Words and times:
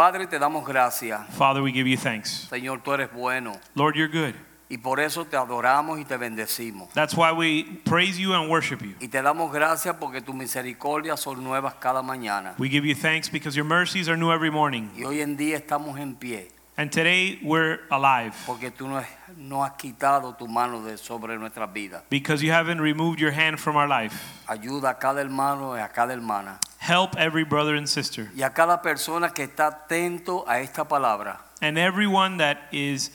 Padre, 0.00 0.26
te 0.26 0.38
damos 0.38 0.66
gracias. 0.66 1.20
Father, 1.36 1.60
we 1.60 1.72
give 1.72 1.86
you 1.86 1.98
thanks. 1.98 2.48
Señor, 2.48 2.82
tú 2.82 2.94
eres 2.94 3.12
bueno. 3.12 3.52
Lord, 3.74 3.96
you're 3.96 4.08
good. 4.08 4.34
Y 4.70 4.78
por 4.78 4.98
eso 4.98 5.26
te 5.26 5.36
adoramos 5.36 6.00
y 6.00 6.06
te 6.06 6.16
bendecimos. 6.16 6.90
That's 6.94 7.14
why 7.14 7.32
we 7.32 7.64
praise 7.84 8.18
you 8.18 8.32
and 8.32 8.48
worship 8.48 8.80
you. 8.80 8.94
Y 8.98 9.08
te 9.08 9.20
damos 9.20 9.52
gracias 9.52 9.96
porque 10.00 10.22
tus 10.22 10.34
misericordias 10.34 11.20
son 11.20 11.44
nuevas 11.44 11.74
cada 11.74 12.00
mañana. 12.00 12.54
We 12.56 12.70
give 12.70 12.88
you 12.88 12.94
thanks 12.94 13.30
because 13.30 13.54
your 13.54 13.66
mercies 13.66 14.08
are 14.08 14.16
new 14.16 14.32
every 14.32 14.50
morning. 14.50 14.88
Y 14.96 15.04
hoy 15.04 15.20
en 15.20 15.36
día 15.36 15.58
estamos 15.58 15.98
en 15.98 16.14
pie 16.14 16.48
And 16.80 16.90
today 16.90 17.38
we're 17.42 17.80
alive 17.90 18.34
porque 18.46 18.70
tú 18.70 18.88
no, 18.88 19.02
no 19.36 19.62
has 19.62 19.72
quitado 19.72 20.34
tu 20.38 20.48
mano 20.48 20.82
de 20.82 20.96
sobre 20.96 21.36
nuestras 21.36 21.70
vidas. 21.74 22.02
because 22.08 22.42
you 22.42 22.52
haven't 22.52 22.80
removed 22.80 23.20
your 23.20 23.32
hand 23.32 23.60
from 23.60 23.76
our 23.76 23.86
life. 23.86 24.14
Ayuda 24.48 24.88
a 24.92 24.94
cada 24.98 25.20
hermano 25.20 25.74
y 25.74 25.80
a 25.80 25.88
cada 25.88 26.14
hermana. 26.14 26.58
Help 26.78 27.16
every 27.18 27.44
brother 27.44 27.74
and 27.74 27.86
sister 27.86 28.30
Y 28.34 28.42
a 28.42 28.48
cada 28.54 28.80
persona 28.80 29.28
que 29.28 29.44
está 29.44 29.66
atento 29.66 30.42
a 30.48 30.60
esta 30.62 30.86
palabra. 30.88 31.38
and 31.60 31.76
everyone 31.76 32.38
that 32.38 32.56
is 32.72 33.10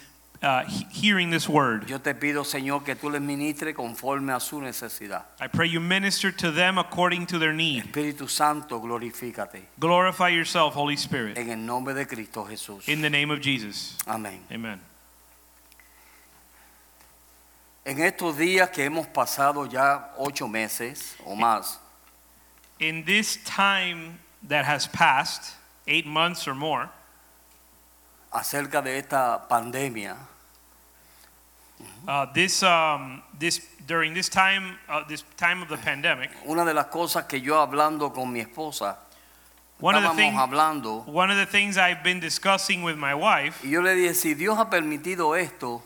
uh, 0.45 0.63
hearing 0.91 1.31
this 1.31 1.49
word. 1.49 1.89
Yo 1.89 1.97
te 1.97 2.13
pido, 2.13 2.45
Señor, 2.45 2.85
que 2.85 2.95
tú 2.95 3.11
les 3.11 3.19
ministres 3.21 3.73
conforme 3.75 4.31
a 4.31 4.39
su 4.39 4.61
necesidad. 4.61 5.23
I 5.41 5.47
pray 5.47 5.67
you 5.67 5.79
minister 5.79 6.31
to 6.31 6.51
them 6.51 6.77
according 6.77 7.25
to 7.27 7.39
their 7.39 7.51
need. 7.53 7.85
Espíritu 7.91 8.29
Santo, 8.29 8.79
glorifícate. 8.79 9.63
Glorify 9.79 10.29
yourself, 10.29 10.75
Holy 10.75 10.95
Spirit, 10.95 11.37
En 11.37 11.49
el 11.49 11.57
nombre 11.57 11.93
de 11.93 12.05
Cristo 12.05 12.45
Jesús. 12.45 12.87
in 12.87 13.01
the 13.01 13.09
name 13.09 13.31
of 13.31 13.41
Jesus. 13.41 13.97
Amén. 14.07 14.39
Amen. 14.51 14.79
En 17.85 17.97
estos 17.97 18.37
días 18.37 18.71
que 18.71 18.83
hemos 18.85 19.07
pasado 19.07 19.65
ya 19.69 20.11
ocho 20.17 20.47
meses 20.47 21.15
o 21.25 21.35
más, 21.35 21.77
In 22.79 23.03
this 23.05 23.37
time 23.45 24.19
that 24.43 24.65
has 24.65 24.85
passed, 24.87 25.53
eight 25.87 26.05
months 26.05 26.47
or 26.47 26.53
more, 26.53 26.89
acerca 28.33 28.83
de 28.83 28.97
esta 28.97 29.47
pandemia, 29.49 30.17
Uh, 32.07 32.27
this 32.33 32.63
um, 32.63 33.21
this 33.39 33.61
during 33.87 34.13
this 34.13 34.29
time 34.29 34.77
uh, 34.87 35.03
this 35.07 35.23
time 35.37 35.61
of 35.61 35.69
the 35.69 35.77
pandemic, 35.77 36.29
una 36.47 36.63
de 36.63 36.73
las 36.73 36.85
cosas 36.85 37.27
que 37.27 37.39
yo 37.39 37.55
hablando 37.55 38.13
con 38.13 38.31
mi 38.31 38.41
esposa, 38.41 38.97
one 39.79 39.95
of 39.95 40.03
the 40.03 40.09
estábamos 40.09 40.15
things 40.15 40.35
hablando, 40.35 41.07
one 41.07 41.31
of 41.31 41.37
the 41.37 41.45
things 41.45 41.77
I've 41.77 42.03
been 42.03 42.19
discussing 42.19 42.83
with 42.83 42.97
my 42.97 43.13
wife, 43.13 43.63
y 43.63 43.71
yo 43.71 43.81
le 43.81 43.95
dije, 43.95 44.15
si 44.15 44.33
Dios 44.33 44.57
ha 44.57 44.69
permitido 44.69 45.37
esto, 45.37 45.81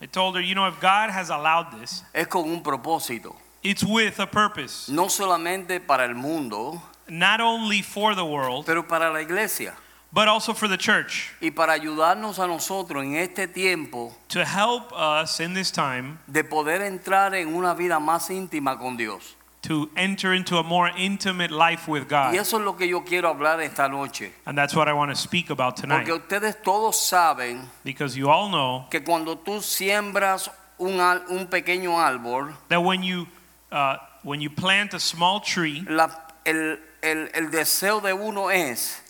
I 0.00 0.06
told 0.06 0.36
her, 0.36 0.40
you 0.42 0.54
know, 0.54 0.68
if 0.68 0.78
God 0.80 1.10
has 1.10 1.30
allowed 1.30 1.72
this, 1.80 2.04
es 2.14 2.26
con 2.26 2.48
un 2.48 2.62
propósito, 2.62 3.34
it's 3.62 3.82
with 3.82 4.20
a 4.20 4.26
purpose, 4.26 4.88
no 4.88 5.06
solamente 5.06 5.84
para 5.84 6.04
el 6.04 6.14
mundo, 6.14 6.80
not 7.08 7.40
only 7.40 7.82
for 7.82 8.14
the 8.14 8.24
world, 8.24 8.66
pero 8.66 8.82
para 8.82 9.10
la 9.10 9.20
iglesia, 9.20 9.74
but 10.12 10.26
also 10.28 10.54
for 10.54 10.68
the 10.68 10.76
church, 10.78 11.30
y 11.42 11.50
para 11.50 11.72
ayudarnos 11.74 12.38
a 12.38 12.46
nosotros 12.46 13.02
en 13.04 13.16
este 13.16 13.46
tiempo 13.52 14.14
to 14.28 14.44
help 14.44 14.92
us 14.92 15.38
in 15.40 15.52
this 15.54 15.70
time 15.70 16.18
de 16.26 16.42
poder 16.44 16.80
entrar 16.82 17.34
en 17.34 17.54
una 17.54 17.74
vida 17.74 17.98
más 18.00 18.30
íntima 18.30 18.78
con 18.78 18.96
Dios. 18.96 19.34
to 19.60 19.90
enter 19.96 20.32
into 20.32 20.56
a 20.58 20.62
more 20.62 20.88
intimate 20.96 21.50
life 21.50 21.88
with 21.88 22.04
Y 22.04 22.08
God. 22.08 22.34
eso 22.34 22.58
es 22.58 22.64
lo 22.64 22.74
que 22.76 22.86
yo 22.88 23.00
quiero 23.04 23.28
hablar 23.34 23.60
esta 23.60 23.88
noche, 23.88 24.30
And 24.46 24.56
that's 24.56 24.74
what 24.74 24.88
I 24.88 24.92
want 24.94 25.10
to 25.10 25.16
speak 25.16 25.50
about 25.50 25.76
tonight, 25.76 26.06
porque 26.06 26.12
ustedes 26.22 26.62
todos 26.62 26.96
saben 26.96 27.68
because 27.84 28.16
you 28.16 28.30
all 28.30 28.48
know 28.48 28.86
que 28.90 29.00
cuando 29.02 29.36
tú 29.36 29.60
siembras 29.60 30.48
un, 30.78 31.00
un 31.00 31.46
pequeño 31.48 31.98
árbol, 31.98 32.54
that 32.68 32.82
when 32.82 33.02
you 33.02 33.26
uh, 33.72 33.96
when 34.22 34.40
you 34.40 34.48
plant 34.48 34.94
a 34.94 35.00
small 35.00 35.40
tree, 35.40 35.84
la- 35.88 36.08
el, 36.46 36.78
el- 37.02 37.28
el 37.34 37.50
deseo 37.50 38.00
de 38.00 38.12
uno 38.14 38.48
es 38.50 39.02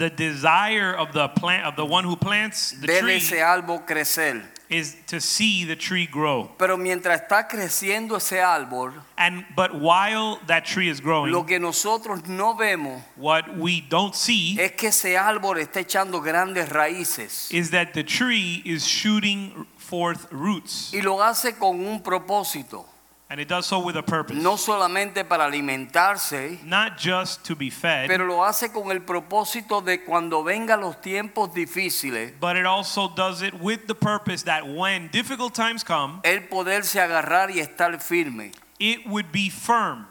the 0.00 0.08
desire 0.10 0.94
of 0.96 1.12
the 1.12 1.28
plant 1.28 1.66
of 1.66 1.76
the 1.76 1.84
one 1.84 2.04
who 2.04 2.16
plants 2.16 2.72
the 2.72 2.86
tree 2.86 3.16
ese 3.16 3.32
árbol 3.32 3.86
crecer. 3.86 4.42
is 4.70 4.96
to 5.08 5.20
see 5.20 5.64
the 5.64 5.76
tree 5.76 6.06
grow. 6.06 6.48
Pero 6.56 6.78
mientras 6.78 7.20
está 7.20 7.46
creciendo 7.48 8.16
ese 8.16 8.40
árbol, 8.40 8.92
And 9.18 9.44
but 9.54 9.74
while 9.74 10.38
that 10.46 10.64
tree 10.64 10.88
is 10.88 11.00
growing, 11.00 11.32
lo 11.32 11.44
que 11.44 11.58
nosotros 11.58 12.26
no 12.26 12.54
vemos 12.54 13.02
what 13.16 13.58
we 13.58 13.82
don't 13.82 14.14
see 14.14 14.56
es 14.58 14.72
que 14.72 14.88
ese 14.88 15.16
árbol 15.18 15.58
está 15.58 15.80
echando 15.80 16.22
grandes 16.22 16.68
raíces 16.70 17.52
is 17.52 17.70
that 17.70 17.92
the 17.92 18.02
tree 18.02 18.62
is 18.64 18.86
shooting 18.86 19.66
forth 19.76 20.26
roots, 20.32 20.92
y 20.94 21.00
lo 21.02 21.20
hace 21.20 21.58
con 21.58 21.84
un 21.84 22.00
propósito, 22.00 22.86
and 23.30 23.40
it 23.40 23.46
does 23.48 23.64
so 23.64 23.78
with 23.78 23.96
a 23.96 24.02
purpose. 24.02 24.36
no 24.36 24.56
solamente 24.56 25.24
para 25.24 25.44
alimentarse, 25.44 26.58
Not 26.64 26.98
just 26.98 27.44
to 27.44 27.54
be 27.54 27.70
fed, 27.70 28.08
pero 28.08 28.26
lo 28.26 28.44
hace 28.44 28.72
con 28.72 28.90
el 28.90 29.00
propósito 29.02 29.80
de 29.84 30.04
cuando 30.04 30.42
vengan 30.42 30.80
los 30.80 31.00
tiempos 31.00 31.54
difíciles, 31.54 32.32
but 32.40 32.56
it 32.56 32.66
also 32.66 33.08
does 33.08 33.42
it 33.42 33.54
with 33.54 33.86
the 33.86 33.94
purpose 33.94 34.42
that 34.44 34.66
when 34.66 35.08
difficult 35.12 35.54
times 35.54 35.84
come, 35.84 36.20
el 36.24 36.40
poderse 36.48 37.00
agarrar 37.00 37.50
y 37.50 37.60
estar 37.60 37.98
firme. 38.00 38.52
it 38.78 39.06
would 39.06 39.30
be 39.30 39.48
firm. 39.48 40.06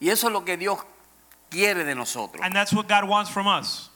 Y 0.00 0.08
eso 0.08 0.28
es 0.28 0.32
lo 0.32 0.44
que 0.44 0.56
Dios 0.56 0.78
quiere 1.50 1.84
de 1.84 1.94
nosotros. 1.94 2.40
And 2.42 2.54
that's 2.54 2.72
what 2.72 2.88
God 2.88 3.04
wants 3.08 3.30
from 3.30 3.46
us. 3.46 3.90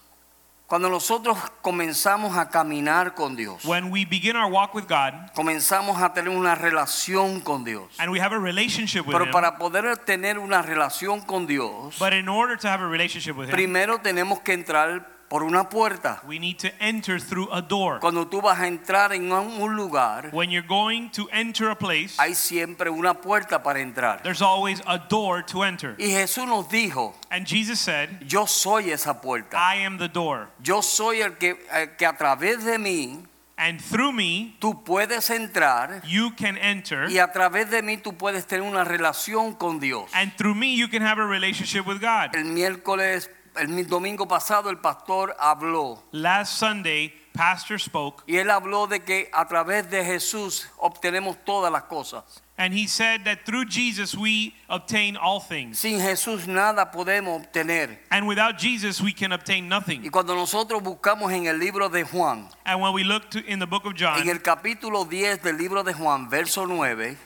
Cuando 0.73 0.89
nosotros 0.89 1.37
comenzamos 1.61 2.39
a 2.39 2.49
caminar 2.49 3.13
con 3.13 3.37
Dios, 3.37 3.63
When 3.63 3.91
we 3.93 4.07
begin 4.07 4.37
our 4.37 4.51
walk 4.51 4.75
with 4.75 4.87
God 4.89 5.31
comenzamos 5.35 6.01
a 6.01 6.15
tener 6.15 6.31
una 6.31 6.55
relación 6.55 7.43
con 7.43 7.63
Dios. 7.63 7.85
and 7.99 8.11
we 8.11 8.19
have 8.19 8.35
a 8.35 8.39
relationship 8.39 9.01
with 9.07 9.13
Pero 9.13 9.27
Him, 9.27 9.33
para 9.33 9.59
poder 9.59 9.95
tener 9.99 10.39
una 10.39 10.63
relación 10.63 11.21
con 11.21 11.47
Dios, 11.47 11.99
but 11.99 12.15
in 12.15 12.27
order 12.27 12.57
to 12.57 12.67
have 12.67 12.83
a 12.83 12.89
relationship 12.89 13.37
with 13.37 13.49
Him, 13.49 13.55
primero 13.55 13.99
tenemos 13.99 14.41
que 14.41 14.55
entrar 14.55 15.07
por 15.33 15.43
una 15.45 15.67
puerta. 15.71 16.21
we 16.29 16.39
need 16.39 16.59
to 16.59 16.69
enter 16.79 17.19
through 17.19 17.49
a 17.51 17.63
door. 17.63 17.99
Cuando 18.01 18.27
tú 18.27 18.43
vas 18.43 18.61
a 18.61 18.67
entrar 18.67 19.15
en 19.15 19.33
un 19.33 19.75
lugar, 19.75 20.29
When 20.31 20.51
you're 20.51 20.61
going 20.67 21.09
to 21.13 21.27
enter 21.33 21.71
a 21.71 21.75
place, 21.75 22.17
hay 22.19 22.35
siempre 22.35 22.91
una 22.91 23.15
puerta 23.15 23.63
para 23.63 23.81
entrar. 23.81 24.23
there's 24.23 24.43
always 24.43 24.83
a 24.87 24.99
door 24.99 25.41
to 25.43 25.63
enter. 25.63 25.97
Y 25.99 26.09
Jesús 26.11 26.47
nos 26.47 26.69
dijo, 26.69 27.15
And 27.31 27.47
Jesus 27.47 27.81
said, 27.81 28.11
yo 28.29 28.45
soy 28.45 28.91
esa 28.91 29.23
puerta. 29.23 29.57
I 29.57 29.77
am 29.87 29.97
the 29.97 30.09
door. 30.09 30.51
Yo 30.63 30.83
soy 30.83 31.23
el 31.23 31.39
que, 31.39 31.57
el 31.73 31.97
que 31.97 32.05
a 32.05 32.13
través 32.13 32.65
de 32.65 32.79
mí 32.79 33.27
And 33.57 33.81
through 33.81 34.13
me, 34.13 34.57
tú 34.61 34.83
puedes 34.85 35.31
entrar 35.31 36.03
you 36.05 36.33
can 36.37 36.59
enter. 36.59 37.09
y 37.09 37.19
a 37.19 37.33
través 37.33 37.71
de 37.71 37.81
mí 37.81 37.97
tú 37.97 38.19
puedes 38.19 38.47
tener 38.47 38.67
una 38.69 38.85
relación 38.85 39.55
con 39.55 39.79
Dios. 39.81 40.11
And 40.13 40.37
through 40.37 40.57
me, 40.57 40.75
you 40.77 40.89
can 40.89 41.01
have 41.01 41.19
a 41.19 41.25
relationship 41.27 41.87
with 41.87 42.01
God. 42.01 42.35
El 42.35 42.45
miércoles, 42.45 43.31
el 43.57 43.69
mi- 43.69 43.83
domingo 43.85 44.27
pasado 44.27 44.71
el 44.71 44.79
pastor 44.79 45.35
habló 45.39 46.03
Last 46.13 46.55
Sunday, 46.59 47.13
Pastor 47.35 47.79
spoke, 47.81 48.23
y 48.27 48.37
él 48.37 48.51
habló 48.51 48.87
de 48.87 49.01
que 49.01 49.31
a 49.33 49.47
través 49.47 49.89
de 49.91 50.05
Jesús 50.05 50.67
obtenemos 50.79 51.37
todas 51.45 51.71
las 51.73 51.85
cosas. 51.85 52.25
and 52.59 52.75
he 52.75 52.87
said 52.87 53.25
that 53.25 53.45
through 53.47 53.65
Jesus, 53.65 54.15
we 54.15 54.55
obtain 54.69 55.17
all 55.17 55.41
things. 55.41 55.79
Sin 55.81 55.99
Jesús 55.99 56.47
nada 56.47 56.91
podemos 56.93 57.41
obtener. 57.43 57.99
And 58.11 58.29
without 58.29 58.59
Jesus, 58.59 59.01
we 59.01 59.13
can 59.15 59.33
obtain 59.33 59.65
Y 59.65 59.69
nothing. 59.69 60.11
cuando 60.11 60.35
nosotros 60.35 60.83
buscamos 60.83 61.33
en 61.33 61.47
el 61.47 61.59
libro 61.59 61.89
de 61.89 62.05
Juan, 62.05 62.49
And 62.65 62.81
when 62.81 62.93
we 62.93 63.03
look 63.05 63.31
to, 63.31 63.41
in 63.47 63.59
the 63.59 63.67
book 63.67 63.85
of 63.87 63.93
en 63.93 63.97
John, 63.99 64.29
el 64.29 64.39
capítulo 64.43 65.05
10 65.09 65.43
del 65.43 65.57
libro 65.57 65.83
de 65.83 65.95
Juan, 65.95 66.29
verso 66.29 66.67
9, 66.67 67.17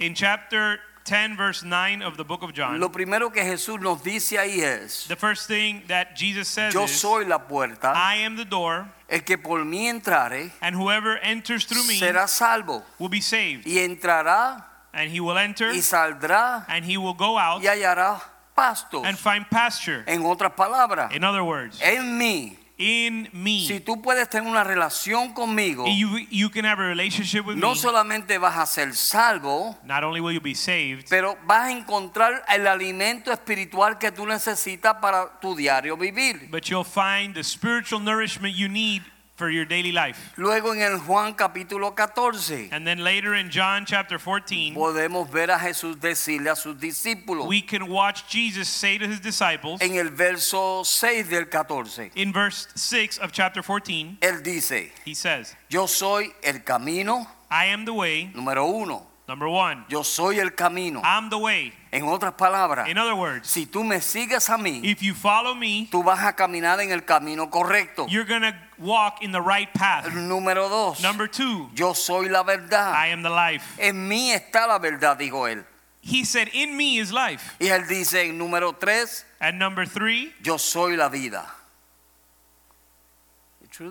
in 0.00 0.14
chapter 0.14 0.80
10, 1.04 1.36
verse 1.36 1.62
9 1.62 2.02
of 2.02 2.16
the 2.16 2.24
book 2.24 2.42
of 2.42 2.52
John, 2.54 2.80
lo 2.80 2.88
primero 2.88 3.30
que 3.30 3.42
Jesús 3.42 3.78
nos 3.80 4.02
dice 4.02 4.38
ahí 4.38 4.60
es, 4.62 5.06
the 5.06 5.16
first 5.16 5.46
thing 5.46 5.82
that 5.88 6.16
Jesus 6.16 6.48
says 6.48 6.72
yo 6.72 6.84
is, 6.84 6.90
soy 6.90 7.24
la 7.24 7.38
puerta, 7.38 7.92
I 7.94 8.16
am 8.24 8.36
the 8.36 8.44
door, 8.46 8.86
el 9.08 9.20
que 9.20 9.36
por 9.36 9.58
mí 9.64 9.86
entrare 9.88 10.50
and 10.62 10.74
whoever 10.74 11.18
enters 11.18 11.66
through 11.66 11.84
me 11.86 11.98
será 12.00 12.26
salvo 12.26 12.82
will 12.98 13.10
be 13.10 13.20
saved. 13.20 13.66
y 13.66 13.78
entrará 13.78 14.64
And 14.96 15.10
he 15.10 15.18
will 15.20 15.36
enter, 15.36 15.72
y 15.72 15.80
saldrá 15.80 16.64
and 16.68 16.84
he 16.84 16.96
will 16.96 17.14
go 17.14 17.36
out 17.36 17.60
y 17.62 17.66
hallará 17.66 18.20
pastos. 18.56 19.04
and 19.04 19.18
find 19.18 19.44
pasture. 19.50 20.04
En 20.06 20.22
otras 20.24 20.52
palabras, 20.56 21.12
In 21.12 21.24
other 21.24 21.42
words, 21.42 21.80
en 21.82 22.16
mí, 22.16 22.56
in 22.84 23.28
me. 23.32 23.66
si 23.66 23.80
tú 23.80 24.02
puedes 24.02 24.28
tener 24.28 24.48
una 24.48 24.62
relación 24.62 25.32
conmigo, 25.32 25.86
You, 25.86 26.18
you 26.30 26.50
can 26.50 26.64
have 26.66 26.78
a 26.82 26.86
relationship 26.86 27.46
with 27.46 27.56
no 27.56 27.70
me. 27.70 27.76
solamente 27.76 28.36
vas 28.38 28.58
a 28.58 28.66
ser 28.66 28.94
salvo, 28.94 29.76
Not 29.84 30.04
only 30.04 30.20
will 30.20 30.32
you 30.34 30.40
be 30.40 30.54
saved, 30.54 31.06
pero 31.08 31.38
vas 31.46 31.68
a 31.68 31.72
encontrar 31.72 32.44
el 32.48 32.66
alimento 32.66 33.32
espiritual 33.32 33.98
que 33.98 34.12
tú 34.12 34.26
necesitas 34.26 34.96
para 35.00 35.40
tu 35.40 35.54
diario 35.56 35.96
vivir. 35.96 36.48
but 36.50 36.64
you'll 36.68 36.84
find 36.84 37.34
the 37.34 37.42
spiritual 37.42 38.00
nourishment 38.02 38.54
you 38.54 38.68
need 38.68 39.02
for 39.36 39.50
your 39.50 39.64
daily 39.64 39.90
life. 39.90 40.32
Luego 40.36 40.72
en 40.72 40.80
el 40.80 40.98
Juan 41.00 41.34
capítulo 41.34 41.94
14 41.96 42.68
And 42.70 42.86
then 42.86 42.98
later 43.02 43.34
in 43.34 43.50
John 43.50 43.84
chapter 43.84 44.18
14, 44.18 44.74
podemos 44.74 45.28
ver 45.28 45.50
a 45.50 45.58
Jesús 45.58 45.96
decirle 46.00 46.50
a 46.50 46.56
sus 46.56 46.76
discípulos 46.76 47.48
we 47.48 47.60
can 47.60 47.88
watch 47.88 48.28
Jesus 48.28 48.68
say 48.68 48.96
to 48.96 49.06
his 49.08 49.20
disciples 49.20 49.80
en 49.82 49.96
el 49.96 50.10
verso 50.10 50.82
6 50.84 51.28
del 51.28 51.46
14. 51.46 52.10
in 52.14 52.32
verse 52.32 52.68
6 52.76 53.18
of 53.18 53.32
chapter 53.32 53.62
14, 53.62 54.18
Él 54.20 54.42
dice, 54.42 54.90
he 55.04 55.14
says, 55.14 55.54
yo 55.68 55.86
soy 55.86 56.32
el 56.44 56.60
camino, 56.64 57.26
I 57.50 57.66
am 57.66 57.84
the 57.84 57.92
way, 57.92 58.30
número 58.34 58.64
uno, 58.72 59.04
number 59.28 59.48
one. 59.48 59.84
yo 59.88 60.02
soy 60.02 60.38
el 60.38 60.50
camino. 60.50 61.00
I'm 61.02 61.28
the 61.28 61.38
way. 61.38 61.72
En 61.94 62.08
otras 62.08 62.34
palabras, 62.34 62.88
In 62.88 62.98
other 62.98 63.14
words, 63.14 63.48
si 63.48 63.66
tú 63.66 63.84
me 63.84 64.00
sigues 64.00 64.50
a 64.50 64.58
mí, 64.58 64.80
if 64.82 65.00
you 65.00 65.14
follow 65.14 65.54
me, 65.54 65.88
tú 65.92 66.02
vas 66.02 66.24
a 66.24 66.32
caminar 66.32 66.80
en 66.80 66.90
el 66.90 67.04
camino 67.04 67.48
correcto. 67.48 68.06
you're 68.08 68.24
to 68.24 68.52
walk 68.78 69.22
in 69.22 69.30
the 69.30 69.40
right 69.40 69.72
path. 69.72 70.06
Número 70.06 70.68
dos, 70.68 71.00
Number 71.00 71.28
two, 71.28 71.70
yo 71.72 71.92
soy 71.92 72.28
la 72.28 72.42
verdad. 72.42 72.92
I 72.94 73.12
am 73.12 73.22
the 73.22 73.30
life. 73.30 73.78
En 73.78 74.08
mí 74.08 74.32
está 74.32 74.66
la 74.66 74.80
verdad, 74.80 75.16
dijo 75.16 75.48
él. 75.48 75.64
He 76.00 76.24
said, 76.24 76.48
In 76.52 76.76
me 76.76 76.98
is 76.98 77.12
life. 77.12 77.54
Y 77.60 77.68
él 77.68 77.86
dice 77.86 78.28
en 78.28 78.38
número 78.38 78.76
tres, 78.76 79.24
And 79.40 79.60
number 79.60 79.86
three, 79.86 80.34
yo 80.42 80.56
soy 80.56 80.96
la 80.96 81.08
vida. 81.08 81.46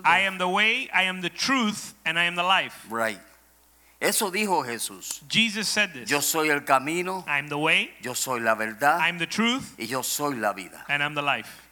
I 0.04 0.20
am 0.20 0.36
the 0.36 0.48
way, 0.48 0.90
I 0.92 1.04
am 1.04 1.22
the 1.22 1.30
truth, 1.30 1.94
and 2.04 2.18
I 2.18 2.24
am 2.24 2.36
the 2.36 2.42
life. 2.42 2.86
Right. 2.90 3.18
Eso 4.04 4.30
dijo 4.30 4.62
Jesús. 4.64 5.22
Jesus 5.28 5.66
said 5.66 5.92
this 5.94 6.08
Yo 6.08 6.20
soy 6.20 6.50
el 6.50 6.60
camino, 6.64 7.24
I 7.26 7.38
am 7.38 7.48
the 7.48 7.56
way, 7.56 7.90
yo 8.02 8.12
soy 8.14 8.40
la 8.40 8.54
verdad 8.54 9.00
I 9.00 9.08
am 9.08 9.18
the 9.18 9.26
truth, 9.26 9.74
y 9.78 9.86
yo 9.86 10.02
soy 10.02 10.34
la 10.36 10.52
vida. 10.52 10.84
and 10.88 11.02
I'm 11.02 11.14
the 11.14 11.22
life. 11.22 11.62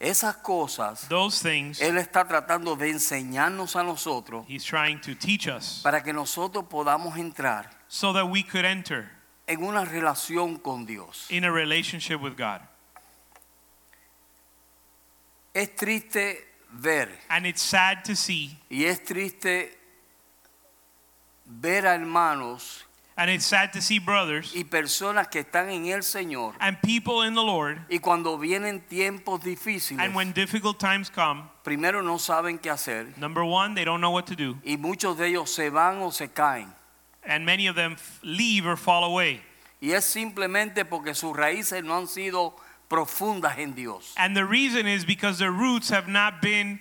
Esas 0.00 0.36
cosas 0.42 1.06
Those 1.08 1.40
things 1.42 1.80
Él 1.80 1.98
está 1.98 2.26
tratando 2.26 2.76
de 2.76 2.90
enseñarnos 2.90 3.76
a 3.76 3.84
nosotros 3.84 4.46
He's 4.48 4.64
trying 4.64 5.00
to 5.02 5.14
teach 5.14 5.46
us 5.46 5.80
para 5.82 6.02
que 6.02 6.12
nosotros 6.12 6.64
podamos 6.64 7.16
entrar 7.18 7.68
so 7.88 8.12
that 8.14 8.24
we 8.24 8.42
could 8.42 8.64
enter 8.64 9.10
en 9.46 9.62
una 9.62 9.84
relación 9.84 10.56
con 10.62 10.86
Dios. 10.86 11.26
in 11.30 11.44
a 11.44 11.52
relationship 11.52 12.20
with 12.22 12.36
God. 12.36 12.62
Es 15.54 15.76
triste 15.76 16.38
ver 16.70 17.10
And 17.28 17.46
it's 17.46 17.60
sad 17.60 18.02
to 18.06 18.16
see, 18.16 18.58
y 18.70 18.84
es 18.84 19.04
triste 19.04 19.78
ver 21.60 21.86
a 21.86 21.94
hermanos 21.94 22.84
and 23.16 23.30
it's 23.30 23.44
sad 23.44 23.72
to 23.72 23.80
see 23.82 23.98
brothers 23.98 24.54
y 24.54 24.64
personas 24.64 25.28
que 25.28 25.44
están 25.44 25.70
en 25.70 25.86
el 25.86 26.02
Señor 26.02 26.54
and 26.60 26.80
people 26.82 27.22
in 27.22 27.34
the 27.34 27.42
Lord, 27.42 27.78
y 27.90 27.98
cuando 27.98 28.38
vienen 28.38 28.80
tiempos 28.88 29.42
difíciles, 29.42 30.00
and 30.00 30.14
when 30.14 30.32
difficult 30.32 30.78
times 30.78 31.10
come, 31.10 31.42
primero 31.62 32.02
no 32.02 32.16
saben 32.16 32.58
qué 32.58 32.70
hacer 32.70 33.06
number 33.18 33.44
one, 33.44 33.74
they 33.74 33.84
don't 33.84 34.00
know 34.00 34.10
what 34.10 34.26
to 34.26 34.34
do, 34.34 34.56
y 34.64 34.76
muchos 34.76 35.18
de 35.18 35.26
ellos 35.26 35.50
se 35.50 35.68
van 35.68 36.00
o 36.00 36.10
se 36.10 36.28
caen. 36.28 36.72
and 37.24 37.44
many 37.44 37.66
of 37.66 37.76
them 37.76 37.96
leave 38.22 38.66
or 38.66 38.76
fall 38.76 39.04
away. 39.04 39.40
Y 39.80 39.92
es 39.92 40.04
simplemente 40.04 40.84
porque 40.84 41.14
sus 41.14 41.36
raíces 41.36 41.82
no 41.84 41.96
han 41.96 42.06
sido 42.06 42.54
profundas 42.88 43.58
en 43.58 43.74
Dios. 43.74 44.14
And 44.16 44.36
the 44.36 44.44
reason 44.44 44.86
is 44.86 45.04
because 45.04 45.38
their 45.38 45.50
roots 45.50 45.90
have 45.90 46.08
not 46.08 46.40
been 46.40 46.80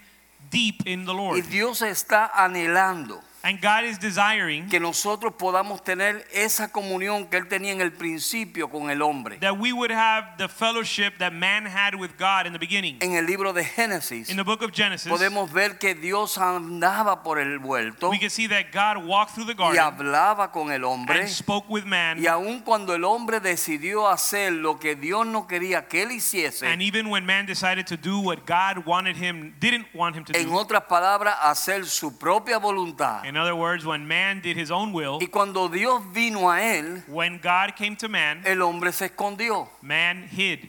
deep 0.51 0.85
in 0.85 1.05
the 1.05 1.13
Y 1.13 1.17
Lord. 1.17 1.49
Dios 1.49 1.81
está 1.81 2.31
anhelando 2.33 3.21
And 3.43 3.59
God 3.59 3.85
is 3.85 3.97
desiring 3.97 4.69
que 4.69 4.79
nosotros 4.79 5.33
podamos 5.33 5.83
tener 5.83 6.27
esa 6.31 6.71
comunión 6.71 7.27
que 7.27 7.37
Él 7.37 7.47
tenía 7.47 7.71
en 7.71 7.81
el 7.81 7.91
principio 7.91 8.69
con 8.69 8.89
el 8.91 9.01
hombre. 9.01 9.37
that 9.39 9.57
we 9.57 9.73
would 9.73 9.91
have 9.91 10.37
the 10.37 10.47
fellowship 10.47 11.17
that 11.17 11.33
man 11.33 11.65
had 11.65 11.95
with 11.95 12.11
God 12.19 12.45
in 12.45 12.53
the 12.53 12.59
beginning. 12.59 12.97
En 13.01 13.13
el 13.15 13.25
libro 13.25 13.51
de 13.51 13.63
Génesis 13.63 14.29
In 14.29 14.37
the 14.37 14.43
book 14.43 14.61
of 14.61 14.71
Genesis, 14.71 15.11
podemos 15.11 15.51
ver 15.51 15.79
que 15.79 15.95
Dios 15.95 16.37
andaba 16.37 17.23
por 17.23 17.39
el 17.39 17.57
huerto 17.59 18.09
we 18.11 18.19
can 18.19 18.29
see 18.29 18.47
that 18.47 18.71
God 18.71 19.03
walked 19.05 19.33
through 19.33 19.47
the 19.47 19.53
y 19.53 19.73
garden 19.75 19.79
hablaba 19.79 20.51
con 20.51 20.71
el 20.71 20.83
hombre. 20.85 21.19
and 21.21 21.29
spoke 21.29 21.65
with 21.67 21.83
man. 21.85 22.21
Y 22.21 22.27
aun 22.27 22.59
cuando 22.59 22.93
el 22.93 23.03
hombre 23.03 23.39
decidió 23.39 24.07
hacer 24.07 24.51
lo 24.53 24.77
que 24.79 24.95
Dios 24.95 25.25
no 25.25 25.47
quería 25.47 25.87
que 25.87 26.03
él 26.03 26.11
hiciese, 26.11 26.67
And 26.71 26.81
even 26.81 27.09
when 27.09 27.25
man 27.25 27.47
decided 27.47 27.87
to 27.87 27.97
do 27.97 28.19
what 28.19 28.45
God 28.45 28.85
wanted 28.85 29.15
him, 29.17 29.55
didn't 29.59 29.87
want 29.95 30.15
him 30.15 30.25
to 30.25 30.37
en 30.37 30.47
do. 30.47 30.53
otras 30.55 30.83
palabras, 30.83 31.35
hacer 31.41 31.85
su 31.87 32.17
propia 32.19 32.59
voluntad. 32.59 33.23
In 33.31 33.37
other 33.37 33.55
words, 33.55 33.85
when 33.85 34.05
man 34.09 34.41
did 34.41 34.57
his 34.57 34.71
own 34.71 34.91
will, 34.91 35.17
Y 35.21 35.27
cuando 35.27 35.69
Dios 35.69 36.03
vino 36.13 36.49
a 36.49 36.59
él, 36.59 37.01
when 37.07 37.37
God 37.41 37.77
came 37.77 37.95
to 37.95 38.09
man, 38.09 38.41
el 38.45 38.61
hombre 38.61 38.91
se 38.91 39.07
escondió. 39.07 39.69
man 39.81 40.27
hid. 40.29 40.67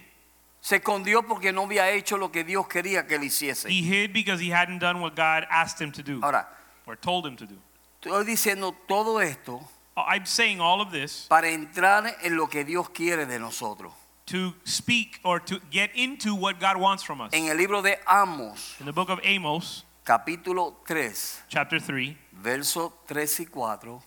Se 0.61 0.77
escondió 0.79 1.27
porque 1.27 1.53
no 1.53 1.65
había 1.65 1.91
hecho 1.91 2.17
lo 2.17 2.31
que 2.31 2.45
Dios 2.45 2.69
quería 2.69 3.05
que 3.09 3.17
él 3.17 3.25
hiciese. 3.25 3.69
He 3.69 3.83
hid 3.83 4.13
because 4.13 4.39
he 4.41 4.51
hadn't 4.51 4.79
done 4.79 5.01
what 5.01 5.17
God 5.17 5.45
asked 5.51 5.81
him 5.81 5.91
to 5.91 6.05
do 6.05 6.21
Ahora, 6.23 6.47
or 6.87 6.95
told 6.95 7.27
him 7.27 7.35
to 7.35 7.47
do. 7.47 7.57
estoy 8.01 8.25
diciendo 8.25 8.73
todo 8.87 9.19
esto 9.19 9.61
uh, 9.97 10.03
I'm 10.07 10.25
saying 10.25 10.61
all 10.61 10.81
of 10.81 10.93
this 10.93 11.27
para 11.29 11.49
entrar 11.49 12.15
en 12.23 12.37
lo 12.37 12.47
que 12.47 12.63
Dios 12.63 12.91
quiere 12.91 13.27
de 13.27 13.41
nosotros. 13.41 13.91
to 14.27 14.55
speak 14.63 15.19
or 15.25 15.41
to 15.41 15.61
get 15.73 15.91
into 15.97 16.33
what 16.37 16.61
God 16.61 16.77
wants 16.77 17.03
from 17.03 17.21
us. 17.21 17.33
En 17.33 17.49
el 17.49 17.57
libro 17.57 17.83
de 17.83 17.97
Amos, 18.07 18.77
In 18.79 18.87
the 18.87 18.93
book 18.93 19.09
of 19.11 19.19
Amos, 19.25 19.83
capítulo 20.07 20.75
3, 20.87 21.43
chapter 21.49 21.81
3, 21.81 22.17
versos 22.43 22.93
3 23.07 23.41
y 23.41 23.47
4, 23.47 24.03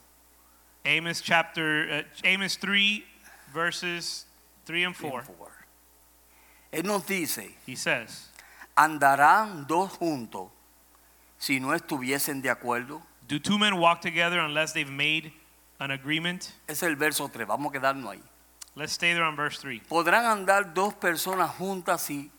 Amos 0.85 1.21
chapter 1.21 2.05
uh, 2.05 2.27
Amos 2.27 2.57
3 2.57 3.03
verses 3.53 4.27
3 4.65 4.85
and 4.85 4.95
4. 4.95 5.23
él 6.71 6.83
nos 6.83 7.05
dice, 7.07 7.55
He 7.65 7.75
says, 7.75 8.31
¿andarán 8.75 9.65
dos 9.67 9.97
juntos 9.97 10.49
si 11.37 11.59
no 11.59 11.73
estuviesen 11.73 12.41
de 12.41 12.49
acuerdo? 12.49 13.01
"Do 13.27 13.39
two 13.39 13.57
men 13.57 13.79
walk 13.79 14.01
together 14.01 14.39
unless 14.39 14.73
they've 14.73 14.91
made 14.91 15.33
an 15.79 15.91
agreement?" 15.91 16.53
Es 16.67 16.83
el 16.83 16.95
verso 16.95 17.29
3, 17.29 17.47
vamos 17.47 17.73
a 17.73 17.79
quedarnos 17.79 18.11
ahí. 18.11 18.21
Let's 18.75 18.91
stay 18.91 19.13
there 19.13 19.23
on 19.23 19.37
verse 19.37 19.57
3. 19.61 19.81
¿Podrán 19.87 20.25
andar 20.25 20.73
dos 20.73 20.93
personas 20.93 21.49
juntas 21.51 22.01
si, 22.01 22.29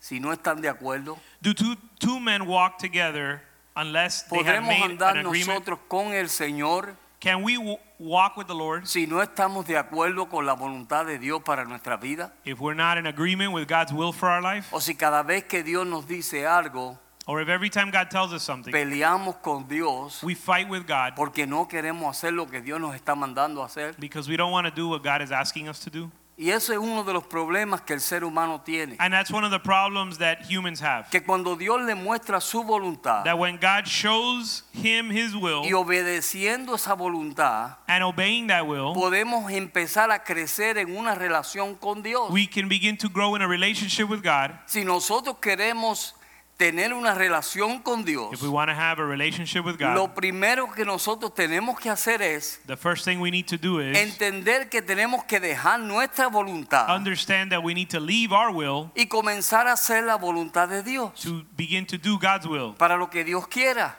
si 0.00 0.18
no 0.18 0.32
están 0.32 0.60
de 0.60 0.68
acuerdo? 0.68 1.16
Do 1.40 1.54
two 1.54 1.76
two 2.00 2.18
men 2.18 2.48
walk 2.48 2.78
together 2.78 3.42
unless 3.76 4.22
they 4.28 4.38
have 4.38 4.46
¿Podremos 4.62 4.68
made 4.68 4.92
andar 4.92 5.16
an 5.18 5.26
agreement? 5.26 5.48
nosotros 5.48 5.78
con 5.88 6.12
el 6.12 6.28
Señor 6.28 6.96
Can 7.20 7.42
we 7.42 7.56
w- 7.56 7.78
walk 7.98 8.36
with 8.36 8.46
the 8.46 8.54
Lord 8.54 8.86
si 8.86 9.06
no 9.06 9.22
estamos 9.22 9.66
de 9.66 9.78
acuerdo 9.78 10.28
con 10.28 10.44
la 10.44 10.54
voluntad 10.54 11.06
de 11.06 11.18
Dios 11.18 11.42
para 11.42 11.64
nuestra 11.64 11.96
vida? 11.96 12.32
if 12.44 12.60
we're 12.60 12.74
not 12.76 12.98
in 12.98 13.06
agreement 13.06 13.52
with 13.52 13.66
God's 13.66 13.92
will 13.92 14.12
for 14.12 14.28
our 14.28 14.42
life? 14.42 14.68
O 14.72 14.78
si 14.80 14.94
cada 14.94 15.22
vez 15.22 15.44
que 15.44 15.62
Dios 15.62 15.86
nos 15.86 16.06
dice 16.06 16.46
algo, 16.46 16.98
Or 17.26 17.40
if 17.40 17.48
every 17.48 17.70
time 17.70 17.90
God 17.90 18.10
tells 18.10 18.34
us 18.34 18.42
something, 18.42 18.70
peleamos 18.70 19.36
con 19.42 19.66
Dios 19.66 20.22
we 20.22 20.34
fight 20.34 20.68
with 20.68 20.86
God 20.86 21.14
porque 21.16 21.46
no 21.46 21.66
queremos 21.66 22.10
hacer 22.10 22.34
lo 22.34 22.46
que 22.46 22.60
Dios 22.60 22.78
nos 22.78 22.94
está 22.94 23.14
mandando 23.14 23.62
a 23.62 23.66
hacer. 23.66 23.94
because 23.98 24.28
we 24.28 24.36
don't 24.36 24.52
want 24.52 24.66
to 24.66 24.70
do 24.70 24.88
what 24.90 25.02
God 25.02 25.22
is 25.22 25.32
asking 25.32 25.66
us 25.66 25.80
to 25.80 25.88
do? 25.90 26.10
Y 26.36 26.50
eso 26.50 26.72
es 26.72 26.78
uno 26.78 27.04
de 27.04 27.12
los 27.12 27.24
problemas 27.24 27.82
que 27.82 27.92
el 27.92 28.00
ser 28.00 28.24
humano 28.24 28.60
tiene. 28.60 28.96
And 28.98 29.12
that's 29.14 29.30
one 29.30 29.44
of 29.44 29.52
the 29.52 29.60
problems 29.60 30.18
that 30.18 30.38
humans 30.50 30.80
have. 30.82 31.08
Que 31.10 31.22
cuando 31.22 31.54
Dios 31.54 31.80
le 31.82 31.94
muestra 31.94 32.40
su 32.40 32.64
voluntad 32.64 33.22
That 33.24 33.38
when 33.38 33.56
God 33.56 33.86
shows 33.86 34.64
him 34.72 35.10
his 35.10 35.36
will 35.36 35.62
y 35.64 35.72
obedeciendo 35.72 36.74
esa 36.74 36.94
voluntad, 36.94 37.76
and 37.86 38.02
obeying 38.02 38.48
that 38.48 38.66
will, 38.66 38.94
podemos 38.94 39.50
empezar 39.52 40.10
a 40.10 40.24
crecer 40.24 40.78
en 40.78 40.96
una 40.96 41.14
relación 41.14 41.76
con 41.76 42.02
Dios. 42.02 42.30
we 42.30 42.48
can 42.48 42.68
begin 42.68 42.96
to 42.96 43.08
grow 43.08 43.36
in 43.36 43.42
a 43.42 43.46
relationship 43.46 44.08
with 44.08 44.22
God. 44.22 44.50
Si 44.66 44.84
nosotros 44.84 45.36
queremos 45.40 46.14
tener 46.56 46.92
una 46.92 47.14
relación 47.14 47.80
con 47.82 48.04
Dios, 48.04 48.32
If 48.32 48.42
we 48.42 48.48
want 48.48 48.68
to 48.70 48.74
have 48.74 49.00
a 49.00 49.04
relationship 49.04 49.64
with 49.64 49.76
God, 49.76 49.94
lo 49.94 50.14
primero 50.14 50.70
que 50.72 50.84
nosotros 50.84 51.34
tenemos 51.34 51.78
que 51.80 51.90
hacer 51.90 52.22
es 52.22 52.60
the 52.66 52.76
first 52.76 53.04
thing 53.04 53.18
we 53.20 53.30
need 53.30 53.46
to 53.46 53.56
do 53.56 53.80
is 53.80 53.96
entender 53.98 54.68
que 54.68 54.80
tenemos 54.80 55.24
que 55.24 55.40
dejar 55.40 55.80
nuestra 55.80 56.28
voluntad 56.28 56.88
understand 56.94 57.50
that 57.50 57.62
we 57.62 57.74
need 57.74 57.88
to 57.88 57.98
leave 57.98 58.32
our 58.32 58.50
will 58.50 58.90
y 58.94 59.06
comenzar 59.06 59.66
a 59.66 59.72
hacer 59.72 60.04
la 60.04 60.16
voluntad 60.16 60.68
de 60.68 60.82
Dios 60.82 61.12
to 61.20 61.44
begin 61.56 61.84
to 61.84 61.98
do 61.98 62.18
God's 62.18 62.46
will, 62.46 62.74
para 62.74 62.96
lo 62.96 63.08
que 63.10 63.24
Dios 63.24 63.46
quiera. 63.48 63.96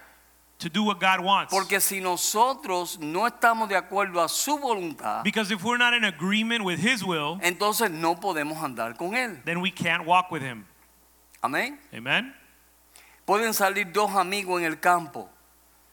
to 0.58 0.70
do 0.70 0.84
what 0.84 1.02
God 1.02 1.20
wants. 1.20 1.52
Porque 1.52 1.82
si 1.82 2.00
nosotros 2.00 2.98
no 3.00 3.28
estamos 3.28 3.68
de 3.68 3.76
acuerdo 3.76 4.22
a 4.24 4.30
su 4.30 4.58
voluntad, 4.58 5.22
Because 5.24 5.52
if 5.52 5.62
we're 5.64 5.78
not 5.78 5.94
in 5.94 6.06
agreement 6.06 6.64
with 6.64 6.80
his 6.80 7.04
will, 7.04 7.38
entonces 7.42 7.92
no 7.92 8.16
podemos 8.16 8.64
andar 8.64 8.96
con 8.98 9.16
Él. 9.16 9.44
then 9.44 9.60
we 9.60 9.70
can't 9.70 10.06
walk 10.06 10.32
with 10.32 10.42
him. 10.42 10.66
Amén. 11.44 11.78
Amen? 11.94 12.34
Pueden 13.26 13.54
salir 13.54 13.92
dos 13.92 14.12
amigos 14.16 14.60
en 14.62 14.66
el 14.68 14.80
campo 14.80 15.30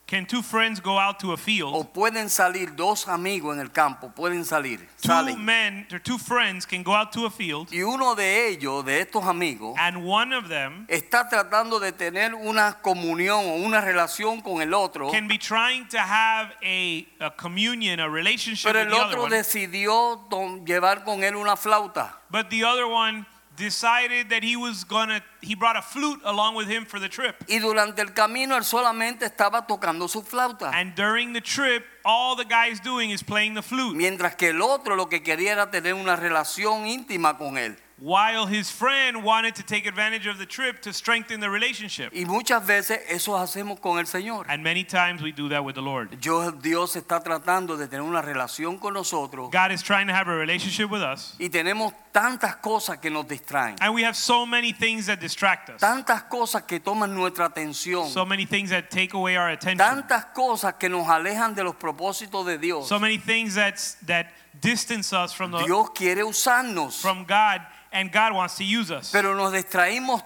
Can 0.05 0.27
two 0.27 0.43
friends 0.43 0.79
go 0.79 0.99
out 0.99 1.19
to 1.21 1.31
a 1.31 1.35
o 1.35 1.37
field? 1.39 1.89
pueden 1.95 2.29
salir 2.29 2.77
dos 2.77 3.09
amigos 3.09 3.55
en 3.55 3.61
el 3.61 3.71
campo, 3.73 4.11
pueden 4.15 4.45
salir, 4.45 4.81
Two 5.01 5.09
salen. 5.09 5.43
men 5.43 5.87
or 5.91 5.99
two 6.01 6.19
friends 6.19 6.67
can 6.67 6.83
go 6.83 6.93
out 6.93 7.13
to 7.13 7.25
a 7.25 7.31
field, 7.31 7.73
Y 7.73 7.81
uno 7.83 8.15
de 8.15 8.49
ellos, 8.49 8.85
de 8.85 9.01
estos 9.01 9.25
amigos, 9.25 9.75
and 9.79 10.05
one 10.07 10.35
of 10.35 10.49
them 10.51 10.85
está 10.91 11.31
tratando 11.31 11.81
de 11.81 11.93
tener 11.93 12.35
una 12.35 12.75
comunión 12.83 13.39
o 13.47 13.55
una 13.65 13.81
relación 13.81 14.43
con 14.43 14.61
el 14.61 14.75
otro, 14.75 15.11
can 15.11 15.27
be 15.29 15.39
trying 15.39 15.89
to 15.89 15.97
have 15.99 16.53
a, 16.63 17.07
a 17.21 17.31
communion, 17.31 17.99
a 17.99 18.07
relationship 18.07 18.71
pero 18.71 18.81
with 18.81 18.89
el 18.89 18.93
the 18.93 19.01
other 19.01 19.19
otro 19.19 19.29
decidió 19.35 20.29
llevar 20.67 21.05
con 21.05 21.25
él 21.25 21.37
una 21.37 21.57
flauta. 21.57 22.19
but 22.31 22.51
the 22.51 22.63
other 22.65 22.85
one 22.87 23.25
decided 23.63 24.29
that 24.29 24.43
he 24.43 24.57
was 24.57 24.85
gonna 24.85 25.23
he 25.41 25.55
brought 25.55 25.77
a 25.77 25.83
flute 25.83 26.21
along 26.25 26.55
with 26.55 26.69
him 26.69 26.85
for 26.85 27.01
the 27.01 27.09
trip. 27.09 27.37
Y 27.49 27.59
durante 27.59 28.03
el 28.03 28.13
camino 28.13 28.57
él 28.57 28.65
solamente 28.65 29.25
estaba 29.25 29.67
tocando 29.67 30.09
su 30.09 30.23
flauta. 30.23 30.71
And 30.75 30.95
during 30.95 31.33
the 31.33 31.41
trip, 31.41 31.85
all 32.05 32.37
the 32.37 32.45
guy's 32.45 32.81
doing 32.81 33.11
is 33.11 33.23
playing 33.23 33.55
the 33.55 33.63
flute. 33.63 33.97
Mientras 33.97 34.37
que 34.37 34.51
el 34.51 34.61
otro 34.61 34.97
lo 34.97 35.09
que 35.09 35.23
quería 35.23 35.53
era 35.53 35.71
tener 35.71 35.95
una 35.95 36.17
relación 36.17 36.87
íntima 36.87 37.39
con 37.39 37.57
él. 37.59 37.77
While 38.03 38.47
his 38.47 38.69
friend 38.69 39.23
wanted 39.23 39.55
to 39.55 39.63
take 39.63 39.87
advantage 39.87 40.27
of 40.27 40.37
the 40.37 40.45
trip 40.45 40.83
to 40.83 40.93
strengthen 40.93 41.39
the 41.39 41.49
relationship. 41.49 42.13
Y 42.13 42.25
muchas 42.25 42.67
veces 42.67 42.99
eso 43.09 43.39
hacemos 43.39 43.81
con 43.81 44.01
el 44.01 44.07
Señor. 44.07 44.45
And 44.49 44.61
many 44.65 44.83
times 44.83 45.23
we 45.23 45.31
do 45.31 45.49
that 45.51 45.65
with 45.65 45.77
the 45.77 45.83
Lord. 45.83 46.09
Yo, 46.21 46.51
Dios 46.51 46.97
está 46.97 47.23
tratando 47.23 47.77
de 47.79 47.87
tener 47.87 48.03
una 48.03 48.21
relación 48.21 48.81
con 48.81 48.95
nosotros 48.95 49.53
God 49.53 49.71
is 49.71 49.83
trying 49.83 50.09
to 50.09 50.13
have 50.13 50.27
a 50.27 50.35
relationship 50.35 50.91
with 50.91 51.01
us. 51.01 51.37
y 51.39 51.49
tenemos 51.49 51.93
tantas 52.13 52.57
cosas 52.57 52.99
que 53.01 53.09
nos 53.09 53.25
distraen, 53.29 53.77
And 53.81 53.95
we 53.95 54.03
have 54.03 54.17
so 54.17 54.45
many 54.45 54.73
things 54.73 55.07
that 55.07 55.21
distract 55.21 55.71
us. 55.71 55.81
tantas 55.81 56.25
cosas 56.25 56.63
que 56.67 56.81
toman 56.81 57.15
nuestra 57.15 57.49
atención, 57.51 58.09
So 58.09 58.25
many 58.27 58.47
things 58.47 58.71
that 58.71 58.91
take 58.91 59.15
away 59.15 59.37
our 59.37 59.51
attention. 59.51 59.79
tantas 59.79 60.25
cosas 60.35 60.75
que 60.75 60.89
nos 60.89 61.07
alejan 61.07 61.55
de 61.55 61.63
los 61.63 61.77
propósitos 61.77 62.45
de 62.47 62.59
Dios. 62.59 62.89
So 62.89 62.99
many 62.99 63.19
things 63.19 63.55
that 63.55 63.77
that 64.07 64.27
distance 64.61 65.13
us 65.13 65.33
from 65.33 65.53
the 65.53 65.63
Dios 65.63 65.91
quiere 65.95 66.25
usarnos, 66.25 67.01
from 67.01 67.25
God 67.25 67.61
and 67.93 68.11
God 68.13 68.33
wants 68.33 68.57
to 68.57 68.65
use 68.65 68.91
us. 68.91 69.11
pero 69.13 69.35
nos 69.35 69.53
distraímos 69.53 70.23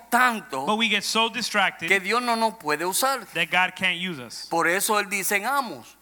But 0.67 0.77
we 0.77 0.89
get 0.89 1.03
so 1.05 1.29
que 1.29 1.37
distracted 1.41 2.03
Dios 2.03 2.23
no 2.23 2.35
nos 2.37 2.55
puede 2.55 2.85
usar. 2.85 3.27
that 3.35 3.51
God 3.51 3.75
can't 3.77 3.99
use 3.99 4.19
us. 4.19 4.47
Por 4.49 4.67
eso 4.69 4.99
Él 4.99 5.09
dice 5.09 5.33
en 5.37 5.47
Amos. 5.47 5.97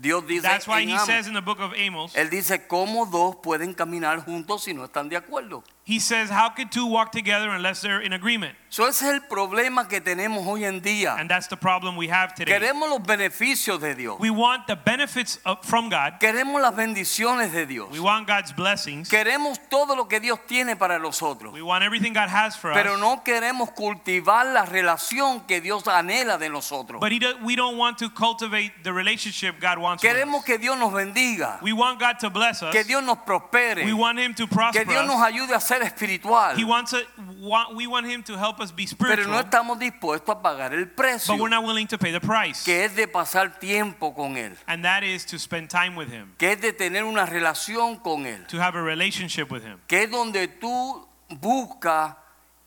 Dios 0.00 0.24
dice 0.26 0.42
That's 0.42 0.66
why 0.68 0.82
en 0.82 0.90
he 0.90 0.94
Amos. 0.94 1.06
says 1.06 1.26
in 1.26 1.34
the 1.34 1.40
book 1.40 1.58
of 1.60 1.72
Amos, 1.74 2.14
Él 2.14 2.30
dice 2.30 2.66
cómo 2.68 3.04
dos 3.10 3.36
pueden 3.42 3.74
caminar 3.74 4.24
juntos 4.24 4.62
si 4.64 4.72
no 4.72 4.84
están 4.84 5.08
de 5.08 5.16
acuerdo. 5.16 5.62
He 5.88 5.98
says, 5.98 6.28
How 6.28 6.50
could 6.50 6.70
two 6.70 6.84
walk 6.84 7.12
together 7.12 7.48
unless 7.48 7.80
they're 7.80 8.02
in 8.02 8.12
agreement? 8.12 8.54
So 8.68 8.86
ese 8.86 9.00
es 9.00 9.14
el 9.14 9.20
problema 9.20 9.88
que 9.88 10.02
tenemos 10.02 10.46
hoy 10.46 10.64
en 10.64 10.82
día. 10.82 11.18
And 11.18 11.30
that's 11.30 11.46
the 11.46 11.56
problem 11.56 11.96
we 11.96 12.08
have 12.08 12.34
today. 12.34 12.52
Queremos 12.52 12.90
los 12.90 13.00
beneficios 13.00 13.80
de 13.80 13.94
Dios. 13.94 14.20
We 14.20 14.28
want 14.28 14.66
the 14.66 14.76
benefits 14.76 15.38
of, 15.46 15.64
from 15.64 15.88
God. 15.88 16.20
Queremos 16.20 16.60
las 16.60 16.74
bendiciones 16.74 17.52
de 17.52 17.64
Dios. 17.64 17.88
We 17.90 18.00
want 18.00 18.26
God's 18.26 18.52
blessings. 18.52 19.08
Queremos 19.08 19.58
todo 19.70 19.96
lo 19.96 20.04
que 20.04 20.20
Dios 20.20 20.40
tiene 20.46 20.76
para 20.76 20.98
nosotros. 20.98 21.54
We 21.54 21.62
want 21.62 21.82
everything 21.82 22.12
God 22.12 22.28
has 22.28 22.54
for 22.54 22.74
Pero 22.74 22.92
us. 22.96 23.00
no 23.00 23.22
queremos 23.24 23.70
cultivar 23.70 24.52
la 24.52 24.66
relación 24.66 25.46
que 25.46 25.62
Dios 25.62 25.84
anhela 25.84 26.38
de 26.38 26.50
nosotros. 26.50 27.00
But 27.00 27.18
do, 27.18 27.38
we 27.42 27.56
don't 27.56 27.78
want 27.78 27.96
to 28.00 28.10
cultivate 28.10 28.72
the 28.82 28.92
relationship 28.92 29.58
God 29.58 29.78
wants 29.78 30.02
Queremos 30.02 30.44
que 30.44 30.58
Dios 30.58 30.78
nos 30.78 30.92
bendiga. 30.92 31.58
We 31.62 31.72
want 31.72 31.98
God 31.98 32.18
to 32.20 32.28
bless 32.28 32.62
us. 32.62 32.74
Que 32.74 32.84
Dios 32.84 33.02
nos 33.02 33.16
prospere. 33.24 33.86
We 33.86 33.94
want 33.94 34.18
him 34.18 34.34
to 34.34 34.46
Que 34.46 34.54
prosper 34.54 34.84
Dios 34.84 35.06
nos 35.06 35.22
ayude 35.22 35.54
a 35.54 35.60
ser 35.60 35.77
espiritual. 35.82 36.56
He 36.56 36.64
wants 36.64 36.92
a, 36.92 37.02
want, 37.40 37.74
we 37.74 37.86
want 37.86 38.06
him 38.06 38.22
to 38.24 38.36
help 38.36 38.60
us 38.60 38.70
be 38.72 38.86
Pero 38.86 39.08
no 39.08 39.38
spiritual. 39.38 39.40
estamos 39.44 39.78
dispuestos 39.78 40.28
a 40.36 40.42
pagar 40.42 40.72
el 40.74 40.86
precio. 40.86 41.34
But 41.34 41.42
we're 41.42 41.48
not 41.50 41.64
willing 41.64 41.86
to 41.88 41.98
pay 41.98 42.12
the 42.12 42.20
price. 42.20 42.64
Que 42.64 42.84
es 42.84 42.94
de 42.96 43.06
pasar 43.08 43.58
tiempo 43.58 44.14
con 44.14 44.36
Él. 44.36 44.56
And 44.66 44.84
that 44.84 45.02
is 45.02 45.24
to 45.26 45.38
spend 45.38 45.68
time 45.70 45.96
with 45.96 46.08
him, 46.10 46.34
Que 46.38 46.52
es 46.52 46.60
de 46.60 46.72
tener 46.72 47.04
una 47.04 47.26
relación 47.26 47.96
con 48.02 48.26
Él. 48.26 48.46
to 48.48 48.58
have 48.60 48.74
a 48.76 48.82
relationship 48.82 49.50
with 49.50 49.62
him. 49.64 49.78
que 49.88 50.02
es 50.04 50.10
donde 50.10 50.48
tú 50.48 51.06
buscas 51.28 52.14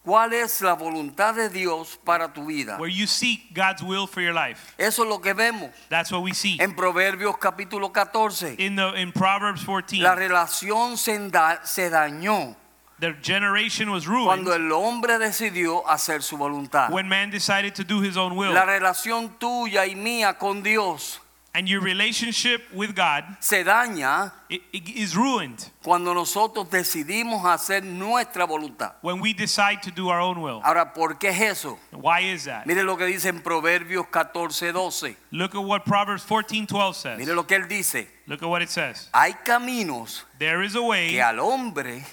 cuál 0.04 0.34
es 0.34 0.62
la 0.62 0.74
voluntad 0.74 1.36
de 1.36 1.50
Dios 1.50 2.00
para 2.04 2.34
tu 2.34 2.46
vida. 2.48 2.78
Where 2.80 2.90
you 2.92 3.06
seek 3.06 3.54
God's 3.54 3.84
will 3.84 4.08
for 4.08 4.22
your 4.22 4.34
life. 4.34 4.74
Eso 4.78 5.04
es 5.04 5.10
lo 5.10 5.20
que 5.20 5.34
vemos 5.34 5.70
That's 5.90 6.12
what 6.12 6.24
we 6.24 6.34
see. 6.34 6.58
en 6.60 6.76
Proverbios 6.76 7.38
capítulo 7.38 7.92
14. 7.94 8.56
In 8.58 8.76
the 8.76 8.94
in 9.00 9.12
Proverbs 9.12 9.64
14, 9.64 10.00
La 10.02 10.16
relación 10.16 10.98
se, 10.98 11.18
da- 11.30 11.62
se 11.64 11.90
dañó 11.92 12.56
the 13.02 13.12
generation 13.22 13.90
was 13.92 14.08
ruined 14.08 14.28
cuando 14.46 14.54
el 14.54 14.72
hombre 14.72 15.18
decidió 15.18 15.84
hacer 15.88 16.22
su 16.22 16.38
voluntad. 16.38 16.90
when 16.92 17.10
man 17.10 17.30
decided 17.30 17.74
to 17.76 17.84
do 17.84 18.00
his 18.02 18.16
own 18.16 18.36
will. 18.38 18.54
La 18.54 18.64
relación 18.66 19.38
tuya 19.40 19.86
y 19.86 19.96
mía 19.96 20.38
con 20.40 20.64
Dios 20.64 21.20
And 21.54 21.68
your 21.68 21.82
relationship 21.82 22.62
with 22.74 22.96
God 22.96 23.26
se 23.42 23.66
daña 23.66 24.32
i- 24.50 24.62
i- 24.72 24.94
is 25.04 25.16
ruined 25.18 25.60
cuando 25.84 26.14
nosotros 26.14 26.70
decidimos 26.70 27.44
hacer 27.44 27.84
nuestra 27.84 28.46
voluntad. 28.46 28.94
when 29.02 29.20
we 29.20 29.34
decide 29.34 29.82
to 29.82 29.92
do 29.92 30.08
our 30.10 30.22
own 30.22 30.40
will. 30.42 30.62
Ahora, 30.64 30.94
¿por 30.94 31.16
qué 31.20 31.28
es 31.30 31.42
eso? 31.42 31.78
Why 31.92 32.22
is 32.32 32.46
that? 32.46 32.66
Mire 32.66 32.84
lo 32.84 32.96
que 32.96 33.06
dice 33.06 33.28
en 33.28 33.42
Proverbios 33.42 34.08
14, 34.10 34.72
12. 34.72 35.18
Look 35.32 35.54
at 35.54 35.62
what 35.66 35.84
Proverbs 35.84 36.24
14:12 36.24 36.96
says. 36.96 37.18
Mire 37.18 37.34
lo 37.36 37.44
que 37.46 37.58
él 37.58 37.68
dice. 37.68 38.08
Look 38.28 38.42
at 38.44 38.48
what 38.48 38.62
it 38.62 38.70
says. 38.70 39.10
Hay 39.14 39.34
caminos 39.44 40.24
There 40.40 40.64
is 40.64 40.76
a 40.76 40.82
way, 40.82 41.10
que 41.10 41.22
al 41.22 41.40
hombre 41.42 42.06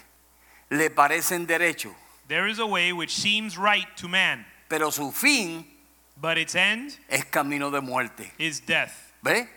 le 0.70 0.90
parecen 0.90 1.46
derechos, 1.46 1.92
there 2.28 2.46
is 2.46 2.58
a 2.58 2.66
way 2.66 2.92
which 2.92 3.14
seems 3.14 3.56
right 3.56 3.86
to 3.96 4.08
man, 4.08 4.44
pero 4.68 4.90
su 4.90 5.10
fin 5.10 5.64
but 6.20 6.36
its 6.36 6.54
end 6.54 6.96
es 7.08 7.24
camino 7.24 7.70
de 7.70 7.80
muerte. 7.80 8.30
is 8.38 8.60
death. 8.60 9.12
¿Ve? 9.22 9.48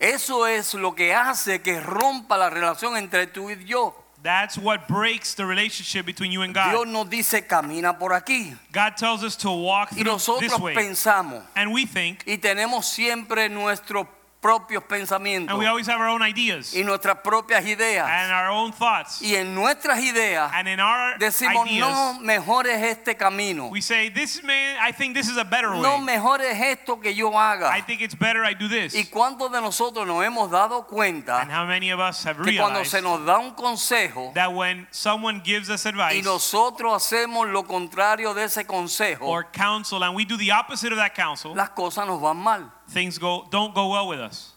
Eso 0.00 0.44
es 0.46 0.74
lo 0.74 0.92
que 0.94 1.12
hace 1.12 1.60
que 1.60 1.80
rompa 1.80 2.36
la 2.36 2.50
relación 2.50 2.96
entre 2.96 3.26
tú 3.26 3.50
y 3.50 3.64
yo. 3.64 3.94
That's 4.22 4.58
what 4.58 4.88
breaks 4.88 5.34
the 5.34 5.46
relationship 5.46 6.04
between 6.04 6.32
you 6.32 6.42
and 6.42 6.52
Dios 6.52 6.72
God. 6.72 6.88
nos 6.88 7.08
dice 7.08 7.46
camina 7.46 7.98
por 7.98 8.10
aquí 8.10 8.56
God 8.72 8.96
tells 8.96 9.22
us 9.22 9.36
to 9.36 9.50
walk 9.50 9.90
y 9.92 10.02
through 10.02 10.12
nosotros 10.12 10.50
this 10.50 10.58
way. 10.58 10.74
pensamos 10.74 11.44
And 11.54 11.72
we 11.72 11.86
think, 11.86 12.24
y 12.26 12.36
tenemos 12.36 12.84
siempre 12.86 13.48
nuestros 13.48 14.06
propios 14.40 14.84
pensamientos 14.84 15.50
and 15.50 15.58
we 15.58 15.66
always 15.66 15.86
have 15.88 16.00
our 16.00 16.08
own 16.08 16.22
ideas 16.22 16.72
y 16.74 16.82
nuestras 16.84 17.18
propias 17.24 17.64
ideas. 17.64 18.06
and 18.08 18.32
our 18.32 18.50
own 18.50 18.72
thoughts. 18.72 19.20
Y 19.20 19.34
en 19.34 19.54
nuestras 19.54 19.98
ideas 19.98 20.50
And 20.54 20.68
in 20.68 20.78
our 20.80 21.18
decimos, 21.18 21.66
no, 21.72 22.20
mejor 22.20 22.66
es 22.68 22.82
este 22.82 23.16
camino. 23.16 23.68
we 23.68 23.80
say, 23.80 24.08
this 24.10 24.42
man, 24.44 24.76
I 24.80 24.92
think 24.92 25.14
this 25.14 25.28
is 25.28 25.36
a 25.36 25.44
better 25.44 25.70
No, 25.70 25.96
way. 25.96 26.04
mejor 26.04 26.40
es 26.40 26.60
esto 26.60 27.00
que 27.00 27.12
yo 27.14 27.32
haga. 27.36 27.68
I 27.76 27.80
think 27.80 28.00
it's 28.00 28.14
better 28.14 28.44
I 28.44 28.54
do 28.54 28.68
this. 28.68 28.94
¿Y 28.94 29.04
cuántos 29.10 29.50
de 29.50 29.60
nosotros 29.60 30.06
nos 30.06 30.24
hemos 30.24 30.50
dado 30.50 30.86
cuenta 30.86 31.40
And 31.40 31.50
how 31.50 31.64
many 31.66 31.90
of 31.90 31.98
us 31.98 32.24
have 32.24 32.42
que 32.44 32.56
cuando 32.56 32.84
se 32.84 33.02
nos 33.02 33.24
da 33.26 33.38
un 33.38 33.54
consejo 33.54 34.32
that 34.34 34.52
when 34.54 34.86
someone 34.90 35.40
gives 35.44 35.68
us 35.68 35.84
y 35.84 35.88
advice 35.88 36.22
nosotros 36.24 36.94
hacemos 36.94 37.48
lo 37.48 37.64
contrario 37.64 38.34
de 38.34 38.44
ese 38.44 38.64
consejo, 38.66 39.22
or 39.26 39.44
counsel 39.52 40.02
and 40.04 40.14
we 40.14 40.24
do 40.24 40.36
the 40.36 40.52
opposite 40.52 40.92
of 40.92 40.98
that 40.98 41.14
counsel, 41.14 41.54
las 41.56 41.70
cosas 41.70 42.06
nos 42.06 42.20
van 42.20 42.36
mal? 42.36 42.72
Things 42.88 43.18
go 43.18 43.46
don't 43.50 43.74
go 43.74 43.88
well 43.88 44.08
with 44.08 44.20
us. 44.20 44.52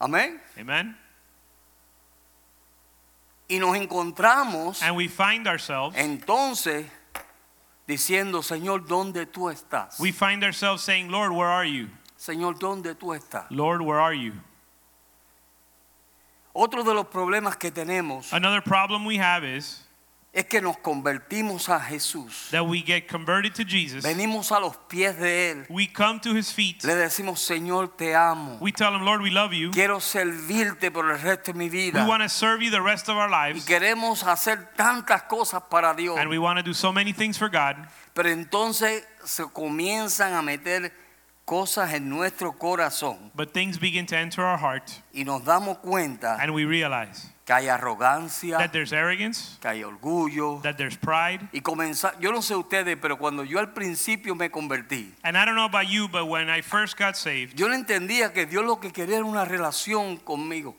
Amén. 0.00 0.40
Amen. 0.58 0.96
Y 3.48 3.58
nos 3.58 3.76
encontramos 3.76 4.82
And 4.82 4.96
we 4.96 5.08
find 5.08 5.46
ourselves 5.46 5.96
entonces 5.96 6.86
diciendo, 7.86 8.42
Señor, 8.42 8.86
¿dónde 8.86 9.26
tú 9.26 9.50
estás? 9.50 10.00
we 10.00 10.12
find 10.12 10.42
ourselves 10.42 10.82
saying, 10.82 11.10
Lord, 11.10 11.32
where 11.32 11.48
are 11.48 11.66
you? 11.66 11.88
Señor, 12.16 12.58
¿dónde 12.58 12.94
tú 12.94 13.14
estás? 13.14 13.46
Lord, 13.50 13.82
where 13.82 14.00
are 14.00 14.14
you? 14.14 14.32
Otro 16.54 16.84
de 16.84 16.94
los 16.94 17.06
problemas 17.06 17.56
que 17.58 17.70
tenemos 17.70 18.32
Another 18.32 18.62
problem 18.62 19.04
we 19.04 19.16
have 19.16 19.44
is 19.44 19.83
es 20.36 20.46
que 20.46 20.60
nos 20.60 20.76
convertimos 20.78 21.68
a 21.68 21.78
Jesús. 21.78 22.48
that 22.50 22.66
we 22.66 22.82
get 22.82 23.06
converted 23.06 23.54
to 23.54 23.62
Jesus. 23.64 24.02
Venimos 24.02 24.50
a 24.50 24.58
los 24.58 24.76
pies 24.88 25.16
de 25.16 25.52
Él. 25.52 25.66
We 25.70 25.86
come 25.86 26.18
to 26.20 26.34
his 26.34 26.52
feet. 26.52 26.82
Le 26.82 26.96
decimos, 26.96 27.38
Señor, 27.40 27.96
te 27.96 28.16
amo. 28.16 28.58
We 28.60 28.72
tell 28.72 28.92
him, 28.94 29.02
Lord, 29.04 29.22
we 29.22 29.30
love 29.30 29.52
you. 29.52 29.70
Quiero 29.70 30.00
servirte 30.00 30.90
por 30.90 31.08
el 31.08 31.18
resto 31.20 31.52
de 31.52 31.58
mi 31.58 31.66
We 31.66 31.70
vida. 31.92 32.04
want 32.06 32.22
to 32.24 32.28
serve 32.28 32.62
you 32.64 32.70
the 32.72 32.80
rest 32.82 33.08
of 33.08 33.16
our 33.16 33.30
Y 33.30 33.52
lives. 33.52 33.64
queremos 33.64 34.24
hacer 34.24 34.74
tantas 34.76 35.22
cosas 35.28 35.62
para 35.70 35.94
Dios. 35.94 36.18
And 36.18 36.28
we 36.28 36.38
want 36.38 36.58
to 36.58 36.64
do 36.64 36.74
so 36.74 36.92
many 36.92 37.12
things 37.12 37.38
for 37.38 37.48
God. 37.48 37.76
Pero 38.12 38.28
entonces 38.28 39.04
se 39.24 39.44
comienzan 39.44 40.34
a 40.34 40.42
meter 40.42 40.92
cosas 41.44 41.92
en 41.92 42.08
nuestro 42.08 42.52
corazón 42.58 43.30
But 43.36 43.52
things 43.52 43.78
begin 43.78 44.06
to 44.06 44.16
enter 44.16 44.42
our 44.44 44.58
heart. 44.58 44.90
y 45.12 45.22
nos 45.24 45.44
damos 45.44 45.78
cuenta 45.78 46.38
And 46.40 46.52
we 46.54 46.64
realize 46.64 47.28
que 47.44 47.52
hay 47.52 47.68
arrogancia, 47.68 48.58
that 48.58 48.70
there's 48.70 48.92
arrogance, 48.92 49.58
que 49.60 49.68
hay 49.68 49.84
orgullo. 49.84 50.62
that 50.62 50.76
there's 50.76 50.96
pride. 50.96 51.40
Y 51.52 51.60
comenzar, 51.60 52.18
yo 52.18 52.32
no 52.32 52.40
sé 52.40 52.56
ustedes, 52.56 52.96
pero 53.00 53.18
cuando 53.18 53.44
yo 53.44 53.58
al 53.58 53.72
principio 53.72 54.34
me 54.34 54.50
convertí, 54.50 55.12
And 55.22 55.36
I 55.36 55.44
don't 55.44 55.54
know 55.54 55.66
about 55.66 55.88
you, 55.88 56.08
but 56.08 56.26
when 56.26 56.48
I 56.48 56.62
first 56.62 56.98
got 56.98 57.16
saved, 57.16 57.54
yo 57.54 57.68
no 57.68 57.74
entendía 57.74 58.32
que 58.32 58.46
Dios 58.46 58.64
lo 58.64 58.80
que 58.80 58.92
quería 58.92 59.16
era 59.16 59.24
una 59.24 59.44
relación 59.44 60.16
conmigo. 60.16 60.74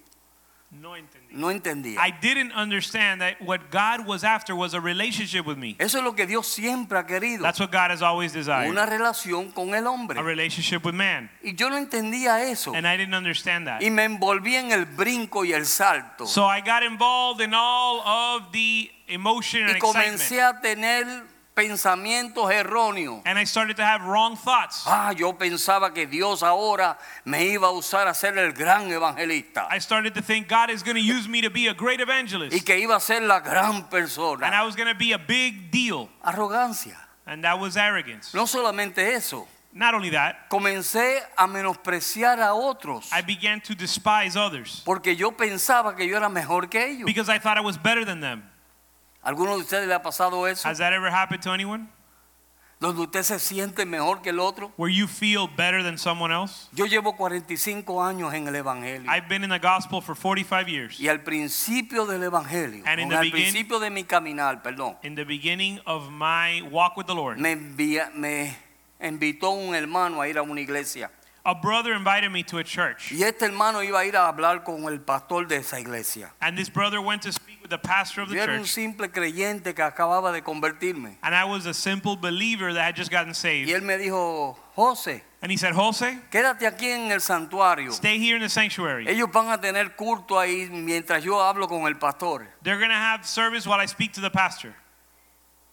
No 0.81 0.95
entendí. 0.95 1.35
No 1.35 1.51
entendía. 1.51 1.99
I 1.99 2.11
didn't 2.11 2.51
understand 2.53 3.21
that 3.21 3.41
what 3.41 3.71
God 3.71 4.05
was 4.05 4.23
after 4.23 4.55
was 4.55 4.73
a 4.73 4.79
relationship 4.79 5.45
with 5.45 5.57
me. 5.57 5.75
Eso 5.79 5.97
es 5.97 6.03
lo 6.03 6.13
que 6.13 6.25
Dios 6.25 6.47
siempre 6.47 6.97
ha 6.97 7.05
querido. 7.05 7.41
That's 7.41 7.59
what 7.59 7.71
God 7.71 7.91
has 7.91 8.01
always 8.01 8.33
desired. 8.33 8.69
Una 8.69 8.85
relación 8.85 9.51
con 9.51 9.73
el 9.73 9.85
hombre. 9.87 10.19
A 10.19 10.23
relationship 10.23 10.85
with 10.85 10.93
man. 10.93 11.29
Y 11.43 11.53
yo 11.55 11.69
no 11.69 11.77
entendía 11.77 12.43
eso. 12.49 12.73
And 12.73 12.87
I 12.87 12.97
didn't 12.97 13.15
understand 13.15 13.67
that. 13.67 13.81
Y 13.81 13.89
me 13.89 14.03
envolví 14.03 14.55
en 14.55 14.71
el 14.71 14.85
brinco 14.85 15.45
y 15.45 15.53
el 15.53 15.65
salto. 15.65 16.25
So 16.25 16.45
I 16.45 16.61
got 16.61 16.83
involved 16.83 17.41
in 17.41 17.53
all 17.53 18.01
of 18.01 18.51
the 18.51 18.91
emotion 19.07 19.63
and 19.63 19.75
Y 19.75 19.79
comencé 19.79 20.37
excitement. 20.37 20.57
a 20.57 20.61
tener 20.61 21.34
pensamientos 21.55 22.51
erróneos. 22.51 23.21
And 23.25 23.39
I 23.39 23.45
started 23.45 23.77
to 23.77 23.83
have 23.83 24.03
wrong 24.05 24.35
thoughts. 24.35 24.83
Ah, 24.85 25.13
yo 25.15 25.33
pensaba 25.33 25.93
que 25.93 26.05
Dios 26.05 26.43
ahora 26.43 26.97
me 27.23 27.45
iba 27.47 27.67
a 27.67 27.71
usar 27.71 28.07
a 28.07 28.13
ser 28.13 28.37
el 28.37 28.51
gran 28.53 28.91
evangelista 28.91 29.67
I 29.71 29.79
started 29.79 30.13
to 30.15 30.21
think 30.21 30.47
God 30.47 30.69
is 30.69 30.83
going 30.83 30.95
to 30.95 31.01
use 31.01 31.27
me 31.27 31.41
to 31.41 31.49
be 31.49 31.67
a 31.67 31.73
great 31.73 31.99
y 31.99 32.03
evangelist. 32.03 32.65
que 32.65 32.77
iba 32.77 32.95
a 32.95 32.99
ser 32.99 33.21
la 33.21 33.39
gran 33.39 33.75
And 33.75 33.85
I 33.85 33.89
persona. 33.89 34.65
was 34.65 34.75
going 34.75 34.89
to 34.89 34.95
be 34.95 35.13
a 35.13 35.17
big 35.17 35.71
deal. 35.71 36.09
Arrogancia. 36.23 36.97
And 37.25 37.43
that 37.43 37.57
was 37.59 37.75
arrogance. 37.77 38.33
No 38.35 38.45
solamente 38.45 38.97
eso, 39.15 39.47
Not 39.73 39.93
only 39.93 40.09
that, 40.11 40.47
comencé 40.49 41.19
a 41.37 41.47
menospreciar 41.47 42.39
a 42.39 42.53
otros 42.53 43.09
I 43.11 43.21
began 43.21 43.59
to 43.61 43.75
despise 43.75 44.37
others 44.37 44.81
porque 44.85 45.15
yo 45.17 45.31
pensaba 45.31 45.95
que 45.97 46.07
yo 46.07 46.15
era 46.17 46.29
mejor 46.29 46.69
que 46.69 46.85
ellos. 46.85 47.05
because 47.05 47.27
I 47.29 47.39
thought 47.39 47.57
I 47.57 47.61
was 47.61 47.77
better 47.77 48.05
than 48.05 48.19
them. 48.21 48.43
¿Alguno 49.25 49.55
de 49.55 49.61
ustedes 49.63 49.87
le 49.87 49.93
ha 49.93 50.01
pasado 50.01 50.47
eso? 50.47 50.67
Has 50.67 50.77
that 50.77 50.93
ever 50.93 51.09
happened 51.11 51.41
to 51.43 51.51
anyone? 51.51 51.87
Donde 52.79 53.01
usted 53.01 53.23
se 53.23 53.39
siente 53.39 53.85
mejor 53.85 54.21
que 54.21 54.29
el 54.31 54.39
otro. 54.39 54.71
Where 54.77 54.93
you 54.93 55.07
feel 55.07 55.47
better 55.47 55.81
than 55.81 55.97
someone 55.97 56.31
else? 56.31 56.67
Yo 56.73 56.85
llevo 56.85 57.15
45 57.15 58.03
años 58.03 58.33
en 58.33 58.47
el 58.47 58.53
Evangelio. 58.55 59.09
I've 59.09 59.27
been 59.29 59.43
in 59.43 59.49
the 59.49 59.59
gospel 59.59 60.01
for 60.01 60.13
45 60.13 60.67
years. 60.69 60.99
Y 60.99 61.07
al 61.07 61.21
principio 61.23 62.05
del 62.05 62.21
Evangelio, 62.23 62.83
And 62.85 62.99
in 62.99 63.09
the 63.09 63.15
al 63.15 63.23
begin- 63.23 63.31
principio 63.31 63.79
de 63.79 63.89
mi 63.89 64.03
caminar, 64.03 64.61
perdón, 64.61 64.97
In 65.03 65.15
the 65.15 65.23
beginning 65.25 65.79
of 65.85 66.11
my 66.11 66.61
walk 66.69 66.97
with 66.97 67.07
the 67.07 67.15
Lord, 67.15 67.39
me, 67.39 67.53
envía- 67.53 68.11
me 68.13 68.55
invitó 69.01 69.51
un 69.51 69.73
hermano 69.73 70.21
a 70.21 70.27
ir 70.27 70.37
a 70.37 70.43
una 70.43 70.59
iglesia. 70.61 71.09
a 71.47 71.53
brother 71.53 71.93
invited 71.93 72.29
me 72.31 72.43
to 72.43 72.57
a 72.57 72.63
church. 72.63 73.11
Y 73.11 73.21
este 73.23 73.45
hermano 73.45 73.81
iba 73.83 73.99
a 73.99 74.05
ir 74.05 74.15
a 74.17 74.27
hablar 74.27 74.63
con 74.63 74.83
el 74.91 74.99
pastor 74.99 75.47
de 75.47 75.57
esa 75.57 75.79
iglesia. 75.79 76.33
And 76.41 76.57
this 76.57 76.69
brother 76.69 76.99
went 76.99 77.21
to 77.21 77.31
speak 77.31 77.54
the 77.69 77.77
pastor 77.77 78.21
of 78.21 78.29
the 78.29 78.35
Yo 78.35 78.41
era 78.43 78.53
un 78.53 78.59
church. 78.59 78.69
simple 78.69 79.09
creyente 79.09 79.73
que 79.73 79.83
acababa 79.83 80.31
de 80.31 80.41
convertirme. 80.41 81.17
And 81.23 81.33
I 81.35 81.45
was 81.45 81.65
a 81.65 81.73
simple 81.73 82.15
believer 82.15 82.73
that 82.73 82.81
had 82.83 82.95
just 82.95 83.11
gotten 83.11 83.33
saved. 83.33 83.69
Y 83.69 83.73
él 83.73 83.81
me 83.81 83.97
dijo, 83.97 84.57
José, 84.75 85.21
And 85.41 85.51
he 85.51 85.57
said, 85.57 85.73
Jose, 85.73 86.17
quédate 86.31 86.65
aquí 86.65 86.89
en 86.89 87.11
el 87.11 87.19
santuario. 87.19 87.91
stay 87.91 88.17
here 88.17 88.35
in 88.35 88.41
the 88.41 88.49
sanctuary. 88.49 89.07
Ellos 89.07 89.29
van 89.31 89.49
a 89.49 89.59
tener 89.59 89.95
culto 89.95 90.39
ahí 90.39 90.67
mientras 90.71 91.23
yo 91.23 91.39
hablo 91.39 91.67
con 91.67 91.85
el 91.85 91.95
pastor. 91.95 92.47
They're 92.63 92.79
going 92.79 92.89
to 92.89 92.95
have 92.95 93.25
service 93.25 93.67
while 93.67 93.79
I 93.79 93.85
speak 93.85 94.13
to 94.13 94.21
the 94.21 94.31
pastor. 94.31 94.73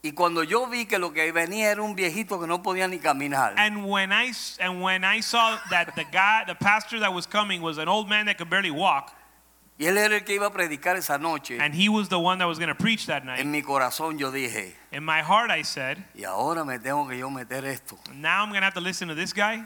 Y 0.05 0.11
cuando 0.11 0.43
yo 0.43 0.67
vi 0.67 0.85
que 0.85 0.99
lo 0.99 1.11
que 1.13 1.31
venía 1.31 1.71
era 1.71 1.81
un 1.81 1.95
viejito 1.95 2.37
que 2.39 2.45
no 2.45 2.61
podía 2.61 2.89
ni 2.89 2.99
caminar, 2.99 3.53
And 3.57 3.85
when 3.85 4.11
I 4.11 4.33
and 4.59 4.81
when 4.81 5.05
I 5.05 5.21
saw 5.21 5.57
that 5.69 5.95
the 5.95 6.03
guy, 6.03 6.43
the 6.45 6.55
pastor 6.55 6.99
that 6.99 7.13
was 7.13 7.25
coming 7.25 7.61
was 7.61 7.77
an 7.77 7.87
old 7.87 8.09
man 8.09 8.25
that 8.25 8.37
could 8.37 8.49
barely 8.49 8.69
walk, 8.69 9.13
y 9.77 9.85
él 9.85 9.97
era 9.97 10.15
el 10.15 10.23
que 10.23 10.35
iba 10.35 10.47
a 10.47 10.51
predicar 10.51 10.95
esa 10.95 11.17
noche, 11.17 11.57
and 11.59 11.73
he 11.73 11.89
was 11.89 12.07
the 12.09 12.19
one 12.19 12.37
that 12.37 12.47
was 12.47 12.59
going 12.59 12.69
to 12.69 12.75
preach 12.75 13.07
that 13.07 13.25
night. 13.25 13.39
en 13.39 13.51
mi 13.51 13.61
corazón 13.61 14.17
yo 14.19 14.31
dije, 14.31 14.73
In 14.91 15.03
my 15.03 15.21
heart, 15.21 15.49
I 15.49 15.63
said, 15.63 15.97
y 16.15 16.23
ahora 16.23 16.63
me 16.63 16.77
tengo 16.77 17.07
que 17.07 17.17
yo 17.17 17.29
meter 17.29 17.65
esto. 17.65 17.97
now 18.13 18.43
I'm 18.43 18.49
going 18.49 18.61
to 18.61 18.65
have 18.65 18.75
to 18.75 18.81
listen 18.81 19.07
to 19.07 19.15
this 19.15 19.33
guy. 19.33 19.65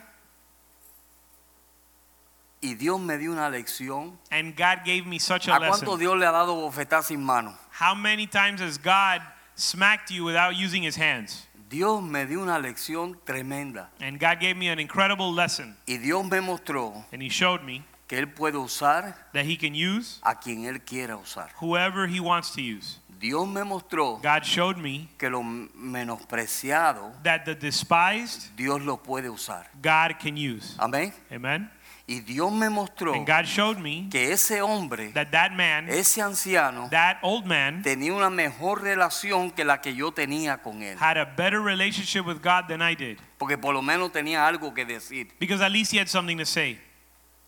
Y 2.61 2.73
Dios 2.73 2.99
me 2.99 3.17
dio 3.17 3.31
una 3.31 3.49
lección. 3.51 4.13
And 4.31 4.55
God 4.55 4.79
gave 4.83 5.05
me 5.05 5.19
such 5.19 5.47
a 5.47 5.55
¿A 5.55 5.59
cuánto 5.59 5.81
lesson. 5.81 5.99
Dios 5.99 6.17
le 6.17 6.25
ha 6.25 6.31
dado 6.31 6.55
bofetada 6.55 7.03
sin 7.03 7.21
mano? 7.23 7.53
How 7.71 7.93
many 7.93 8.25
times 8.25 8.61
has 8.61 8.77
God 8.79 9.21
smacked 9.55 10.09
you 10.09 10.23
without 10.23 10.55
using 10.55 10.81
his 10.83 10.95
hands? 10.95 11.45
Dios 11.69 12.01
me 12.01 12.25
dio 12.25 12.41
una 12.41 12.57
lección 12.59 13.15
tremenda. 13.25 13.87
And 13.99 14.19
God 14.19 14.39
gave 14.39 14.57
me 14.57 14.69
an 14.69 14.79
incredible 14.79 15.31
lesson. 15.31 15.75
Y 15.87 15.97
Dios 15.97 16.25
me 16.25 16.39
mostró 16.39 17.03
And 17.11 17.21
he 17.21 17.29
showed 17.29 17.61
me 17.63 17.83
que 18.07 18.17
Él 18.17 18.27
puede 18.33 18.57
usar 18.57 19.15
that 19.33 19.45
he 19.45 19.57
can 19.57 19.73
use 19.75 20.19
a 20.23 20.35
quien 20.39 20.65
Él 20.65 20.81
quiera 20.81 21.17
usar. 21.17 21.49
whoever 21.59 22.07
he 22.07 22.19
wants 22.19 22.51
to 22.53 22.61
use. 22.61 22.99
Dios 23.19 23.47
me 23.47 23.63
mostró 23.63 24.21
God 24.21 24.43
showed 24.43 24.77
me 24.77 25.09
que 25.17 25.27
lo 25.29 25.41
menospreciado 25.41 27.11
that 27.23 27.45
the 27.45 27.55
despised 27.55 28.55
Dios 28.55 28.81
lo 28.81 28.97
puede 28.97 29.29
usar. 29.29 29.65
God 29.81 30.19
can 30.19 30.37
use. 30.37 30.75
Amén. 30.79 31.13
Amen. 31.31 31.69
Y 32.09 32.21
Dios 32.21 32.53
me 32.53 32.69
mostró 32.69 33.13
And 33.13 33.27
God 33.27 33.45
showed 33.45 33.79
me 33.79 34.07
que 34.09 34.31
ese 34.31 34.61
hombre, 34.61 35.11
that 35.13 35.31
that 35.31 35.51
man, 35.51 35.89
ese 35.89 36.21
anciano, 36.21 36.89
that 36.89 37.17
old 37.21 37.45
man, 37.45 37.81
tenía 37.83 38.13
una 38.13 38.29
mejor 38.29 38.81
relación 38.81 39.51
que 39.51 39.65
la 39.65 39.81
que 39.81 39.93
yo 39.93 40.11
tenía 40.13 40.61
con 40.63 40.81
él. 40.81 40.95
had 40.97 41.17
a 41.17 41.25
better 41.25 41.59
relationship 41.59 42.25
with 42.25 42.41
God 42.41 42.69
than 42.69 42.81
I 42.81 42.95
did. 42.95 43.17
Porque 43.37 43.57
por 43.57 43.73
lo 43.73 43.81
menos 43.81 44.13
tenía 44.13 44.47
algo 44.47 44.73
que 44.73 44.85
decir. 44.85 45.27
Because 45.37 45.61
at 45.61 45.71
least 45.71 45.91
he 45.91 45.97
had 45.97 46.07
something 46.07 46.37
to 46.37 46.45
say. 46.45 46.77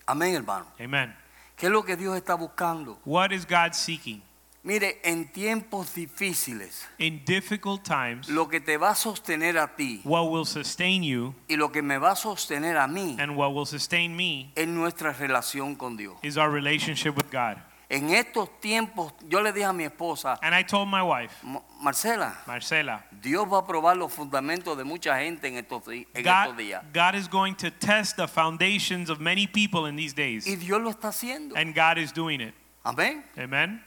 Amén, 0.10 0.34
hermano. 0.34 0.66
Amen. 0.80 1.16
¿Qué 1.56 1.68
es 1.68 1.72
lo 1.72 1.84
que 1.84 1.96
Dios 1.96 2.18
está 2.18 2.34
buscando? 2.34 2.98
What 3.06 3.32
is 3.32 3.46
God 3.46 3.74
seeking? 3.74 4.24
Mire, 4.64 5.00
en 5.04 5.32
tiempos 5.32 5.94
difíciles, 5.94 6.88
In 6.98 7.24
difficult 7.26 7.84
times, 7.84 8.28
lo 8.28 8.50
que 8.50 8.60
te 8.60 8.78
va 8.78 8.90
a 8.90 8.96
sostener 8.96 9.58
a 9.58 9.68
ti 9.76 10.02
what 10.04 10.30
will 10.32 10.46
sustain 10.46 11.04
you 11.04 11.34
y 11.48 11.56
lo 11.56 11.72
que 11.72 11.82
me 11.84 11.98
va 11.98 12.12
a 12.12 12.16
sostener 12.16 12.76
a 12.78 12.88
mí 12.88 13.18
and 13.20 13.38
what 13.38 13.54
will 13.54 13.68
sustain 13.68 14.16
me 14.16 14.52
es 14.56 14.68
nuestra 14.68 15.14
relación 15.14 15.76
con 15.76 15.96
Dios. 15.96 16.18
is 16.24 16.38
our 16.38 16.50
relationship 16.50 17.16
with 17.16 17.30
God. 17.32 17.58
En 17.90 18.12
estos 18.12 18.60
tiempos, 18.60 19.14
yo 19.28 19.42
le 19.42 19.52
dije 19.52 19.66
a 19.66 19.74
mi 19.74 19.84
esposa, 19.84 20.38
And 20.44 20.54
I 20.54 20.64
told 20.64 20.90
my 20.90 21.02
wife, 21.02 21.34
Marcela, 21.82 22.38
Marcela, 22.46 23.04
Dios 23.12 23.48
va 23.52 23.60
a 23.60 23.66
probar 23.66 23.98
los 23.98 24.14
fundamentos 24.14 24.78
de 24.78 24.84
mucha 24.84 25.18
gente 25.20 25.48
en 25.48 25.56
estos, 25.56 25.88
en 25.88 26.06
estos 26.14 26.24
God, 26.24 26.58
días. 26.58 26.84
God 26.94 27.16
is 27.16 27.28
going 27.28 27.56
to 27.56 27.72
test 27.72 28.16
the 28.16 28.28
foundations 28.28 29.10
of 29.10 29.20
many 29.20 29.48
people 29.48 29.88
in 29.88 29.96
these 29.96 30.14
days. 30.14 30.46
Y 30.46 30.56
Dios 30.56 30.80
lo 30.80 30.92
está 30.92 31.08
haciendo. 31.08 31.56
And 31.56 31.74
God 31.74 31.98
is 31.98 32.14
doing 32.14 32.42
it. 32.42 32.54
Amén. 32.84 33.24
Amen. 33.36 33.82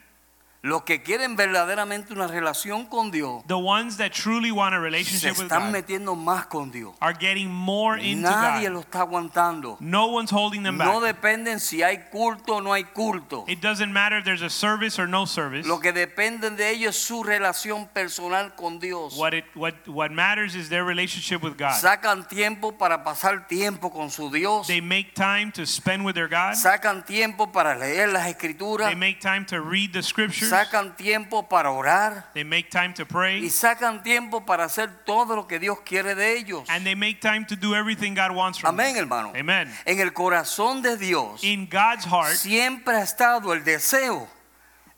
Los 0.65 0.83
que 0.83 1.01
quieren 1.03 1.35
verdaderamente 1.35 2.13
una 2.13 2.25
relación 2.25 2.85
con 2.85 3.11
Dios 3.11 3.43
The 3.47 3.53
ones 3.55 3.97
that 3.97 4.11
truly 4.13 4.49
want 4.49 4.73
a 4.73 4.77
se 4.77 4.81
relationship 4.81 5.31
with 5.37 5.51
están 5.51 5.65
God 5.65 5.71
metiendo 5.73 6.15
más 6.15 6.45
con 6.45 6.71
Dios. 6.71 6.95
are 7.01 7.13
getting 7.13 7.51
more 7.51 7.99
into 7.99 8.29
Nadie 8.29 8.67
God. 8.69 8.73
lo 8.75 8.79
está 8.79 9.01
aguantando. 9.01 9.75
No 9.81 10.05
one's 10.07 10.31
holding 10.31 10.63
them 10.63 10.77
No 10.77 11.01
back. 11.01 11.17
dependen 11.19 11.59
si 11.59 11.83
hay 11.83 11.97
culto 12.09 12.55
o 12.55 12.61
no 12.61 12.71
hay 12.71 12.85
culto. 12.85 13.43
It 13.49 13.59
doesn't 13.59 13.91
matter 13.91 14.17
if 14.19 14.23
there's 14.23 14.41
a 14.41 14.49
service 14.49 14.97
or 14.97 15.05
no 15.05 15.25
service. 15.25 15.67
Lo 15.67 15.81
que 15.81 15.91
dependen 15.91 16.55
de 16.55 16.69
ellos 16.69 16.95
es 16.95 17.01
su 17.03 17.23
relación 17.23 17.89
personal 17.93 18.55
con 18.55 18.79
Dios. 18.79 19.17
What 19.17 19.33
it 19.33 19.43
what 19.55 19.73
what 19.87 20.11
matters 20.11 20.55
is 20.55 20.69
their 20.69 20.85
relationship 20.85 21.43
with 21.43 21.57
God. 21.57 21.73
Sacan 21.73 22.25
tiempo 22.29 22.71
para 22.77 23.03
pasar 23.03 23.49
tiempo 23.49 23.89
con 23.91 24.09
su 24.09 24.29
Dios. 24.29 24.67
They 24.67 24.79
make 24.79 25.13
time 25.13 25.51
to 25.55 25.65
spend 25.65 26.05
with 26.05 26.13
their 26.15 26.29
God. 26.29 26.53
Sacan 26.55 27.05
tiempo 27.05 27.51
para 27.51 27.75
leer 27.77 28.13
las 28.13 28.27
escrituras. 28.27 28.87
They 28.87 28.95
make 28.95 29.19
time 29.19 29.45
to 29.47 29.59
read 29.59 29.91
the 29.91 30.01
scriptures. 30.01 30.52
Sacan 30.53 30.95
tiempo 30.95 31.47
para 31.49 31.71
orar. 31.71 32.31
They 32.33 32.43
make 32.43 32.69
time 32.69 32.93
to 32.93 33.03
Y 33.03 33.05
pray. 33.05 33.49
sacan 33.49 34.03
tiempo 34.03 34.45
para 34.45 34.65
hacer 34.65 34.89
todo 35.05 35.35
lo 35.35 35.47
que 35.47 35.59
Dios 35.59 35.79
quiere 35.85 36.15
de 36.15 36.37
ellos. 36.37 36.63
And 36.69 36.85
they 36.85 36.95
make 36.95 37.19
time 37.21 37.45
to 37.47 37.55
do 37.55 37.73
everything 37.75 38.13
God 38.13 38.31
wants 38.31 38.59
from 38.59 38.69
Amén, 38.79 38.95
hermano. 38.95 39.33
Amen. 39.35 39.69
En 39.85 39.99
el 39.99 40.11
corazón 40.11 40.81
de 40.81 40.97
Dios 40.97 41.43
In 41.43 41.67
God's 41.69 42.05
heart, 42.05 42.35
siempre 42.35 42.95
ha 42.95 43.03
estado 43.03 43.53
el 43.53 43.63
deseo 43.63 44.27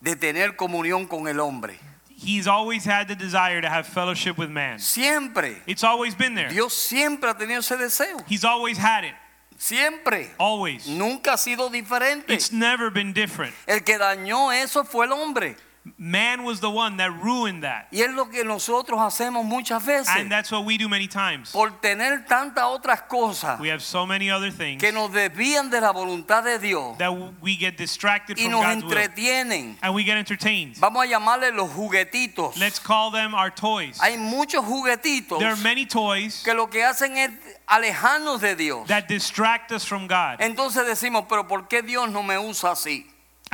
de 0.01 0.15
tener 0.15 0.55
comunión 0.55 1.07
con 1.07 1.27
el 1.27 1.39
hombre. 1.39 1.79
He's 2.17 2.47
always 2.47 2.85
had 2.85 3.07
the 3.07 3.15
desire 3.15 3.61
to 3.61 3.69
have 3.69 3.85
fellowship 3.85 4.37
with 4.37 4.49
man. 4.49 4.79
Siempre. 4.79 5.61
It's 5.67 5.83
always 5.83 6.15
been 6.15 6.33
there. 6.33 6.49
Dios 6.49 6.73
siempre 6.73 7.29
ha 7.29 7.33
tenido 7.35 7.59
ese 7.59 7.77
deseo. 7.77 8.17
He's 8.27 8.43
always 8.45 8.77
had 8.77 9.03
it. 9.03 9.13
Siempre. 9.57 10.31
Always. 10.37 10.87
Nunca 10.87 11.33
ha 11.33 11.37
sido 11.37 11.69
diferente. 11.69 12.33
It's 12.33 12.51
never 12.51 12.91
been 12.91 13.13
different. 13.13 13.55
El 13.65 13.83
que 13.83 13.97
dañó 13.97 14.51
eso 14.51 14.83
fue 14.83 15.05
el 15.05 15.13
hombre. 15.13 15.55
Man 15.97 16.43
was 16.43 16.59
the 16.61 16.69
one 16.69 16.97
that 16.97 17.11
ruined 17.21 17.63
that. 17.63 17.87
Y 17.91 18.01
es 18.01 18.11
lo 18.11 18.25
que 18.25 18.43
nosotros 18.43 18.99
hacemos 18.99 19.45
muchas 19.45 19.85
veces. 19.85 20.09
And 20.09 20.31
that's 20.31 20.51
what 20.51 20.65
we 20.65 20.77
do 20.77 20.89
many 20.89 21.07
times. 21.07 21.51
Por 21.51 21.69
tener 21.79 22.25
tantas 22.27 22.63
otras 22.63 23.03
cosas 23.07 23.59
We 23.59 23.69
have 23.69 23.83
so 23.83 24.05
many 24.05 24.31
other 24.31 24.49
things 24.51 24.81
que 24.81 24.91
nos 24.91 25.11
desvían 25.11 25.69
de 25.69 25.79
la 25.79 25.91
voluntad 25.91 26.43
de 26.43 26.57
Dios 26.57 26.97
that 26.97 27.11
we 27.41 27.55
get 27.55 27.77
distracted 27.77 28.37
y 28.39 28.43
from 28.43 28.53
nos 28.53 28.63
God's 28.63 28.83
will. 28.83 28.91
entretienen. 28.91 29.77
And 29.83 29.93
we 29.93 30.03
get 30.03 30.17
entertained. 30.17 30.75
Vamos 30.77 31.03
a 31.03 31.07
llamarle 31.07 31.51
los 31.51 31.69
juguetitos. 31.71 32.57
Let's 32.57 32.79
call 32.79 33.11
them 33.11 33.35
our 33.35 33.51
toys. 33.51 33.99
Hay 34.01 34.17
muchos 34.17 34.65
juguetitos 34.65 35.37
There 35.39 35.51
are 35.51 35.63
many 35.63 35.85
toys 35.85 36.41
que 36.43 36.53
lo 36.55 36.67
que 36.67 36.83
hacen 36.83 37.15
es 37.17 37.31
alejarnos 37.67 38.41
de 38.41 38.55
Dios. 38.55 38.87
that 38.87 39.07
distract 39.07 39.71
us 39.71 39.85
from 39.85 40.07
God. 40.07 40.37
Entonces 40.39 40.85
decimos, 40.87 41.25
pero 41.29 41.47
¿por 41.47 41.67
qué 41.67 41.83
Dios 41.83 42.09
no 42.09 42.23
me 42.23 42.39
usa 42.39 42.71
así? 42.71 43.05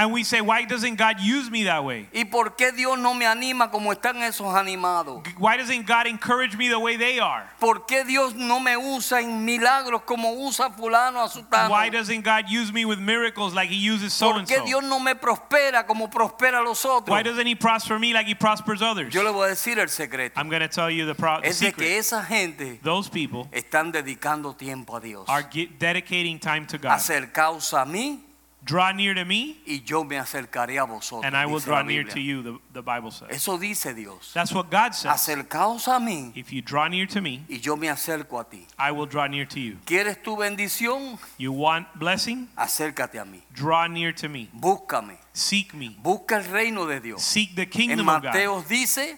And 0.01 0.11
we 0.11 0.23
say, 0.23 0.41
why 0.41 0.65
doesn't 0.65 0.95
God 0.95 1.19
use 1.19 1.51
me 1.51 1.65
that 1.65 1.83
way? 1.85 2.07
¿Y 2.11 2.23
por 2.25 2.55
qué 2.55 2.71
Dios 2.75 2.97
no 2.97 3.13
me 3.13 3.25
anima 3.27 3.69
como 3.69 3.91
están 3.93 4.15
esos 4.23 4.47
animados? 4.55 5.21
Why 5.37 5.57
doesn't 5.57 5.85
God 5.85 6.07
encourage 6.07 6.57
me 6.57 6.69
the 6.69 6.79
way 6.79 6.97
they 6.97 7.19
are? 7.19 7.43
¿Por 7.59 7.85
qué 7.85 8.03
Dios 8.03 8.33
no 8.33 8.59
me 8.59 8.75
usa 8.75 9.21
en 9.21 9.45
milagros 9.45 10.01
como 10.03 10.33
usa 10.33 10.71
fulano 10.71 11.23
a 11.23 11.29
sutano? 11.29 11.69
Why 11.69 11.89
doesn't 11.89 12.23
God 12.23 12.45
use 12.49 12.73
me 12.73 12.83
with 12.83 12.97
miracles 12.97 13.53
like 13.53 13.69
He 13.69 13.75
uses 13.77 14.11
so 14.11 14.31
¿Por 14.31 14.39
and 14.39 14.47
qué 14.47 14.57
so? 14.57 14.65
Dios 14.65 14.83
no 14.83 14.99
me 14.99 15.13
prospera 15.13 15.85
como 15.85 16.09
prospera 16.09 16.63
los 16.63 16.83
otros? 16.83 17.09
Why 17.09 17.21
doesn't 17.21 17.45
He 17.45 17.53
prosper 17.53 17.99
me 17.99 18.11
like 18.11 18.25
He 18.27 18.33
prospers 18.33 18.81
others? 18.81 19.13
Yo 19.13 19.21
le 19.21 19.29
voy 19.31 19.45
a 19.45 19.49
decir 19.51 19.77
el 19.77 19.89
secreto. 19.89 20.33
I'm 20.39 20.49
going 20.49 20.61
to 20.63 20.67
tell 20.67 20.89
you 20.89 21.05
the, 21.05 21.13
pro- 21.13 21.41
the 21.41 21.49
Es 21.49 21.59
de 21.59 21.71
que 21.71 21.85
secret. 21.85 21.99
esa 21.99 22.23
gente 22.23 22.79
Those 22.81 23.07
people 23.07 23.47
están 23.51 23.91
dedicando 23.91 24.57
tiempo 24.57 24.95
a 24.95 24.99
Dios. 24.99 25.25
are 25.29 25.43
dedicating 25.77 26.39
time 26.39 26.65
to 26.65 26.79
God 26.79 26.91
hacer 26.91 27.31
causa 27.31 27.81
a 27.81 27.85
mí 27.85 28.19
Draw 28.63 28.91
near 28.91 29.15
to 29.15 29.25
me, 29.25 29.57
y 29.65 29.81
yo 29.83 30.03
me 30.03 30.17
acercaré 30.17 30.77
a 30.79 30.85
vosotros. 30.85 31.25
and 31.25 31.35
I 31.35 31.47
will 31.47 31.55
dice 31.59 31.67
la 31.67 31.77
draw 31.81 31.87
near 31.87 32.03
Biblia. 32.03 32.13
to 32.13 32.19
you, 32.21 32.41
the, 32.43 32.59
the 32.73 32.81
Bible 32.83 33.09
says. 33.09 33.29
Eso 33.31 33.57
dice 33.57 33.93
Dios. 33.95 34.31
That's 34.35 34.53
what 34.53 34.69
God 34.69 34.93
says. 34.93 35.11
Acercaos 35.11 35.87
a 35.87 35.99
mí 35.99 36.31
If 36.35 36.53
you 36.53 36.61
draw 36.61 36.87
near 36.87 37.07
to 37.07 37.21
me, 37.21 37.43
y 37.49 37.57
yo 37.57 37.75
me 37.75 37.87
acerco 37.87 38.39
a 38.39 38.43
ti. 38.47 38.67
I 38.77 38.91
will 38.91 39.07
draw 39.07 39.25
near 39.27 39.45
to 39.45 39.59
you. 39.59 39.77
¿Quieres 39.85 40.21
tu 40.23 40.35
bendición? 40.37 41.17
You 41.37 41.51
want 41.53 41.87
blessing? 41.97 42.49
Acércate 42.55 43.19
a 43.19 43.25
mí. 43.25 43.41
Draw 43.53 43.87
near 43.87 44.13
to 44.13 44.29
me. 44.29 44.49
Búscame. 44.55 45.17
Seek 45.33 45.73
me. 45.73 45.95
Busca 46.01 46.37
el 46.37 46.43
reino 46.51 46.85
de 46.85 46.99
Dios. 46.99 47.23
Seek 47.23 47.55
the 47.55 47.63
En 47.63 47.67
kingdom 47.69 48.09
of 48.09 48.21
God. 48.21 48.25
Mateo 48.27 48.61
dice, 48.61 49.17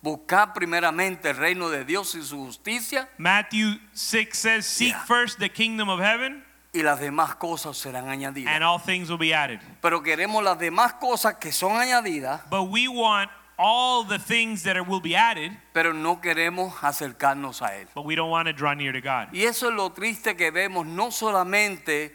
buscad 0.00 0.54
primeramente 0.54 1.30
el 1.30 1.36
reino 1.36 1.68
de 1.68 1.84
Dios 1.84 2.14
y 2.14 2.22
su 2.22 2.36
justicia 2.44 3.08
Matthew 3.18 3.78
6 3.92 4.38
says, 4.38 4.66
Seek 4.66 4.90
Yeah. 4.92 5.04
first 5.04 5.40
the 5.40 5.48
kingdom 5.48 5.88
of 5.88 5.98
heaven, 5.98 6.44
y 6.78 6.82
las 6.82 7.00
demás 7.00 7.34
cosas 7.36 7.76
serán 7.76 8.08
añadidas. 8.08 8.54
and 8.54 8.62
all 8.62 8.78
things 8.78 9.08
will 9.10 9.18
be 9.18 9.34
added. 9.34 9.60
Pero 9.82 10.02
queremos 10.02 10.42
las 10.44 10.58
demás 10.58 10.94
cosas 10.94 11.34
que 11.40 11.50
son 11.52 11.72
añadidas, 11.76 12.48
But 12.48 12.64
we 12.70 12.86
want 12.88 13.30
all 13.58 14.04
the 14.04 14.18
things 14.20 14.62
that 14.62 14.76
are, 14.76 14.84
will 14.84 15.00
be 15.00 15.16
added, 15.16 15.50
pero 15.72 15.92
no 15.92 16.20
queremos 16.20 16.72
acercarnos 16.82 17.60
a 17.60 17.74
Él. 17.76 17.88
but 17.94 18.04
we 18.04 18.14
don't 18.14 18.30
want 18.30 18.46
to 18.46 18.52
draw 18.52 18.72
near 18.74 18.92
to 18.92 19.00
God. 19.00 19.28
Y 19.32 19.42
eso 19.44 19.68
es 19.68 19.74
lo 19.74 19.90
triste 19.90 20.36
que 20.36 20.50
vemos 20.52 20.86
no 20.86 21.10
solamente 21.10 22.12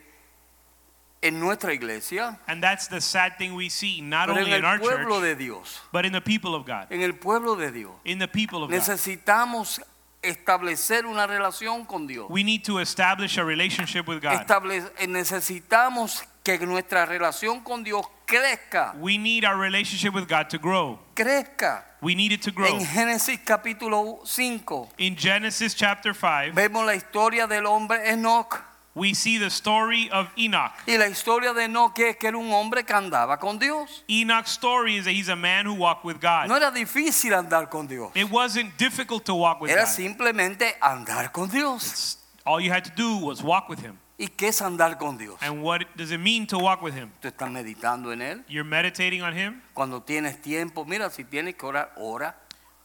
en 1.21 1.39
nuestra 1.39 1.73
iglesia, 1.73 2.37
And 2.47 2.61
that's 2.61 2.87
the 2.87 2.99
sad 3.01 3.37
thing 3.37 3.55
we 3.55 3.69
see, 3.69 4.01
not 4.01 4.27
pero 4.27 4.39
en 4.39 4.45
only 4.45 4.57
in 4.57 4.65
our 4.65 4.75
el 4.75 4.79
pueblo 4.81 5.19
church, 5.19 5.23
de 5.23 5.35
Dios. 5.35 5.79
but 5.91 6.05
in 6.05 6.11
the 6.13 6.21
people 6.21 6.53
of 6.55 6.65
God. 6.65 6.87
En 6.91 7.01
el 7.01 7.13
pueblo 7.13 7.55
de 7.55 7.71
Dios. 7.71 7.91
In 8.05 8.19
the 8.19 8.27
people 8.27 8.63
of 8.63 8.69
God. 8.69 8.77
Necesitamos 8.79 9.81
establecer 10.23 11.05
una 11.05 11.27
relación 11.27 11.85
con 11.85 12.07
Dios. 12.07 12.27
We 12.29 12.43
need 12.43 12.63
to 12.65 12.79
establish 12.79 13.37
a 13.37 13.43
relationship 13.43 14.07
with 14.07 14.21
God. 14.21 14.33
Estable- 14.33 14.89
eh, 14.99 15.07
necesitamos 15.07 16.23
que 16.43 16.57
nuestra 16.59 17.05
relación 17.05 17.61
con 17.63 17.83
Dios 17.83 18.05
crezca, 18.25 18.93
We 18.99 19.17
need 19.17 19.45
our 19.45 19.57
relationship 19.57 20.13
with 20.13 20.27
God 20.27 20.47
to 20.49 20.57
grow. 20.57 20.99
crezca. 21.15 21.85
We 22.01 22.15
need 22.15 22.31
it 22.33 22.41
to 22.41 22.51
grow. 22.51 22.67
En 22.67 22.85
Génesis 22.85 23.39
capítulo 23.45 24.19
5 24.25 24.89
In 24.97 25.15
Genesis 25.15 25.73
chapter 25.75 26.13
5, 26.13 26.53
vemos 26.53 26.85
la 26.85 26.95
historia 26.95 27.47
del 27.47 27.65
hombre 27.65 28.09
Enoch. 28.09 28.61
We 28.95 29.13
see 29.13 29.37
the 29.37 29.49
story 29.49 30.09
of 30.11 30.29
Enoch. 30.37 30.71
Y 30.87 30.97
la 30.97 31.07
historia 31.07 31.53
de 31.53 31.63
Enoch 31.63 31.97
es 31.99 32.15
que 32.17 32.27
era 32.27 32.37
un 32.37 32.51
hombre 32.51 32.83
que 32.83 32.93
andaba 32.93 33.39
con 33.39 33.57
Dios. 33.57 34.03
Enoch's 34.07 34.51
story 34.51 34.97
is 34.97 35.05
that 35.05 35.13
he's 35.13 35.29
a 35.29 35.35
man 35.35 35.65
who 35.65 35.73
walked 35.73 36.05
with 36.05 36.19
God. 36.19 36.47
No 36.47 36.55
era 36.55 36.71
difícil 36.71 37.33
andar 37.33 37.69
con 37.69 37.87
Dios. 37.87 38.11
It 38.15 38.29
wasn't 38.29 38.77
difficult 38.77 39.25
to 39.25 39.35
walk 39.35 39.61
with 39.61 39.71
Era 39.71 39.83
God. 39.83 39.89
simplemente 39.89 40.75
andar 40.81 41.31
con 41.31 41.49
Dios. 41.49 42.17
All 42.45 42.59
you 42.59 42.71
had 42.71 42.83
to 42.85 42.91
do 42.95 43.17
was 43.17 43.41
walk 43.41 43.69
with 43.69 43.79
him. 43.79 43.97
¿Y 44.17 44.27
qué 44.27 44.49
es 44.49 44.61
andar 44.61 44.99
con 44.99 45.17
Dios? 45.17 45.37
And 45.41 45.63
what 45.63 45.81
does 45.97 46.11
it 46.11 46.19
mean 46.19 46.45
to 46.47 46.59
walk 46.59 46.81
with 46.83 46.93
him? 46.93 47.11
Tú 47.21 47.27
estás 47.29 47.49
meditando 47.49 48.13
en 48.13 48.21
Él. 48.21 48.43
You're 48.47 48.63
meditating 48.63 49.23
on 49.23 49.33
him. 49.33 49.61
Cuando 49.73 50.01
tienes 50.01 50.39
tiempo, 50.41 50.85
mira, 50.85 51.09
si 51.09 51.23
tienes 51.23 51.55
que 51.55 51.65
orar, 51.65 51.91
ora. 51.97 52.35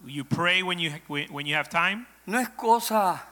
You 0.07 0.25
pray 0.25 0.63
when 0.63 0.79
you 0.79 0.91
when 1.29 1.45
you 1.45 1.55
have 1.55 1.69
time. 1.69 2.07
No 2.25 2.39
es 2.39 2.49
cosa 2.51 3.23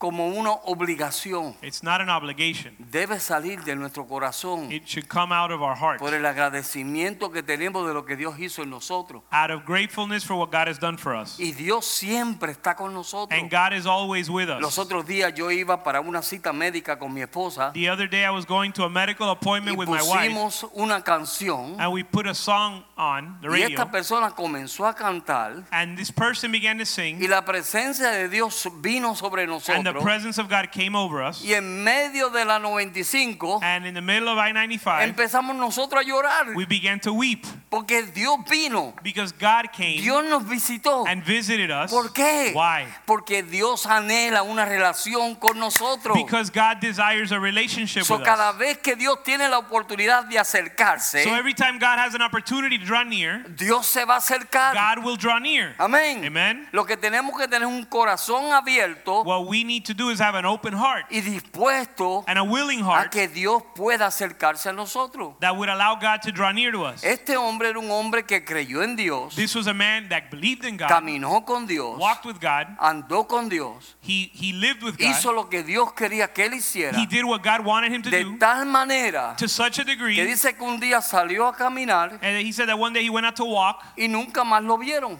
como 0.00 0.28
una 0.28 0.52
obligación. 0.64 1.54
It's 1.60 1.82
not 1.82 2.00
an 2.00 2.08
obligation. 2.08 2.74
Debe 2.78 3.20
salir 3.20 3.62
de 3.64 3.76
nuestro 3.76 4.06
corazón 4.06 4.72
It 4.72 4.86
should 4.86 5.06
come 5.08 5.30
out 5.30 5.52
of 5.52 5.60
our 5.60 5.76
heart. 5.76 5.98
por 5.98 6.14
el 6.14 6.24
agradecimiento 6.24 7.30
que 7.30 7.42
tenemos 7.42 7.86
de 7.86 7.92
lo 7.92 8.06
que 8.06 8.16
Dios 8.16 8.38
hizo 8.38 8.62
en 8.62 8.70
nosotros. 8.70 9.22
Out 9.30 9.50
of 9.50 9.66
gratefulness 9.66 10.24
for 10.24 10.36
what 10.36 10.50
God 10.50 10.68
has 10.68 10.78
done 10.78 10.96
for 10.96 11.14
us. 11.14 11.38
Y 11.38 11.52
Dios 11.52 11.84
siempre 11.84 12.50
está 12.50 12.74
con 12.74 12.94
nosotros. 12.94 13.38
And 13.38 13.50
God 13.50 13.74
is 13.74 13.84
always 13.84 14.30
with 14.30 14.48
Los 14.48 14.78
us. 14.78 14.86
otros 14.86 15.06
días 15.06 15.34
yo 15.34 15.50
iba 15.50 15.84
para 15.84 16.00
una 16.00 16.22
cita 16.22 16.50
médica 16.54 16.98
con 16.98 17.12
mi 17.12 17.20
esposa 17.20 17.70
The 17.74 17.90
other 17.90 18.08
day 18.08 18.24
I 18.24 18.30
was 18.30 18.46
going 18.46 18.72
to 18.72 18.84
a 18.84 18.88
medical 18.88 19.28
y 19.28 19.32
appointment 19.32 19.76
with 19.76 19.88
my 19.88 20.00
wife 20.00 20.30
pusimos 20.30 20.70
una 20.76 21.02
canción 21.02 21.78
and 21.78 21.92
we 21.92 22.02
put 22.02 22.26
a 22.26 22.34
song 22.34 22.84
on 22.96 23.38
the 23.42 23.48
y 23.50 23.62
esta 23.64 23.84
radio 23.84 23.90
persona 23.92 24.30
comenzó 24.30 24.86
a 24.86 24.94
cantar 24.94 25.66
and 25.72 25.98
this 25.98 26.10
person 26.10 26.50
began 26.50 26.78
to 26.78 26.84
y 26.84 26.86
sing 26.86 27.28
la 27.28 27.44
presencia 27.44 28.10
de 28.12 28.30
Dios 28.30 28.66
vino 28.80 29.14
sobre 29.14 29.42
and 29.42 29.89
the 29.92 30.00
nosotros 30.00 30.04
presence 30.04 30.38
of 30.38 30.48
God 30.48 30.70
came 30.70 30.96
over 30.96 31.22
us 31.22 31.42
y 31.44 31.54
en 31.54 31.82
medio 31.84 32.30
de 32.30 32.44
la 32.44 32.58
95 32.58 33.60
and 33.62 33.86
in 33.86 33.94
the 33.94 34.00
middle 34.00 34.28
of 34.28 34.38
I-95 34.38 35.02
empezamos 35.02 35.56
nosotros 35.56 36.02
a 36.02 36.06
llorar 36.06 36.54
we 36.54 36.64
began 36.64 36.98
to 37.00 37.12
weep 37.12 37.46
porque 37.70 38.02
Dios 38.12 38.38
vino, 38.48 38.92
because 39.02 39.32
God 39.32 39.70
came 39.72 40.00
Dios 40.00 40.24
nos 40.24 40.42
visitó. 40.44 41.06
and 41.06 41.22
visited 41.22 41.70
us. 41.70 41.90
¿Por 41.92 42.12
qué? 42.12 42.52
Why? 42.52 42.86
Porque 43.06 43.44
Dios 43.44 43.86
anhela 43.86 44.42
una 44.42 44.64
relación 44.64 45.36
con 45.36 45.56
nosotros. 45.58 46.16
Because 46.16 46.50
God 46.50 46.80
desires 46.80 47.30
a 47.30 47.38
relationship 47.38 48.02
So, 48.02 48.16
with 48.16 48.24
cada 48.24 48.50
us. 48.50 48.58
vez 48.58 48.78
que 48.78 48.96
Dios 48.96 49.22
tiene 49.22 49.48
la 49.48 49.58
oportunidad 49.58 50.24
de 50.24 50.38
acercarse, 50.38 51.22
So 51.22 51.34
every 51.34 51.54
time 51.54 51.78
God 51.78 51.98
has 51.98 52.14
an 52.14 52.22
opportunity 52.22 52.76
to 52.76 52.84
draw 52.84 53.04
near, 53.04 53.44
Dios 53.56 53.86
se 53.86 54.04
va 54.04 54.14
a 54.14 54.18
acercar. 54.18 54.74
God 54.74 55.04
will 55.04 55.16
draw 55.16 55.38
near. 55.38 55.74
Amén. 55.78 56.24
Amen. 56.24 56.66
Lo 56.72 56.84
que 56.84 56.96
tenemos 56.96 57.38
que 57.38 57.46
tener 57.46 57.68
es 57.68 57.72
un 57.72 57.84
corazón 57.84 58.52
abierto 58.52 59.22
What 59.22 59.46
we 59.46 59.62
need 59.62 59.79
to 59.84 59.94
do 59.94 60.10
is 60.10 60.18
have 60.20 60.34
an 60.34 60.44
open 60.44 60.72
heart 60.72 61.04
y 61.10 61.20
dispuesto 61.20 62.24
and 62.26 62.38
a 62.38 62.44
willing 62.44 62.80
a 62.80 62.84
heart 62.84 63.12
que 63.12 63.26
Dios 63.28 63.62
pueda 63.74 64.06
acercarse 64.06 64.66
a 64.66 64.72
nosotros. 64.72 65.34
that 65.40 65.56
would 65.56 65.68
allow 65.68 65.94
God 65.94 66.22
to 66.22 66.32
draw 66.32 66.52
near 66.52 66.70
to 66.72 66.84
us. 66.84 67.02
Este 67.04 67.36
hombre 67.36 67.68
era 67.68 67.78
un 67.78 67.90
hombre 67.90 68.24
que 68.24 68.44
creyó 68.44 68.82
en 68.82 68.96
Dios, 68.96 69.34
This 69.36 69.54
was 69.54 69.66
a 69.66 69.74
man 69.74 70.08
that 70.08 70.30
believed 70.30 70.64
in 70.64 70.76
God, 70.76 70.88
caminó 70.88 71.44
con 71.44 71.66
Dios, 71.66 71.98
walked 71.98 72.24
with 72.24 72.40
God, 72.40 72.66
andó 72.78 73.26
con 73.28 73.48
Dios, 73.48 73.96
he, 74.00 74.30
he 74.32 74.52
lived 74.52 74.82
with 74.82 74.96
hizo 74.98 75.30
God, 75.30 75.34
lo 75.34 75.48
que 75.48 75.62
Dios 75.62 75.92
quería 75.92 76.32
que 76.32 76.44
él 76.46 76.54
hiciera 76.54 76.96
he 76.98 77.06
did 77.06 77.24
what 77.24 77.42
God 77.42 77.64
wanted 77.64 77.92
him 77.92 78.02
to 78.02 78.10
de 78.10 78.24
do 78.24 78.38
tal 78.38 78.64
manera 78.66 79.34
to 79.38 79.48
such 79.48 79.78
a 79.78 79.84
que 79.84 79.94
degree, 79.94 80.16
dice 80.24 80.56
que 80.56 80.64
un 80.66 80.80
día 80.80 81.00
salió 81.02 81.48
a 81.48 81.52
caminar 81.56 82.18
and 82.22 82.36
he 82.46 82.52
said 82.52 82.68
that 82.68 82.78
one 82.78 82.92
day 82.92 83.02
he 83.02 83.10
went 83.10 83.26
out 83.26 83.36
to 83.36 83.44
walk 83.44 83.82
y 83.96 84.06
nunca 84.06 84.44
más 84.44 84.64
lo 84.64 84.76
vieron. 84.78 85.18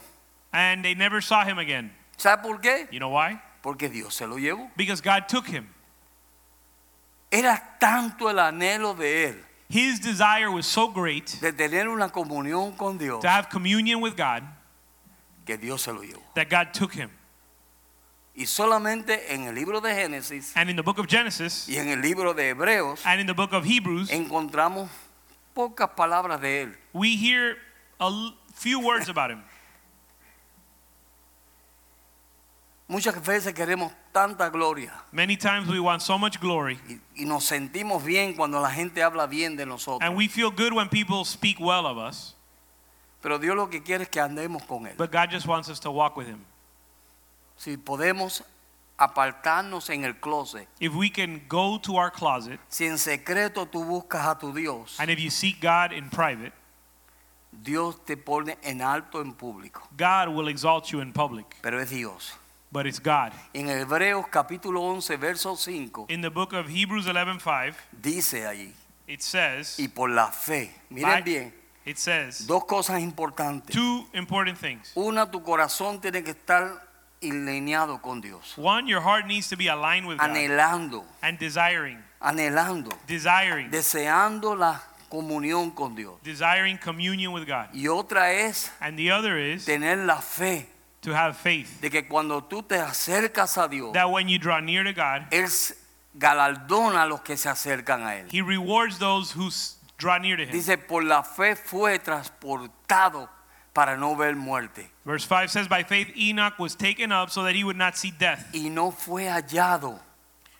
and 0.52 0.84
they 0.84 0.94
never 0.94 1.20
saw 1.20 1.44
him 1.44 1.58
again. 1.58 1.90
¿Sabe 2.16 2.42
por 2.42 2.58
qué? 2.60 2.88
You 2.90 2.98
know 2.98 3.08
why? 3.10 3.40
Porque 3.62 3.88
Dios 3.88 4.14
se 4.14 4.26
lo 4.26 4.36
llevó. 4.36 4.70
Because 4.76 5.00
God 5.00 5.28
took 5.28 5.46
him. 5.46 5.66
Era 7.30 7.76
tanto 7.78 8.28
el 8.28 8.38
anhelo 8.38 8.94
de 8.96 9.28
él 9.28 9.44
His 9.68 10.00
desire 10.00 10.50
was 10.50 10.66
so 10.66 10.88
great 10.88 11.26
de 11.40 11.52
tener 11.52 11.88
una 11.88 12.08
comunión 12.08 12.76
con 12.76 12.98
Dios 12.98 13.22
to 13.22 13.28
have 13.28 13.48
communion 13.48 14.00
with 14.00 14.16
God 14.16 14.42
que 15.46 15.56
Dios 15.56 15.82
se 15.82 15.92
lo 15.92 16.00
llevó. 16.02 16.20
that 16.34 16.50
God 16.50 16.72
took 16.72 16.92
him. 16.92 17.08
Y 18.34 18.46
solamente 18.46 19.32
en 19.32 19.44
el 19.44 19.54
libro 19.54 19.80
de 19.80 19.94
Génesis 19.94 20.52
And 20.56 20.70
in 20.70 20.76
the 20.76 20.82
book 20.82 20.98
of 20.98 21.06
Genesis 21.06 21.68
y 21.68 21.76
en 21.76 21.88
el 21.88 22.00
libro 22.00 22.34
de 22.34 22.48
Hebreos 22.48 23.00
and 23.06 23.20
in 23.20 23.28
the 23.28 23.34
book 23.34 23.52
of 23.52 23.64
Hebrews, 23.64 24.10
encontramos 24.10 24.88
pocas 25.54 25.90
palabras 25.94 26.40
de 26.40 26.62
él. 26.62 26.74
we 26.92 27.16
hear 27.16 27.56
a 28.00 28.30
few 28.52 28.80
words 28.80 29.08
about 29.08 29.30
him. 29.30 29.42
Muchas 32.90 33.24
veces 33.24 33.54
queremos 33.54 33.92
tanta 34.12 34.48
gloria 34.50 34.92
Many 35.12 35.36
times 35.36 35.68
we 35.68 35.78
want 35.78 36.02
so 36.02 36.18
much 36.18 36.40
glory 36.40 36.76
y, 36.88 37.22
y 37.22 37.24
nos 37.24 37.44
sentimos 37.44 38.02
bien 38.04 38.34
cuando 38.34 38.60
la 38.60 38.68
gente 38.70 39.00
habla 39.00 39.28
bien 39.28 39.54
de 39.56 39.64
nosotros. 39.64 40.00
and 40.02 40.16
we 40.16 40.26
feel 40.26 40.50
good 40.50 40.72
when 40.72 40.88
people 40.88 41.24
speak 41.24 41.60
well 41.60 41.86
of 41.86 41.96
us, 41.98 42.34
Pero 43.22 43.38
Dios 43.38 43.54
lo 43.54 43.68
que 43.68 43.80
quiere 43.80 44.02
es 44.02 44.08
que 44.08 44.20
andemos 44.20 44.66
con 44.66 44.86
él. 44.88 44.96
but 44.96 45.12
God 45.12 45.30
just 45.30 45.46
wants 45.46 45.68
us 45.68 45.78
to 45.78 45.90
walk 45.92 46.16
with 46.16 46.26
him. 46.26 46.44
Si 47.56 47.76
podemos 47.76 48.42
apartarnos 48.98 49.88
en 49.90 50.04
el 50.04 50.14
closet, 50.14 50.66
If 50.80 50.92
we 50.92 51.10
can 51.10 51.42
go 51.48 51.78
to 51.78 51.94
our 51.96 52.10
closet 52.10 52.58
si 52.68 52.86
en 52.86 52.98
secreto 52.98 53.66
tú 53.66 53.84
buscas 53.84 54.26
a 54.26 54.36
tu 54.36 54.52
Dios, 54.52 54.96
and 54.98 55.10
if 55.12 55.20
you 55.20 55.30
seek 55.30 55.60
God 55.60 55.92
in 55.92 56.10
private, 56.10 56.52
Dios 57.52 57.94
te 58.04 58.16
pone 58.16 58.56
en 58.64 58.80
alto 58.82 59.20
en 59.20 59.32
público. 59.34 59.82
God 59.96 60.30
will 60.30 60.48
exalt 60.48 60.90
you 60.90 61.00
in 61.00 61.12
public, 61.12 61.56
Pero 61.62 61.78
es 61.78 61.90
Dios. 61.90 62.32
But 62.72 62.86
it's 62.86 63.00
God. 63.00 63.32
En 63.54 63.68
Hebreos 63.68 64.26
capítulo 64.28 64.80
11, 64.82 65.16
verso 65.16 65.56
5, 65.56 66.06
In 66.08 66.20
the 66.20 66.30
book 66.30 66.52
of 66.52 66.68
Hebrews 66.68 67.06
11:5, 67.06 67.74
dice 68.00 68.46
allí, 68.46 68.72
it 69.06 69.22
says, 69.22 69.76
y 69.78 69.88
por 69.88 70.08
la 70.08 70.30
fe, 70.30 70.70
miren 70.90 71.10
By- 71.10 71.22
bien, 71.22 71.52
it 71.84 71.98
says 71.98 72.46
dos 72.46 72.64
cosas 72.64 73.00
importantes. 73.00 73.74
two 73.74 74.06
important 74.14 74.56
things. 74.58 74.92
Una, 74.96 75.30
tu 75.30 75.42
corazón 75.42 76.00
tiene 76.00 76.22
que 76.22 76.30
estar 76.32 76.80
alineado 77.22 78.00
con 78.00 78.20
Dios, 78.20 78.54
One, 78.56 78.86
your 78.88 79.00
heart 79.02 79.26
needs 79.26 79.48
to 79.48 79.56
be 79.56 79.68
aligned 79.68 80.06
with 80.06 80.18
God 80.18 80.30
anhelando, 80.30 81.04
and 81.22 81.38
desiring, 81.38 81.98
anhelando, 82.20 82.92
desiring, 83.06 83.70
deseando 83.70 84.56
la 84.56 84.80
comunión 85.10 85.74
con 85.74 85.94
Dios. 85.96 86.14
desiring 86.22 86.78
communion 86.78 87.32
with 87.32 87.46
God. 87.46 87.68
Y 87.74 87.88
otra 87.88 88.32
es 88.32 88.70
And 88.80 88.96
the 88.96 89.10
other 89.10 89.36
is 89.38 89.64
tener 89.66 89.96
la 90.06 90.20
fe 90.20 90.68
to 91.02 91.12
have 91.14 91.36
faith 91.36 91.80
de 91.80 91.90
que 91.90 92.02
cuando 92.06 92.42
tú 92.42 92.62
te 92.62 92.76
acercas 92.76 93.56
a 93.56 93.68
Dios, 93.68 93.92
that 93.94 94.10
when 94.10 94.28
you 94.28 94.38
draw 94.38 94.60
near 94.60 94.84
to 94.84 94.92
God, 94.92 95.26
Él 95.30 95.48
galardona 96.18 97.04
a 97.04 97.06
los 97.06 97.20
que 97.20 97.36
se 97.36 97.48
acercan 97.48 98.02
a 98.02 98.16
Él. 98.20 98.26
He 98.30 98.42
rewards 98.42 98.98
those 98.98 99.32
who 99.32 99.50
draw 99.98 100.18
near 100.18 100.36
to 100.36 100.44
Him. 100.44 100.52
Dice, 100.52 100.76
por 100.76 101.02
la 101.02 101.22
fe 101.22 101.54
fue 101.54 101.98
transportado 101.98 103.28
para 103.72 103.96
no 103.96 104.14
ver 104.16 104.34
muerte. 104.34 104.90
Verse 105.04 105.24
5 105.24 105.50
says, 105.50 105.68
By 105.68 105.82
faith 105.84 106.08
Enoch 106.16 106.58
was 106.58 106.74
taken 106.74 107.12
up 107.12 107.30
so 107.30 107.44
that 107.44 107.54
he 107.54 107.64
would 107.64 107.76
not 107.76 107.96
see 107.96 108.10
death, 108.10 108.48
Y 108.52 108.68
no 108.68 108.90
fue 108.90 109.24
hallado 109.24 109.98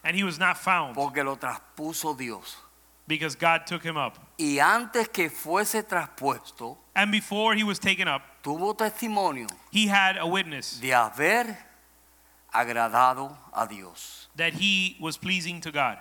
and 0.02 0.16
he 0.16 0.22
was 0.24 0.38
not 0.38 0.56
found 0.56 0.94
porque 0.94 1.22
lo 1.24 1.36
traspuso 1.36 2.16
Dios. 2.16 2.56
because 3.06 3.34
God 3.34 3.66
took 3.66 3.82
him 3.82 3.96
up. 3.96 4.16
y 4.38 4.58
antes 4.60 5.08
que 5.08 5.28
fuese 5.28 5.82
traspuesto, 5.82 6.78
And 7.00 7.10
before 7.10 7.54
he 7.54 7.64
was 7.64 7.78
taken 7.78 8.06
up, 8.08 8.20
tuvo 8.42 8.76
testimonio 8.76 9.48
he 9.70 9.86
had 9.86 10.18
a 10.18 10.26
witness 10.26 10.78
de 10.80 10.90
haber 10.90 11.56
agradado 12.52 13.34
a 13.54 13.66
Dios. 13.66 14.28
that 14.36 14.52
he 14.52 14.98
was 15.00 15.16
pleasing 15.16 15.62
to 15.62 15.72
God. 15.72 15.96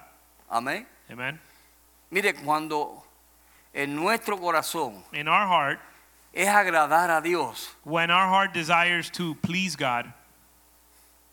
Amén. 0.52 0.86
Amen. 1.10 1.40
Mire, 2.12 2.34
cuando 2.34 3.02
en 3.74 3.96
nuestro 3.96 4.36
corazón 4.38 5.02
In 5.14 5.30
our 5.30 5.48
heart, 5.48 5.80
es 6.34 6.50
agradar 6.50 7.18
a 7.18 7.22
Dios, 7.24 7.70
when 7.86 8.12
our 8.12 8.28
heart 8.28 8.54
desires 8.54 9.10
to 9.10 9.36
please 9.36 9.78
God, 9.78 10.12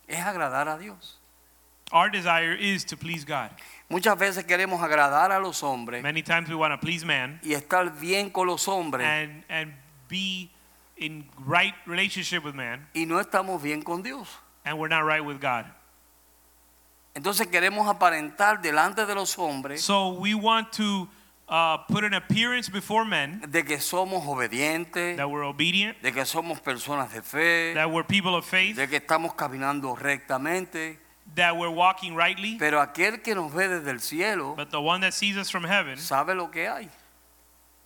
es 0.09 0.21
agradar 0.25 0.77
a 0.77 0.81
Dios. 0.81 1.16
Our 1.97 2.11
desire 2.11 2.55
is 2.55 2.85
to 2.85 2.97
please 2.97 3.25
God. 3.25 3.51
Muchas 3.89 4.19
veces 4.19 4.45
queremos 4.45 4.83
agradar 4.83 5.31
a 5.31 5.39
los 5.39 5.63
hombres 5.63 6.03
Many 6.03 6.23
times 6.23 6.49
we 6.49 6.55
want 6.57 6.73
to 6.73 6.79
please 6.79 7.05
man 7.05 7.41
y 7.43 7.55
estar 7.55 7.91
bien 8.01 8.31
con 8.31 8.47
los 8.49 8.67
hombres 8.67 9.07
and 9.07 9.45
and 9.49 9.73
be 10.09 10.51
in 10.99 11.25
right 11.47 11.75
relationship 11.87 12.43
with 12.45 12.55
man, 12.55 12.87
y 12.95 13.05
no 13.07 13.21
estamos 13.21 13.63
bien 13.63 13.83
con 13.83 14.03
Dios. 14.03 14.29
and 14.65 14.79
we're 14.79 14.89
not 14.89 15.05
right 15.05 15.25
with 15.25 15.41
God. 15.41 15.65
Entonces 17.15 17.47
queremos 17.47 17.87
aparentar 17.89 18.61
delante 18.61 19.07
de 19.07 19.15
los 19.15 19.35
hombres 19.39 19.81
So 19.83 20.13
we 20.21 20.35
want 20.35 20.71
to 20.73 21.09
uh, 21.49 21.79
put 21.89 22.05
an 22.05 22.13
appearance 22.13 22.69
before 22.69 23.05
men 23.07 23.41
de 23.49 23.63
que 23.63 23.79
somos 23.79 24.27
obedientes, 24.27 25.17
that 25.17 25.31
we're 25.31 25.45
obedient, 25.45 26.03
de 26.03 26.13
que 26.13 26.25
somos 26.27 26.61
personas 26.61 27.13
de 27.13 27.23
fe, 27.23 27.73
that 27.75 27.91
we're 27.91 28.05
people 28.05 28.35
of 28.35 28.45
faith, 28.45 28.77
de 28.77 28.87
que 28.89 28.99
estamos 28.99 29.35
caminando 29.35 29.95
rectamente, 29.97 30.99
that 31.37 31.57
we're 31.57 31.71
walking 31.73 32.15
rightly. 32.17 32.57
pero 32.59 32.81
aquel 32.81 33.23
que 33.23 33.35
nos 33.35 33.53
ve 33.53 33.69
desde 33.69 33.91
el 33.91 34.01
cielo 34.01 34.55
But 34.57 34.71
the 34.71 34.81
one 34.81 35.01
that 35.03 35.13
sees 35.13 35.37
us 35.37 35.49
from 35.51 35.65
heaven 35.65 35.97
sabe 35.99 36.35
lo 36.35 36.49
que 36.51 36.67
hay. 36.69 36.89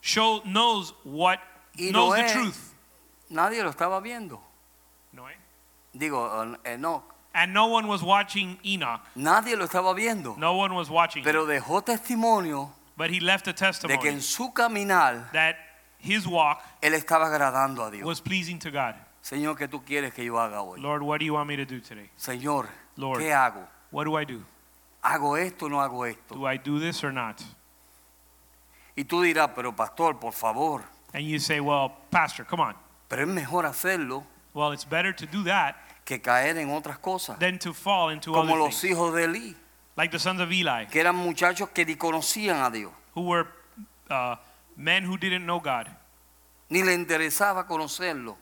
show 0.01 0.41
knows 0.45 0.95
what 1.05 1.39
Y 1.77 1.91
knows 1.93 2.15
Noé- 2.15 2.27
the 2.27 2.33
truth. 2.33 2.75
Nadie 3.31 3.63
lo 3.63 3.71
estaba 3.71 4.01
viendo. 4.03 4.41
Noé. 5.15 5.35
Digo, 5.97 6.57
Enoch, 6.65 7.05
And 7.33 7.53
no 7.55 7.67
one 7.67 7.87
was 7.87 8.03
watching 8.03 8.59
Enoch. 8.65 9.01
nadie 9.15 9.57
lo 9.57 9.65
estaba 9.67 9.95
viendo. 9.95 10.37
No 10.37 10.55
one 10.57 10.75
was 10.75 10.91
watching. 10.91 11.23
Pero 11.23 11.47
dejó 11.47 11.83
testimonio 11.85 12.73
But 12.97 13.11
he 13.11 13.21
left 13.21 13.47
a 13.47 13.53
de 13.53 13.55
que 13.55 13.67
testimony 13.67 14.09
en 14.09 14.21
su 14.21 14.53
caminar 14.53 15.31
that 15.33 15.57
his 15.99 16.27
walk 16.27 16.61
él 16.83 16.93
estaba 16.95 17.27
agradando 17.27 17.85
a 17.87 17.91
Dios. 17.91 18.05
was 18.05 18.21
pleasing 18.21 18.59
to 18.59 18.71
God. 18.71 18.95
Señor, 19.23 19.57
¿qué 19.57 19.69
tú 19.69 19.85
quieres 19.85 20.13
que 20.13 20.25
yo 20.25 20.39
haga 20.41 20.63
hoy? 20.63 20.81
Lord, 20.81 21.03
what 21.03 21.19
do 21.21 21.25
you 21.27 21.35
want 21.35 21.47
me 21.49 21.57
to 21.57 21.65
do 21.65 21.81
today? 21.81 22.11
Señor, 22.19 22.69
Lord. 23.01 23.21
¿qué 23.21 23.33
hago? 23.33 23.67
What 23.91 24.05
do 24.05 24.17
I 24.19 24.25
do? 24.25 24.41
¿Hago 25.03 25.37
esto 25.37 25.67
o 25.67 25.69
no 25.69 25.81
hago 25.81 26.05
esto? 26.07 26.35
Do 26.35 26.47
I 26.47 26.59
do 26.59 26.79
this 26.79 27.03
or 27.03 27.13
not? 27.13 27.41
Y 28.97 29.05
tú 29.05 29.23
dirás, 29.23 29.51
pero 29.55 29.73
pastor, 29.75 30.19
por 30.19 30.33
favor, 30.33 30.85
And 31.13 31.25
you 31.25 31.39
say, 31.41 31.59
well, 31.61 31.91
Pastor, 32.11 32.45
come 32.45 32.61
on. 32.61 32.75
pero 33.09 33.23
es 33.23 33.29
mejor 33.29 33.65
hacerlo 33.67 34.25
Well, 34.53 34.73
it's 34.73 34.85
better 34.85 35.13
to 35.15 35.27
do 35.27 35.43
that 35.45 35.77
que 36.05 36.19
caer 36.21 36.57
en 36.59 36.71
otras 36.71 36.99
cosas. 36.99 37.39
than 37.39 37.59
to 37.61 37.73
fall 37.73 38.11
into 38.11 38.33
Como 38.33 38.53
other 38.55 38.59
los 38.59 38.81
things. 38.81 38.93
hijos 38.97 39.15
de 39.15 39.25
Elí, 39.25 39.57
Like 39.97 40.13
the 40.13 40.19
sons 40.19 40.41
of 40.41 40.51
Eli, 40.53 40.87
que 40.87 41.01
eran 41.01 41.17
muchachos 41.17 41.71
que 41.71 41.85
ni 41.85 41.95
conocían 41.97 42.63
a 42.65 42.71
Dios, 42.71 42.93
who 43.15 43.23
were 43.23 43.47
uh, 44.11 44.37
men 44.77 45.05
who 45.05 45.17
didn't 45.17 45.45
know 45.45 45.61
God, 45.61 45.89
ni 46.69 46.83
le 46.83 46.95
interesaba 46.95 47.67
conocerlo. 47.67 48.37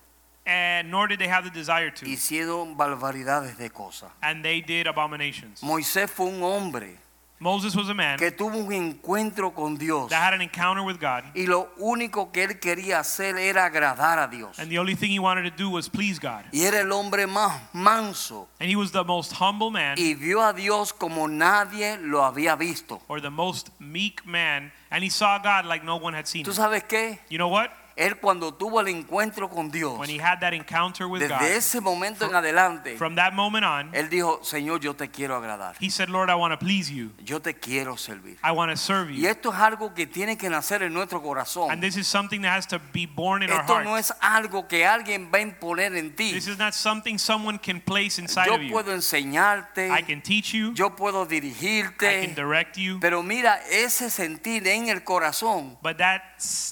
And 0.48 0.90
nor 0.90 1.06
did 1.06 1.18
they 1.20 1.28
have 1.28 1.44
the 1.44 1.50
desire 1.50 1.90
to. 1.90 2.06
Hicieron 2.06 2.76
barbaridades 2.76 3.56
de 3.58 3.68
cosas. 3.70 4.10
And 4.22 4.42
they 4.42 4.60
did 4.62 4.86
abominations. 4.86 5.60
Moisés 5.62 6.10
fue 6.10 6.26
un 6.26 6.42
hombre 6.42 6.96
Moses 7.40 7.76
was 7.76 7.88
a 7.88 7.94
man 7.94 8.18
que 8.18 8.32
tuvo 8.32 8.56
un 8.58 8.72
encuentro 8.72 9.54
con 9.54 9.76
Dios 9.76 10.10
that 10.10 10.20
had 10.20 10.34
an 10.34 10.40
encounter 10.42 10.82
with 10.82 10.98
God, 10.98 11.22
y 11.36 11.46
lo 11.46 11.68
único 11.78 12.32
que 12.32 12.42
él 12.42 12.58
quería 12.58 12.98
hacer 12.98 13.36
era 13.38 13.64
agradar 13.66 14.18
a 14.18 14.26
Dios. 14.26 14.58
and 14.58 14.68
the 14.68 14.76
only 14.78 14.96
thing 14.96 15.08
he 15.12 15.20
wanted 15.20 15.42
to 15.48 15.56
do 15.56 15.70
was 15.70 15.88
please 15.88 16.18
God. 16.18 16.42
Y 16.52 16.62
era 16.64 16.80
el 16.80 16.90
hombre 16.92 17.28
más 17.28 17.60
manso 17.72 18.48
And 18.58 18.68
he 18.68 18.74
was 18.74 18.90
the 18.90 19.04
most 19.04 19.32
humble 19.40 19.70
man, 19.70 19.96
y 19.98 20.14
vio 20.14 20.40
a 20.42 20.52
Dios 20.52 20.92
como 20.92 21.28
nadie 21.28 21.96
lo 22.00 22.24
había 22.24 22.56
visto. 22.58 23.00
or 23.06 23.20
the 23.20 23.30
most 23.30 23.70
meek 23.78 24.26
man, 24.26 24.72
and 24.90 25.04
he 25.04 25.08
saw 25.08 25.38
God 25.38 25.64
like 25.64 25.84
no 25.84 25.94
one 25.94 26.14
had 26.14 26.26
seen 26.26 26.44
¿Tú 26.44 26.50
him. 26.50 26.56
sabes 26.56 26.82
qué? 26.88 27.20
You 27.28 27.38
know 27.38 27.46
what? 27.48 27.70
Él 27.98 28.16
cuando 28.20 28.54
tuvo 28.54 28.80
el 28.80 28.88
encuentro 28.88 29.50
con 29.50 29.70
Dios, 29.70 29.98
When 29.98 30.08
he 30.08 30.18
had 30.18 30.38
that 30.40 30.52
encounter 30.54 31.08
with 31.08 31.20
desde 31.20 31.36
God, 31.36 31.42
ese 31.42 31.80
momento 31.80 32.26
en 32.26 32.34
adelante, 32.34 32.96
from 32.96 33.16
that 33.16 33.32
moment 33.32 33.64
on, 33.64 33.90
él 33.92 34.08
dijo, 34.08 34.38
Señor, 34.44 34.80
yo 34.80 34.94
te 34.94 35.08
quiero 35.08 35.34
agradar. 35.36 35.74
he 35.80 35.90
said, 35.90 36.08
Lord, 36.08 36.30
I 36.30 36.36
want 36.36 36.52
to 36.52 36.58
please 36.64 36.90
you. 36.90 37.10
Yo 37.24 37.40
te 37.40 37.54
quiero 37.54 37.96
servir. 37.96 38.38
I 38.42 38.52
want 38.52 38.70
to 38.70 38.76
serve 38.76 39.10
Y 39.10 39.22
you. 39.22 39.28
esto 39.28 39.52
es 39.52 39.58
algo 39.58 39.94
que 39.94 40.06
tiene 40.06 40.38
que 40.38 40.48
nacer 40.48 40.82
en 40.84 40.92
nuestro 40.94 41.20
corazón. 41.20 41.72
And 41.72 41.82
this 41.82 41.96
is 41.96 42.06
something 42.06 42.42
that 42.42 42.56
has 42.56 42.66
to 42.68 42.80
be 42.92 43.04
born 43.06 43.42
in 43.42 43.50
our 43.50 43.62
Esto 43.62 43.80
no 43.82 43.96
es 43.96 44.12
algo 44.20 44.68
que 44.68 44.86
alguien 44.86 45.30
va 45.34 45.38
a 45.38 45.42
imponer 45.42 45.96
en 45.96 46.14
ti. 46.14 46.32
This 46.32 46.46
is 46.46 46.58
not 46.58 46.74
something 46.74 47.18
someone 47.18 47.58
can 47.58 47.80
place 47.80 48.20
inside 48.20 48.46
Yo 48.46 48.54
of 48.54 48.62
you. 48.62 48.70
puedo 48.70 48.92
enseñarte, 48.92 49.90
I 49.90 50.02
can 50.02 50.22
teach 50.22 50.52
you, 50.54 50.72
yo 50.74 50.90
puedo 50.94 51.24
I 51.24 51.26
can 51.26 51.40
dirigirte, 51.40 52.34
direct 52.36 52.76
you, 52.76 52.98
pero 53.00 53.22
mira, 53.22 53.58
ese 53.70 54.08
sentir 54.10 54.66
en 54.68 54.88
el 54.88 55.00
corazón 55.02 55.76
but 55.82 55.98
that, 55.98 56.22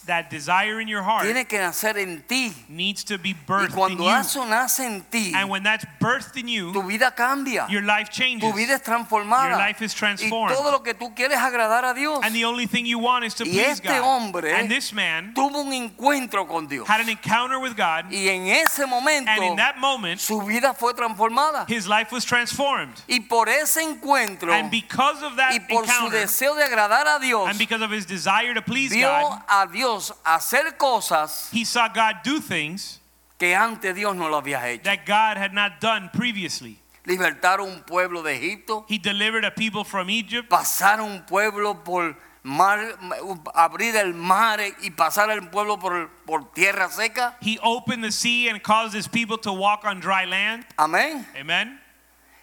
that 0.06 0.30
desire 0.30 0.80
in 0.80 0.86
your 0.86 1.02
heart 1.02 1.15
tiene 1.22 1.44
que 1.46 1.58
nacer 1.58 1.98
en 1.98 2.22
ti. 2.26 2.52
needs 2.68 3.04
to 3.04 3.18
be 3.18 3.30
Y 3.30 3.34
birthed 3.46 3.70
in 3.70 3.74
cuando 3.76 4.04
you. 4.04 4.44
nace 4.46 4.80
en 4.84 5.02
ti, 5.10 5.32
And 5.34 5.48
when 5.50 5.62
that's 5.62 5.84
birthed 6.00 6.36
in 6.36 6.48
you, 6.48 6.72
tu 6.72 6.82
vida 6.82 7.12
cambia, 7.16 7.66
your 7.68 7.82
life 7.82 8.10
changes. 8.10 8.50
tu 8.50 8.56
vida 8.56 8.74
es 8.74 8.82
Your 8.86 9.24
life 9.58 9.82
is 9.82 9.92
Y 9.94 9.98
transformed. 9.98 10.54
todo 10.56 10.70
lo 10.70 10.82
que 10.82 10.94
tú 10.94 11.14
quieres 11.14 11.38
agradar 11.38 11.84
a 11.84 11.94
Dios. 11.94 12.20
And 12.22 12.34
the 12.34 12.44
only 12.44 12.66
thing 12.66 12.86
you 12.86 12.98
want 12.98 13.24
is 13.24 13.34
to 13.34 13.44
Y 13.44 13.50
please 13.50 13.80
este 13.80 13.84
God. 13.88 14.02
hombre 14.02 14.52
And 14.54 14.68
this 14.70 14.92
man 14.92 15.32
Tuvo 15.34 15.60
un 15.62 15.72
encuentro 15.72 16.46
con 16.46 16.66
Dios. 16.66 16.86
had 16.88 17.00
an 17.00 17.08
encounter 17.08 17.58
with 17.58 17.76
God, 17.76 18.06
Y 18.10 18.28
en 18.28 18.46
ese 18.48 18.86
momento 18.86 19.30
and 19.30 19.42
in 19.42 19.56
that 19.56 19.78
moment, 19.78 20.20
su 20.20 20.40
vida 20.42 20.74
fue 20.74 20.92
transformada. 20.94 21.64
his 21.68 21.86
life 21.86 22.12
was 22.12 22.24
transformed. 22.24 22.94
Y 23.08 23.20
por 23.28 23.48
ese 23.48 23.78
encuentro 23.82 24.52
And 24.52 24.70
because 24.70 25.22
of 25.22 25.36
that 25.36 25.52
y 25.52 25.60
por 25.60 25.84
su 25.86 25.90
encounter, 25.92 26.20
deseo 26.20 26.54
de 26.54 26.64
agradar 26.64 27.06
a 27.06 27.18
Dios, 27.20 27.48
and 27.48 27.58
because 27.58 27.82
of 27.82 27.90
his 27.90 28.06
desire 28.06 28.54
to 28.54 28.62
please 28.62 28.90
vio 28.92 29.08
God, 29.08 29.42
a 29.48 29.66
Dios 29.66 30.12
hacer 30.24 30.76
cosas 30.76 31.05
he 31.52 31.64
saw 31.64 31.88
God 31.88 32.16
do 32.22 32.40
things 32.40 33.00
que 33.38 33.54
antes 33.54 33.94
Dios 33.94 34.14
no 34.16 34.28
lo 34.28 34.40
había 34.40 34.62
hecho. 34.64 34.84
that 34.84 35.04
God 35.06 35.36
had 35.36 35.52
not 35.52 35.80
done 35.80 36.10
previously. 36.12 36.78
Libertar 37.06 37.60
un 37.60 37.82
pueblo 37.86 38.22
de 38.22 38.34
Egipto, 38.34 38.84
He 38.88 38.98
delivered 38.98 39.44
a 39.44 39.50
people 39.52 39.84
from 39.84 40.10
Egypt, 40.10 40.48
pasar 40.50 40.98
un 41.00 41.22
pueblo 41.24 41.74
por 41.74 42.16
mar, 42.42 42.78
abrir 43.54 43.94
el 43.94 44.12
mar 44.12 44.58
y 44.82 44.90
pasar 44.90 45.30
al 45.30 45.48
pueblo 45.50 45.76
por, 45.76 46.08
por 46.26 46.52
tierra 46.54 46.88
seca. 46.90 47.34
he 47.40 47.58
opened 47.60 48.02
the 48.02 48.10
sea 48.10 48.48
and 48.48 48.62
caused 48.62 48.94
his 48.94 49.06
people 49.06 49.38
to 49.38 49.52
walk 49.52 49.84
on 49.84 50.00
dry 50.00 50.24
land. 50.24 50.64
Amén. 50.78 51.24
Amen. 51.36 51.78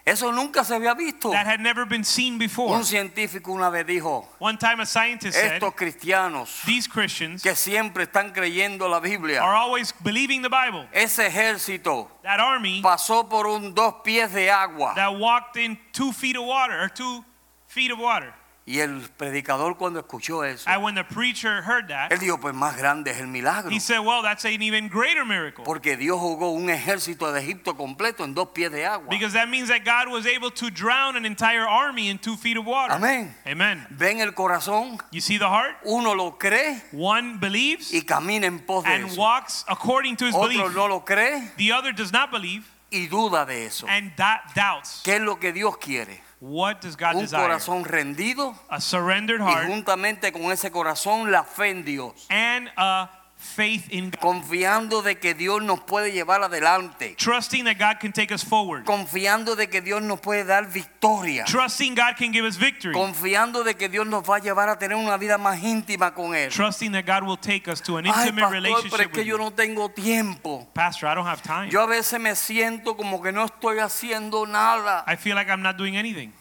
Eso 0.05 0.33
nunca 0.33 0.65
se 0.65 0.75
había 0.75 0.93
visto. 0.93 1.31
That 1.31 1.47
had 1.47 1.61
never 1.61 1.85
been 1.85 2.03
seen 2.03 2.37
before. 2.37 2.75
Un 2.75 2.83
científico 2.83 3.53
una 3.53 3.69
vez 3.69 3.85
dijo, 3.87 4.27
One 4.37 4.57
time 4.57 4.81
a 4.81 4.85
scientist 4.85 5.37
said, 5.37 5.53
estos 5.53 5.73
cristianos 5.75 6.61
these 6.65 6.89
Christians 6.89 7.41
que 7.41 7.55
siempre 7.55 8.03
están 8.03 8.33
creyendo 8.33 8.89
la 8.89 8.99
Biblia, 8.99 9.41
are 9.41 9.55
always 9.55 9.93
believing 10.03 10.41
the 10.41 10.49
Bible. 10.49 10.85
ese 10.91 11.19
ejército 11.27 12.09
That 12.21 12.41
army 12.41 12.81
pasó 12.81 13.29
por 13.29 13.47
un 13.47 13.73
dos 13.73 13.95
pies 14.03 14.33
de 14.33 14.49
agua. 14.49 14.93
that 14.95 15.17
walked 15.17 15.55
in 15.55 15.77
two 15.93 16.11
feet 16.11 16.35
of 16.35 16.43
water 16.43 16.81
or 16.83 16.89
two 16.89 17.23
feet 17.67 17.89
of 17.91 17.97
water. 17.97 18.33
Y 18.65 18.80
el 18.80 19.02
predicador 19.17 19.76
cuando 19.78 19.99
escuchó 19.99 20.45
eso, 20.45 20.69
And 20.69 20.82
when 20.82 20.95
the 20.95 21.04
preacher 21.04 21.62
heard 21.63 21.89
that, 21.89 22.13
él 22.13 22.19
dijo, 22.19 22.39
pues 22.39 22.56
más 22.56 22.78
grande 22.78 23.12
es 23.12 23.17
el 23.19 23.28
milagro. 23.28 23.69
he 23.69 23.80
said, 23.80 23.99
Well, 23.99 24.21
that's 24.23 24.45
an 24.45 24.62
even 24.62 24.88
greater 24.88 25.26
miracle. 25.26 25.65
Porque 25.65 25.97
Dios 25.97 26.17
jugó 26.17 26.52
un 26.54 26.69
ejército 26.69 27.34
de 27.34 27.41
Egipto 27.41 27.76
completo 27.76 28.23
en 28.23 28.34
dos 28.34 28.49
pies 28.54 28.71
de 28.71 28.86
agua. 28.86 29.10
Because 29.10 29.34
that 29.34 29.49
means 29.49 29.67
that 29.67 29.84
God 29.84 30.08
was 30.10 30.26
able 30.26 30.49
to 30.52 30.69
drown 30.69 31.17
an 31.17 31.26
entire 31.26 31.67
army 31.67 32.08
in 32.10 32.17
two 32.19 32.38
feet 32.38 32.56
of 32.56 32.65
water. 32.65 32.93
Amén. 32.93 33.36
Amen. 33.45 33.86
Ven 33.89 34.21
el 34.21 34.32
corazón, 34.32 34.97
You 35.12 35.19
see 35.19 35.38
the 35.38 35.49
heart? 35.49 35.76
uno 35.84 36.13
lo 36.13 36.38
cree 36.38 36.82
One 36.93 37.39
believes 37.39 37.93
y 37.93 38.04
camina 38.04 38.45
en 38.47 38.60
pos 38.60 38.86
de 38.86 38.91
and 38.93 39.08
eso. 39.10 39.19
walks 39.19 39.65
according 39.67 40.15
to 40.15 40.26
his 40.26 40.34
Otro 40.36 40.47
belief. 40.47 40.73
no 40.73 40.88
lo 40.88 41.02
cree 41.04 41.52
The 41.58 41.73
other 41.73 41.91
does 41.91 42.13
not 42.13 42.32
believe 42.32 42.63
y 42.91 43.08
duda 43.08 43.45
de 43.45 43.65
eso. 43.65 43.88
and 43.89 44.13
that 44.15 44.54
doubts. 44.56 45.02
¿Qué 45.04 45.15
es 45.17 45.21
lo 45.21 45.36
que 45.38 45.52
Dios 45.52 45.76
quiere? 45.80 46.21
What 46.45 46.82
does 46.82 46.97
God 46.97 47.15
Un 47.15 47.21
desire? 47.21 47.41
corazón 47.41 47.86
rendido 47.86 48.53
A 48.67 48.82
surrendered 48.82 49.39
y 49.39 49.45
heart 49.49 49.67
juntamente 49.69 50.34
con 50.34 50.51
ese 50.51 50.71
corazón 50.71 51.32
la 51.32 51.45
fe 51.45 51.69
en 51.69 51.86
Dios. 51.86 52.25
and 52.29 52.69
a 52.75 53.10
faith 53.43 53.91
in 53.91 54.10
God. 54.10 54.19
Confiando 54.19 55.03
de 55.03 55.15
que 55.15 55.34
Dios 55.34 55.62
nos 55.62 55.82
puede 55.82 56.12
llevar 56.12 56.41
adelante. 56.41 57.15
Trusting 57.17 57.65
that 57.65 57.77
God 57.77 57.99
can 57.99 58.12
take 58.12 58.34
us 58.34 58.43
forward. 58.43 58.86
Confiando 58.86 59.56
de 59.56 59.67
que 59.67 59.82
Dios 59.82 60.01
nos 60.01 60.19
puede 60.21 60.45
dar 60.45 60.65
victoria. 60.65 61.43
Trusting 61.45 61.93
God 61.93 62.15
can 62.17 62.32
give 62.32 62.45
us 62.45 62.58
victory. 62.58 62.93
Confiando 62.93 63.63
de 63.63 63.75
que 63.75 63.89
Dios 63.89 64.08
nos 64.08 64.23
va 64.23 64.38
a 64.38 64.39
llevar 64.39 64.69
a 64.69 64.77
tener 64.77 64.97
una 64.97 65.17
vida 65.17 65.38
más 65.38 65.62
íntima 65.62 66.13
con 66.13 66.34
Él. 66.34 66.49
Trusting 66.49 66.93
that 66.93 67.06
God 67.06 67.27
will 67.27 67.38
take 67.38 67.69
us 67.69 67.82
to 67.82 67.97
an 67.97 68.08
Ay, 68.08 68.29
intimate 68.29 68.41
pastor, 68.41 68.49
pero 68.49 68.58
es 68.58 68.63
relationship 68.63 69.12
que 69.12 69.21
with 69.21 69.27
yo 69.27 69.38
no 69.38 69.51
tengo 69.51 69.89
tiempo. 69.89 70.67
Pastor, 70.73 71.10
I 71.10 71.15
don't 71.15 71.27
have 71.27 71.41
time. 71.43 71.69
Yo 71.69 71.82
a 71.82 71.88
veces 71.88 72.19
me 72.19 72.36
siento 72.36 72.95
como 72.95 73.21
que 73.21 73.32
no 73.32 73.45
estoy 73.45 73.79
haciendo 73.79 74.47
nada. 74.47 75.03
I 75.06 75.15
feel 75.15 75.36
like 75.36 75.49
I'm 75.49 75.62
not 75.62 75.77
doing 75.77 75.97
anything. 75.97 76.32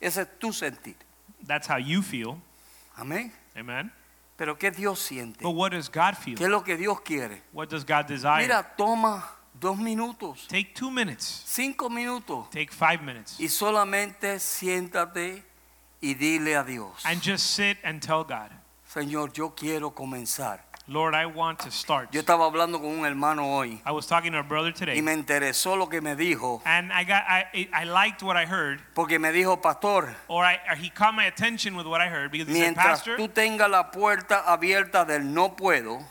Ese 0.00 0.22
es 0.22 0.28
tu 0.38 0.52
sentir. 0.52 0.96
That's 1.46 1.66
how 1.66 1.78
you 1.78 2.02
feel. 2.02 2.40
Amén. 2.96 3.32
Amen. 3.56 3.90
Pero 4.40 4.56
¿qué 4.56 4.70
Dios 4.70 4.98
siente? 4.98 5.44
But 5.44 5.54
what 5.54 5.72
does 5.72 5.90
God 5.90 6.14
¿Qué 6.14 6.34
feel? 6.34 6.42
es 6.42 6.48
lo 6.48 6.64
que 6.64 6.78
Dios 6.78 7.02
quiere? 7.02 7.42
What 7.52 7.68
does 7.68 7.84
God 7.84 8.06
desire? 8.06 8.38
Mira, 8.40 8.62
toma 8.74 9.22
dos 9.52 9.76
minutos, 9.76 10.46
Take 10.48 10.72
two 10.74 10.90
minutes. 10.90 11.42
cinco 11.44 11.90
minutos 11.90 12.48
Take 12.48 12.70
five 12.72 13.02
minutes. 13.02 13.38
y 13.38 13.48
solamente 13.50 14.40
siéntate 14.40 15.44
y 16.00 16.14
dile 16.14 16.56
a 16.56 16.64
Dios, 16.64 17.04
And 17.04 17.20
just 17.22 17.54
sit 17.54 17.76
and 17.84 18.00
tell 18.00 18.24
God, 18.24 18.50
Señor, 18.86 19.30
yo 19.34 19.54
quiero 19.54 19.90
comenzar. 19.94 20.64
Lord, 20.90 21.14
I 21.14 21.26
want 21.26 21.60
to 21.60 21.70
start. 21.70 22.12
Yo 22.12 22.20
estaba 22.20 22.50
hablando 22.50 22.80
con 22.80 22.86
un 22.98 23.04
hermano 23.04 23.44
hoy 23.44 23.80
I 23.86 23.92
was 23.92 24.06
talking 24.06 24.32
to 24.32 24.38
a 24.38 24.42
brother 24.42 24.70
y 24.70 24.72
today, 24.72 25.00
me 25.00 25.12
interesó 25.12 25.78
lo 25.78 25.86
que 25.86 26.00
me 26.00 26.16
dijo, 26.16 26.60
and 26.64 26.92
I 26.92 27.04
got 27.04 27.22
I 27.28 27.68
I 27.72 27.84
liked 27.84 28.24
what 28.24 28.36
I 28.36 28.44
heard, 28.44 28.82
porque 28.92 29.20
me 29.20 29.28
dijo, 29.28 29.62
pastor, 29.62 30.16
or 30.26 30.44
I 30.44 30.58
or 30.68 30.74
he 30.74 30.90
caught 30.90 31.14
my 31.14 31.26
attention 31.26 31.76
with 31.76 31.86
what 31.86 32.00
I 32.00 32.08
heard 32.08 32.32
because 32.32 32.48
he 32.48 32.54
said, 32.54 32.74
mientras 32.74 33.04
Pastor, 33.04 33.16
tú 33.16 33.28
tengas 33.28 33.70
la 33.70 33.84
puerta 33.92 34.42
abierta 34.44 35.06
del 35.06 35.22
no 35.22 35.50
puedo, 35.50 36.02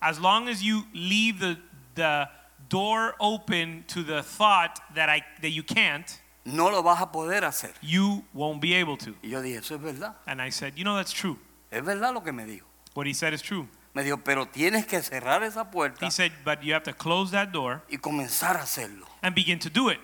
as 0.00 0.20
long 0.20 0.48
as 0.48 0.62
you 0.62 0.84
leave 0.94 1.40
the 1.40 1.58
the 1.96 2.28
door 2.68 3.16
open 3.18 3.82
to 3.88 4.04
the 4.04 4.22
thought 4.22 4.78
that 4.94 5.08
I 5.08 5.24
that 5.42 5.50
you 5.50 5.64
can't, 5.64 6.06
no 6.44 6.68
lo 6.70 6.82
vas 6.82 7.02
a 7.02 7.06
poder 7.06 7.40
hacer. 7.40 7.72
you 7.82 8.22
won't 8.32 8.60
be 8.60 8.74
able 8.74 8.96
to. 8.98 9.10
Y 9.24 9.30
yo 9.30 9.42
dije, 9.42 9.58
eso 9.58 9.74
es 9.74 9.80
verdad, 9.80 10.14
And 10.28 10.40
I 10.40 10.50
said, 10.50 10.74
you 10.78 10.84
know 10.84 10.94
that's 10.94 11.12
true. 11.12 11.36
es 11.72 11.82
verdad 11.82 12.14
lo 12.14 12.20
que 12.20 12.32
me 12.32 12.44
dijo. 12.44 12.62
What 12.94 13.08
he 13.08 13.12
said 13.12 13.32
is 13.32 13.42
true. 13.42 13.66
Me 13.92 14.04
dijo, 14.04 14.18
pero 14.22 14.46
tienes 14.46 14.86
que 14.86 15.02
cerrar 15.02 15.42
esa 15.42 15.70
puerta 15.70 16.06
He 16.06 16.10
said, 16.10 16.30
but 16.44 16.62
you 16.62 16.72
have 16.74 16.84
to 16.84 16.92
close 16.92 17.32
that 17.32 17.48
door 17.50 17.82
y 17.90 17.96
comenzar 17.98 18.56
a 18.56 18.62
hacerlo. 18.62 19.06
and 19.22 19.34
begin 19.34 19.58
to 19.58 19.68
do 19.70 19.88
it. 19.90 19.98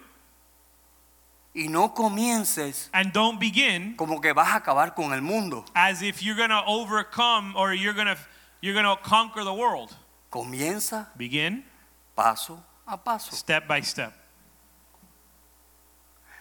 Y 1.55 1.69
no 1.71 1.95
comiences 1.95 2.91
And 2.93 3.13
don't 3.13 3.39
begin 3.39 3.95
como 3.97 4.21
que 4.21 4.35
vas 4.35 4.49
a 4.49 4.57
acabar 4.61 4.95
con 4.95 5.13
el 5.13 5.23
mundo. 5.23 5.65
as 5.75 6.03
if 6.03 6.21
you're 6.23 6.37
going 6.37 6.51
to 6.51 6.63
overcome 6.67 7.55
or 7.57 7.73
you're 7.73 7.95
going 7.95 8.09
to 8.09 8.19
you're 8.61 8.75
going 8.75 8.85
to 8.85 8.97
conquer 9.03 9.45
the 9.45 9.55
world. 9.55 9.95
Comienza 10.31 11.07
Begin 11.17 11.65
paso 12.17 12.63
a 12.87 12.97
paso. 12.99 13.35
step 13.37 13.67
by 13.69 13.81
step. 13.81 14.13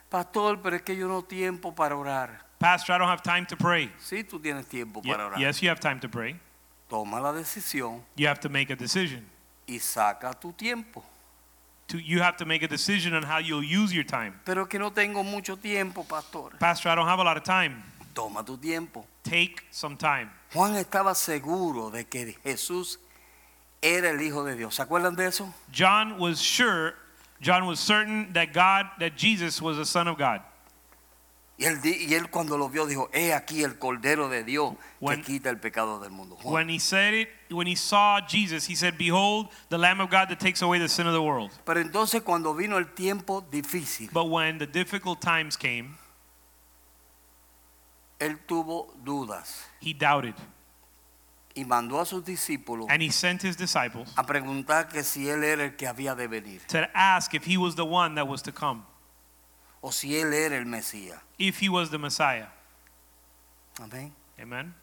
Pastor, 0.10 0.58
pero 0.62 0.76
es 0.78 0.82
que 0.82 0.96
yo 0.96 1.08
no 1.08 1.22
tengo 1.22 1.28
tiempo 1.28 1.72
para 1.76 1.96
orar. 1.96 2.40
Pastor, 2.60 2.96
I 2.96 2.98
don't 2.98 3.10
have 3.10 3.22
time 3.24 3.46
to 3.48 3.58
pray. 3.58 3.92
Sí, 4.00 4.24
tú 4.24 4.40
tienes 4.42 4.66
tiempo 4.68 5.02
Ye- 5.04 5.12
para 5.12 5.26
orar. 5.28 5.40
yes, 5.40 5.62
you 5.62 5.70
have 5.70 5.80
time 5.80 6.00
to 6.00 6.10
pray. 6.10 6.40
Toma 6.90 7.20
la 7.20 7.32
decisión 7.34 8.02
You 8.16 8.28
have 8.28 8.40
to 8.42 8.50
make 8.50 8.70
a 8.72 8.76
decision. 8.76 9.26
y 9.68 9.80
saca 9.80 10.34
tu 10.40 10.52
tiempo. 10.54 11.04
To, 11.88 12.00
you 12.00 12.20
have 12.22 12.38
to 12.38 12.46
make 12.46 12.64
a 12.64 12.68
decision 12.68 13.14
on 13.14 13.24
how 13.24 13.38
you'll 13.38 13.64
use 13.64 13.94
your 13.94 14.04
time. 14.04 14.40
Pero 14.46 14.66
que 14.66 14.80
no 14.80 14.90
tengo 14.92 15.24
mucho 15.24 15.56
tiempo, 15.56 16.04
pastor. 16.04 16.52
Pastor, 16.60 16.90
I 16.90 16.96
don't 16.96 17.08
have 17.08 17.20
a 17.20 17.24
lot 17.24 17.38
of 17.38 17.44
time. 17.44 17.84
Toma 18.14 18.44
tu 18.44 18.58
tiempo. 18.58 19.06
Take 19.24 19.62
some 19.72 19.96
time. 19.98 20.30
Juan 20.54 20.74
estaba 20.76 21.14
seguro 21.16 21.90
de 21.92 22.04
que 22.06 22.36
Jesús 22.44 22.98
era 23.82 24.10
el 24.10 24.20
Hijo 24.22 24.44
de 24.44 24.56
Dios. 24.56 24.76
¿Se 24.76 24.82
acuerdan 24.84 25.16
de 25.16 25.28
eso? 25.28 25.54
John 25.72 26.18
was 26.18 26.40
sure, 26.42 26.96
John 27.42 27.66
was 27.68 27.80
certain 27.80 28.32
that 28.34 28.54
God, 28.54 28.88
that 29.00 29.16
Jesus 29.16 29.62
was 29.62 29.78
the 29.78 29.86
Son 29.86 30.08
of 30.08 30.18
God. 30.18 30.42
Y 31.58 31.64
él, 31.64 31.80
y 31.86 32.14
él 32.14 32.30
cuando 32.30 32.58
lo 32.58 32.68
vio 32.68 32.86
dijo, 32.86 33.10
he 33.14 33.34
aquí 33.34 33.64
el 33.64 33.80
Cordero 33.80 34.28
de 34.28 34.44
Dios 34.44 34.74
When- 35.00 35.22
que 35.24 35.34
quita 35.40 35.50
el 35.50 35.58
pecado 35.58 36.00
del 36.02 36.12
mundo. 36.12 36.36
Juan. 36.36 36.54
When 36.54 36.70
he 36.70 36.80
said 36.80 37.14
it, 37.14 37.30
when 37.50 37.66
he 37.66 37.76
saw 37.78 38.20
Jesus, 38.20 38.66
he 38.70 38.76
said, 38.76 38.98
Behold, 38.98 39.48
the 39.70 39.78
Lamb 39.78 40.02
of 40.02 40.10
God 40.10 40.28
that 40.28 40.40
takes 40.40 40.62
away 40.62 40.80
the 40.80 40.90
sin 40.90 41.08
of 41.08 41.14
the 41.14 41.22
world. 41.22 41.52
Pero 41.66 41.80
entonces 41.80 42.22
cuando 42.24 42.54
vino 42.54 42.78
el 42.78 42.94
tiempo 42.94 43.42
difícil, 43.50 44.10
But 44.12 44.26
when 44.30 44.58
the 44.58 44.68
difficult 44.68 45.22
times 45.22 45.56
came, 45.56 45.96
él 48.20 48.38
tuvo 48.46 48.94
dudas 49.04 49.66
he 49.82 49.94
doubted. 49.94 50.36
y 51.56 51.64
mandó 51.64 52.02
a 52.02 52.06
sus 52.06 52.24
discípulos 52.26 52.88
And 52.90 53.02
he 53.02 53.10
sent 53.12 53.42
his 53.44 53.56
disciples 53.56 54.12
a 54.18 54.24
preguntar 54.26 54.90
que 54.90 55.04
si 55.04 55.30
él 55.30 55.42
era 55.44 55.64
el 55.64 55.76
que 55.78 55.88
había 55.88 56.16
de 56.16 56.28
venir 56.28 56.60
to 56.68 56.86
ask 56.94 57.34
if 57.34 57.46
he 57.46 57.56
was 57.58 57.76
the 57.76 57.86
one 57.86 58.16
that 58.16 58.28
was 58.28 58.42
to 58.42 58.52
come, 58.52 58.84
o 59.86 59.92
si 59.92 60.16
él 60.16 60.34
era 60.34 60.58
el 60.58 60.66
Mesías. 60.66 61.20
if 61.38 61.60
he 61.60 61.70
was 61.70 61.92
the 61.92 62.00
Messiah. 62.00 62.48
Amén. 63.80 64.12
Amen. 64.42 64.74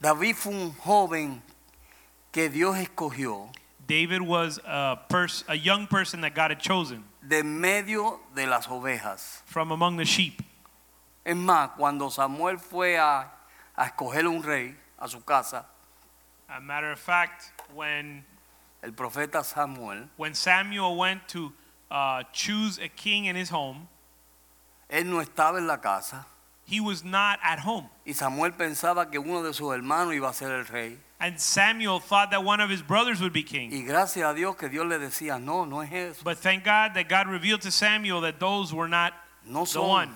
David 0.00 0.36
fue 0.36 0.52
un 0.52 0.70
joven 0.74 1.42
que 2.30 2.48
Dios 2.48 2.76
escogió 2.76 3.50
David 3.84 4.20
was 4.20 4.60
a, 4.64 4.98
a 5.48 5.54
young 5.56 5.86
person 5.88 6.20
that 6.20 6.34
God 6.36 6.50
had 6.52 6.60
chosen 6.60 7.02
de 7.26 7.42
medio 7.42 8.20
de 8.36 8.46
las 8.46 8.66
ovejas. 8.68 9.42
from 9.44 9.72
among 9.72 9.96
the 9.96 10.04
sheep. 10.04 10.40
Es 11.24 11.34
más, 11.34 11.70
cuando 11.76 12.08
Samuel 12.08 12.58
fue 12.58 12.96
a, 12.96 13.26
a 13.76 13.84
escoger 13.90 14.24
un 14.28 14.40
rey 14.42 14.74
a 15.00 15.08
su 15.08 15.20
casa, 15.20 15.64
A 16.48 16.60
matter 16.60 16.92
of 16.92 16.98
fact, 17.00 17.50
when 17.74 18.24
el 18.84 18.92
profeta 18.92 19.44
Samuel, 19.44 20.08
when 20.16 20.32
Samuel 20.32 20.96
went 20.96 21.26
to 21.28 21.52
uh, 21.90 22.22
choose 22.32 22.78
a 22.78 22.88
king 22.88 23.24
in 23.24 23.34
his 23.34 23.50
home, 23.50 23.88
él 24.88 25.10
no 25.10 25.20
estaba 25.20 25.58
en 25.58 25.66
la 25.66 25.80
casa 25.80 26.26
he 26.68 26.80
was 26.80 27.02
not 27.02 27.38
at 27.42 27.60
home. 27.60 27.88
y 28.04 28.12
Samuel 28.12 28.52
pensaba 28.52 29.10
que 29.10 29.18
uno 29.18 29.42
de 29.42 29.54
sus 29.54 29.72
hermanos 29.72 30.14
iba 30.14 30.28
a 30.28 30.34
ser 30.34 30.52
el 30.52 30.66
rey. 30.66 30.98
And 31.18 31.40
Samuel 31.40 31.98
thought 31.98 32.30
that 32.30 32.44
one 32.44 32.60
of 32.60 32.70
his 32.70 32.82
brothers 32.82 33.20
would 33.20 33.32
be 33.32 33.42
king. 33.42 33.72
Y 33.72 33.82
gracias 33.84 34.30
a 34.30 34.34
Dios 34.34 34.54
que 34.56 34.68
Dios 34.68 34.86
le 34.86 34.98
decía, 34.98 35.42
no, 35.42 35.64
no 35.64 35.80
es 35.80 35.90
eso. 35.90 36.22
But 36.22 36.38
thank 36.38 36.64
God 36.64 36.92
that 36.94 37.08
God 37.08 37.26
revealed 37.26 37.62
to 37.62 37.70
Samuel 37.70 38.20
that 38.20 38.38
those 38.38 38.72
were 38.72 38.86
not 38.86 39.14
No 39.44 39.64
the 39.64 39.80
one. 39.80 40.14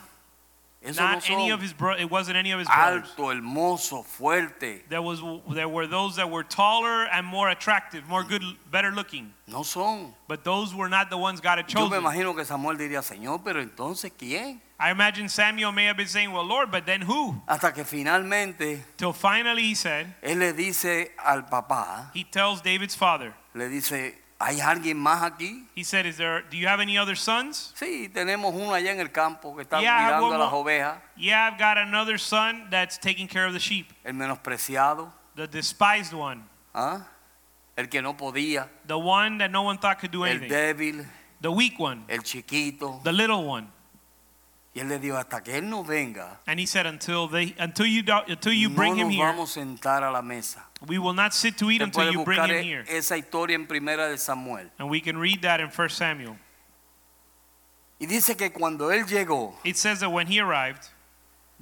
Eso 0.85 1.01
no 1.01 1.13
Not 1.13 1.31
any 1.31 1.51
of 1.51 1.61
his 1.61 1.73
bro- 1.73 1.95
it 1.97 2.11
wasn't 2.11 2.37
any 2.37 2.51
of 2.51 2.59
his 2.59 2.67
brothers. 2.67 3.09
Alto, 3.17 3.31
hermoso, 3.33 4.05
fuerte. 4.05 4.83
There 4.89 5.01
was 5.01 5.21
there 5.51 5.69
were 5.69 5.87
those 5.87 6.17
that 6.17 6.29
were 6.29 6.43
taller 6.43 7.05
and 7.13 7.25
more 7.27 7.51
attractive, 7.51 8.09
more 8.09 8.25
good 8.25 8.43
better 8.71 8.91
looking. 8.91 9.33
No 9.47 9.63
son. 9.63 10.13
But 10.27 10.43
those 10.45 10.75
were 10.75 10.89
not 10.89 11.09
the 11.09 11.19
ones 11.19 11.41
God 11.41 11.59
had 11.59 11.73
Yo 11.73 11.83
me 11.85 11.89
chosen. 11.91 12.03
imagino 12.03 12.35
que 12.35 12.45
Samuel 12.45 12.77
diría, 12.77 13.01
Señor, 13.03 13.43
pero 13.45 13.61
entonces 13.63 14.11
¿quién? 14.19 14.61
I 14.81 14.91
imagine 14.91 15.29
Samuel 15.29 15.71
may 15.71 15.85
have 15.85 15.97
been 15.97 16.09
saying, 16.09 16.33
"Well, 16.33 16.45
Lord, 16.45 16.73
but 16.73 16.85
then 16.87 17.03
who?" 17.03 17.41
Hasta 17.47 17.73
que 17.73 17.85
finalmente 17.85 18.83
Till 18.97 19.13
finally 19.13 19.63
he 19.63 19.75
said, 19.77 20.13
él 20.23 20.41
le 20.41 20.53
dice 20.53 21.13
al 21.25 21.43
papá, 21.49 22.11
he 22.15 22.25
tells 22.25 22.61
David's 22.61 22.97
father, 22.97 23.33
le 23.55 23.69
dice, 23.69 24.15
¿hay 24.43 24.61
alguien 24.61 24.99
más 24.99 25.23
aquí? 25.23 25.67
he 25.77 25.85
said, 25.85 26.05
"Is 26.07 26.17
there 26.17 26.43
do 26.51 26.57
you 26.57 26.67
have 26.69 26.81
any 26.83 26.99
other 26.99 27.17
sons?" 27.17 27.73
Sí, 27.77 28.09
tenemos 28.09 28.53
uno 28.55 28.75
allá 28.75 28.91
en 28.93 29.01
el 29.01 29.11
campo 29.13 29.55
que 29.55 29.63
está 29.63 29.81
Yeah, 29.81 29.97
I 29.97 30.03
have 30.03 30.21
cuidando 30.21 30.27
one 30.27 30.35
a 30.37 30.39
las 30.39 30.51
more. 30.53 30.63
ovejas, 30.63 30.99
Yeah, 31.17 31.47
I've 31.51 31.59
got 31.59 31.79
another 31.79 32.19
son 32.19 32.69
that's 32.71 32.99
taking 32.99 33.29
care 33.29 33.47
of 33.47 33.53
the 33.53 33.61
sheep. 33.61 33.93
el 34.05 34.15
menospreciado, 34.15 35.13
The 35.37 35.47
despised 35.47 36.13
one, 36.13 36.43
¿ah? 36.75 37.07
el 37.77 37.89
que 37.89 38.03
no 38.03 38.17
podía, 38.17 38.69
the 38.87 38.99
one 38.99 39.39
that 39.39 39.51
no 39.51 39.63
one 39.63 39.79
thought 39.79 39.99
could 39.99 40.11
do 40.13 40.25
el 40.27 40.33
anything. 40.39 40.51
débil, 40.51 41.07
The 41.41 41.51
weak 41.51 41.79
one, 41.79 42.05
el 42.09 42.23
chiquito. 42.23 43.01
the 43.05 43.13
little 43.13 43.45
one. 43.47 43.69
Y 44.75 44.81
él 44.81 44.89
le 44.89 44.99
dijo, 44.99 45.19
hasta 45.19 45.43
que 45.43 45.57
él 45.59 45.69
no 45.69 45.85
venga, 45.85 46.41
And 46.47 46.59
he 46.59 46.67
said, 46.67 46.87
"Until 46.87 47.29
they 47.29 47.55
until 47.59 47.85
you 47.87 48.03
do, 48.03 48.23
until 48.27 48.53
you 48.55 48.71
no 48.71 48.75
bring 48.77 48.97
him 48.97 49.09
nos 49.09 49.17
here, 49.17 49.27
vamos 49.27 49.51
a 49.57 49.61
sentar 49.61 50.03
a 50.03 50.11
la 50.11 50.23
mesa. 50.23 50.65
We 50.87 50.99
will 50.99 51.15
not 51.15 51.33
sit 51.33 51.57
to 51.59 51.71
eat 51.71 51.83
Usted 51.83 51.85
until 51.85 52.05
puede 52.05 52.13
you 52.13 52.25
bring 52.25 52.39
buscar 52.39 52.51
him 52.51 52.65
here." 52.65 52.85
esa 52.89 53.17
historia 53.17 53.55
en 53.55 53.67
primera 53.67 54.09
de 54.09 54.19
Samuel. 54.19 54.71
And 54.79 54.91
we 54.91 55.01
can 55.01 55.19
read 55.19 55.43
that 55.43 55.61
in 55.61 55.69
1 55.69 55.89
Samuel. 55.91 56.37
Y 58.01 58.07
dice 58.07 58.37
que 58.37 58.51
cuando 58.51 58.91
él 58.91 59.07
llegó, 59.07 59.55
It 59.65 59.77
says 59.77 60.01
that 60.01 60.11
when 60.11 60.27
he 60.27 60.41
arrived, 60.41 60.89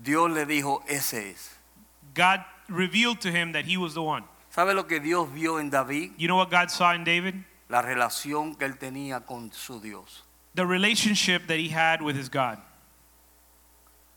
Dios 0.03 0.31
le 0.31 0.47
dijo, 0.47 0.83
ese 0.89 1.33
es. 1.33 1.55
God 2.15 2.43
revealed 2.69 3.21
to 3.21 3.31
him 3.31 3.53
that 3.53 3.67
he 3.67 3.77
was 3.77 3.93
the 3.93 4.03
one. 4.03 4.25
¿Sabe 4.51 4.75
lo 4.75 4.85
que 4.85 5.01
Dios 5.01 5.29
vio 5.29 5.59
en 5.59 5.69
David? 5.71 6.13
You 6.17 6.29
know 6.29 6.37
what 6.37 6.51
God 6.51 6.71
saw 6.71 6.95
in 6.95 7.05
David? 7.05 7.35
La 7.69 7.83
relación 7.83 8.59
que 8.59 8.67
él 8.67 8.79
tenía 8.79 9.25
con 9.27 9.53
su 9.53 9.79
Dios. 9.81 10.23
The 10.55 10.67
relationship 10.67 11.47
that 11.47 11.59
he 11.59 11.69
had 11.69 12.01
with 12.01 12.17
his 12.17 12.29
God. 12.29 12.59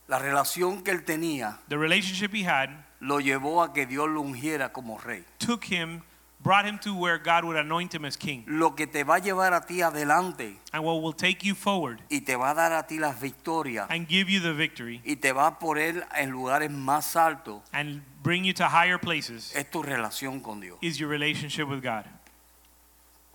La 0.07 0.19
relación 0.19 0.83
que 0.83 0.91
él 0.91 1.03
tenía 1.05 1.57
The 1.69 1.77
relationship 1.77 2.31
he 2.33 2.43
had 2.43 2.69
lo 3.03 3.19
llevó 3.19 3.61
a 3.61 3.73
que 3.73 3.85
Dios 3.85 4.09
lo 4.09 4.21
ungiera 4.21 4.71
como 4.71 4.97
rey. 4.97 5.23
took 5.37 5.65
him, 5.65 6.01
brought 6.41 6.65
him 6.65 6.79
to 6.79 6.95
where 6.95 7.17
God 7.17 7.43
would 7.43 7.57
anoint 7.57 7.93
him 7.93 8.05
as 8.05 8.15
king. 8.17 8.43
Lo 8.47 8.71
que 8.75 8.87
te 8.87 9.03
va 9.03 9.15
a 9.15 9.19
llevar 9.19 9.53
a 9.53 9.65
ti 9.65 9.81
adelante 9.81 10.57
And 10.71 10.83
what 10.83 11.01
will 11.01 11.13
take 11.13 11.43
you 11.43 11.53
forward 11.53 12.01
y 12.09 12.21
te 12.21 12.35
va 12.35 12.51
a 12.51 12.53
dar 12.53 12.71
a 12.71 12.83
ti 12.87 12.99
las 12.99 13.19
victorias 13.19 13.87
and 13.89 14.07
give 14.07 14.29
you 14.29 14.39
the 14.39 14.53
victory 14.53 15.01
y 15.05 15.15
te 15.15 15.31
va 15.33 15.47
a 15.47 15.59
poner 15.59 16.05
en 16.15 16.31
lugares 16.31 16.71
más 16.71 17.15
altos 17.15 17.61
and 17.73 18.01
bring 18.23 18.45
you 18.45 18.53
to 18.53 18.67
higher 18.67 18.97
places 18.97 19.53
es 19.55 19.69
tu 19.69 19.83
relación 19.83 20.41
con 20.41 20.61
Dios. 20.61 20.77
is 20.81 20.97
your 20.97 21.09
relationship 21.09 21.67
with 21.67 21.81
God. 21.81 22.05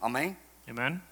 Amén. 0.02 0.36
Amen. 0.68 1.02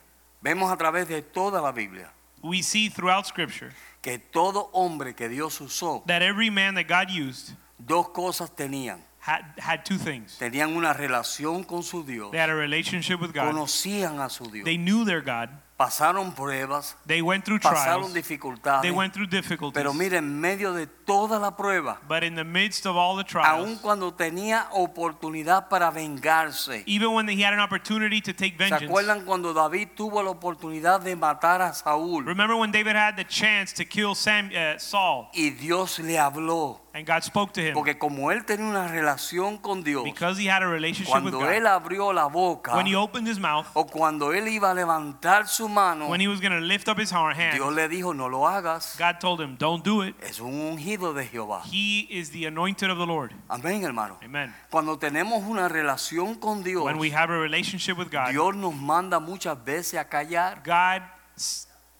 Vemos 0.43 0.70
a 0.70 0.76
través 0.76 1.09
de 1.09 1.22
toda 1.22 1.61
la 1.61 1.72
Biblia 1.72 2.11
We 2.43 2.62
see 2.62 2.89
throughout 2.89 3.26
scripture 3.26 3.72
que 4.03 4.18
todo 4.18 4.70
hombre 4.72 5.14
que 5.14 5.28
Dios 5.28 5.59
usó, 5.61 6.07
that 6.07 6.22
every 6.22 6.49
man 6.49 6.74
that 6.74 6.87
God 6.87 7.11
used 7.11 7.55
dos 7.79 8.09
cosas 8.11 8.55
tenían. 8.55 9.01
had, 9.18 9.43
had 9.59 9.85
two 9.85 9.99
things. 9.99 10.39
Tenían 10.39 10.77
una 10.77 10.93
relación 10.93 11.64
con 11.64 11.83
su 11.83 12.05
Dios, 12.05 12.31
They 12.31 12.39
had 12.41 12.51
a 12.51 12.55
relationship 12.55 13.20
with 13.20 13.33
God. 13.33 13.51
conocían 13.53 14.20
a 14.20 14.29
su 14.31 14.45
Dios 14.45 14.64
They 14.64 14.77
knew 14.79 15.05
their 15.05 15.20
God 15.20 15.51
pasaron 15.79 16.35
pruebas, 16.35 16.97
They 17.07 17.22
went 17.22 17.45
through 17.45 17.61
pasaron 17.61 18.12
trials. 18.12 18.14
dificultades. 18.14 18.83
They 18.83 18.91
went 18.91 19.12
through 19.12 19.27
difficulties. 19.29 19.74
Pero 19.74 19.93
mire, 19.93 20.18
en 20.18 20.41
medio 20.41 20.72
de 20.72 20.87
toda 21.07 21.39
la 21.39 21.57
prueba, 21.57 21.99
But 22.09 22.25
in 22.25 22.35
the 22.35 22.45
midst 22.45 22.85
of 22.85 22.97
all 22.97 23.15
the 23.17 23.23
aun 23.39 23.65
trials, 23.65 23.79
cuando 23.81 24.13
tenía 24.13 24.67
oportunidad 24.73 25.69
para 25.69 25.91
vengarse. 25.91 26.83
even 26.87 27.13
when 27.15 27.29
he 27.29 27.43
had 27.43 27.55
an 27.55 27.61
opportunity 27.61 28.21
to 28.21 28.33
take 28.33 28.53
¿Se 28.53 28.59
vengeance, 28.59 28.85
acuerdan 28.87 29.25
cuando 29.25 29.55
David 29.55 29.89
tuvo 29.97 30.23
la 30.23 30.31
oportunidad 30.31 31.01
de 31.01 31.15
matar 31.17 31.63
a 31.63 31.73
Saúl? 31.73 32.25
remember 32.27 32.57
when 32.57 32.71
David 32.73 32.97
had 32.97 33.17
the 33.17 33.25
chance 33.25 33.73
to 33.73 33.85
kill 33.85 34.15
Sam, 34.15 34.51
uh, 34.53 34.79
Saul, 34.79 35.29
Y 35.33 35.51
Dios 35.51 35.99
le 36.01 36.19
habló. 36.19 36.81
and 36.93 37.07
God 37.07 37.23
spoke 37.23 37.53
to 37.53 37.61
him 37.61 37.75
Porque 37.75 37.99
como 37.99 38.31
él 38.33 38.45
tenía 38.47 38.65
una 38.67 38.89
relación 38.89 39.59
con 39.59 39.83
Dios, 39.85 40.03
because 40.05 40.39
he 40.39 40.47
had 40.49 40.63
a 40.63 40.67
relationship 40.67 41.13
with 41.15 41.23
cuando 41.31 41.41
God. 41.41 41.51
él 41.53 41.67
abrió 41.67 42.13
la 42.15 42.27
boca 42.27 42.75
When 42.75 42.87
he 42.87 42.97
opened 42.97 43.29
his 43.29 43.39
mouth, 43.39 43.67
o 43.75 43.85
cuando 43.87 44.33
él 44.33 44.49
iba 44.49 44.71
a 44.71 44.75
levantar 44.75 45.47
su 45.47 45.69
mano, 45.69 46.09
when 46.09 46.21
he 46.21 46.27
was 46.29 46.41
going 46.41 46.53
to 46.59 46.61
lift 46.61 46.89
up 46.89 46.99
his 46.99 47.11
hand, 47.13 47.53
Dios 47.55 47.73
le 47.75 47.87
dijo, 47.89 48.15
no 48.15 48.29
lo 48.29 48.47
hagas. 48.49 48.97
God 48.99 49.21
told 49.21 49.41
him, 49.41 49.57
"Don't 49.59 49.85
do 49.85 50.03
it." 50.03 50.15
Es 50.23 50.41
un 50.41 50.55
ungido 50.55 50.95
de 50.97 51.26
Jehová. 51.26 51.62
He 51.64 52.07
is 52.11 52.30
the 52.30 52.47
anointed 52.47 52.90
of 52.90 52.99
the 52.99 53.07
Lord. 53.07 53.32
Amén, 53.49 53.82
hermano. 53.82 54.16
Amen. 54.22 54.55
Cuando 54.70 54.97
tenemos 54.99 55.44
una 55.44 55.68
relación 55.68 56.40
con 56.40 56.62
Dios, 56.62 56.84
When 56.84 56.99
we 56.99 57.11
have 57.11 57.30
a 57.30 57.38
relationship 57.38 57.99
with 57.99 58.11
God, 58.11 58.30
Dios 58.30 58.55
nos 58.57 58.74
manda 58.74 59.20
muchas 59.20 59.57
veces 59.64 60.01
a 60.01 60.05
callar. 60.05 60.62
God 60.64 61.03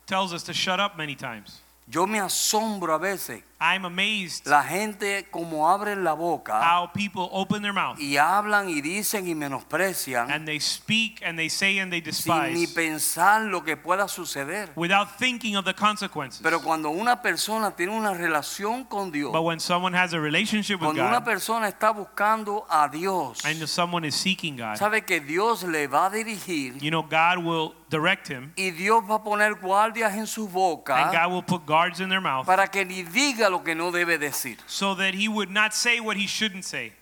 tells 0.07 0.33
us 0.33 0.43
to 0.45 0.53
shut 0.53 0.81
up 0.81 0.97
many 0.97 1.15
times. 1.15 1.61
Yo 1.89 2.07
me 2.07 2.19
asombro 2.19 2.95
a 2.95 2.99
veces 2.99 3.43
I'm 3.59 3.87
amazed 3.87 4.47
la 4.47 4.63
gente 4.63 5.29
como 5.31 5.71
abren 5.71 6.05
la 6.05 6.13
boca 6.13 6.61
how 6.61 6.91
people 6.93 7.29
open 7.33 7.63
their 7.63 7.73
mouth 7.73 7.99
y 7.99 8.19
hablan 8.19 8.69
y 8.69 8.83
dicen 8.83 9.27
y 9.27 9.35
menosprecian 9.35 10.31
and 10.31 10.47
they 10.47 10.61
speak 10.61 11.23
and 11.25 11.39
they 11.39 11.49
say 11.49 11.79
and 11.79 11.91
they 11.91 12.03
sin 12.13 12.53
ni 12.53 12.67
despise 12.67 12.75
pensar 12.75 13.43
lo 13.43 13.65
que 13.65 13.77
pueda 13.77 14.09
suceder. 14.09 14.71
without 14.77 15.19
thinking 15.19 15.57
of 15.57 15.65
the 15.65 15.73
consequences. 15.73 16.43
Pero 16.43 16.61
cuando 16.61 16.91
una 16.91 17.23
persona 17.23 17.71
tiene 17.71 17.93
una 17.93 18.13
relación 18.13 18.85
con 18.85 19.11
Dios, 19.11 19.33
But 19.33 19.43
when 19.43 19.59
someone 19.59 19.97
has 19.97 20.13
a 20.13 20.21
relationship 20.21 20.75
with 20.75 20.89
cuando 20.89 21.03
una 21.03 21.21
God 21.21 21.25
persona 21.25 21.69
está 21.69 21.93
buscando 21.93 22.67
a 22.69 22.91
Dios, 22.91 23.43
and 23.47 23.67
someone 23.67 24.07
is 24.07 24.15
seeking 24.15 24.57
God, 24.57 24.77
sabe 24.77 25.07
que 25.07 25.21
Dios 25.21 25.63
le 25.63 25.87
va 25.87 26.07
a 26.07 26.11
dirigir 26.11 26.79
you 26.83 26.91
know 26.91 27.03
God 27.03 27.39
will 27.39 27.75
direct 27.89 28.29
him 28.29 28.53
y 28.57 28.71
Dios 28.71 29.03
va 29.09 29.17
a 29.17 29.23
poner 29.23 29.55
guardias 29.55 30.15
en 30.15 30.27
su 30.27 30.47
and 30.47 31.13
God 31.13 31.33
will 31.33 31.43
put 31.43 31.65
guards 31.65 32.01
in 32.01 32.09
their 32.09 32.21
mouth 32.21 32.45
para 32.47 32.67
que 32.69 32.85
ni 32.85 33.03
diga 33.03 33.46
lo 33.49 33.63
que 33.63 33.75
no 33.75 33.91
debe 33.93 34.19
decir. 34.19 34.59
so 34.67 34.95
that 34.95 35.15
he 35.15 35.29
would 35.29 35.51
not 35.51 35.73
say 35.73 36.01
what 36.01 36.17
he 36.17 36.27
shouldn't 36.27 36.65
say. 36.65 36.93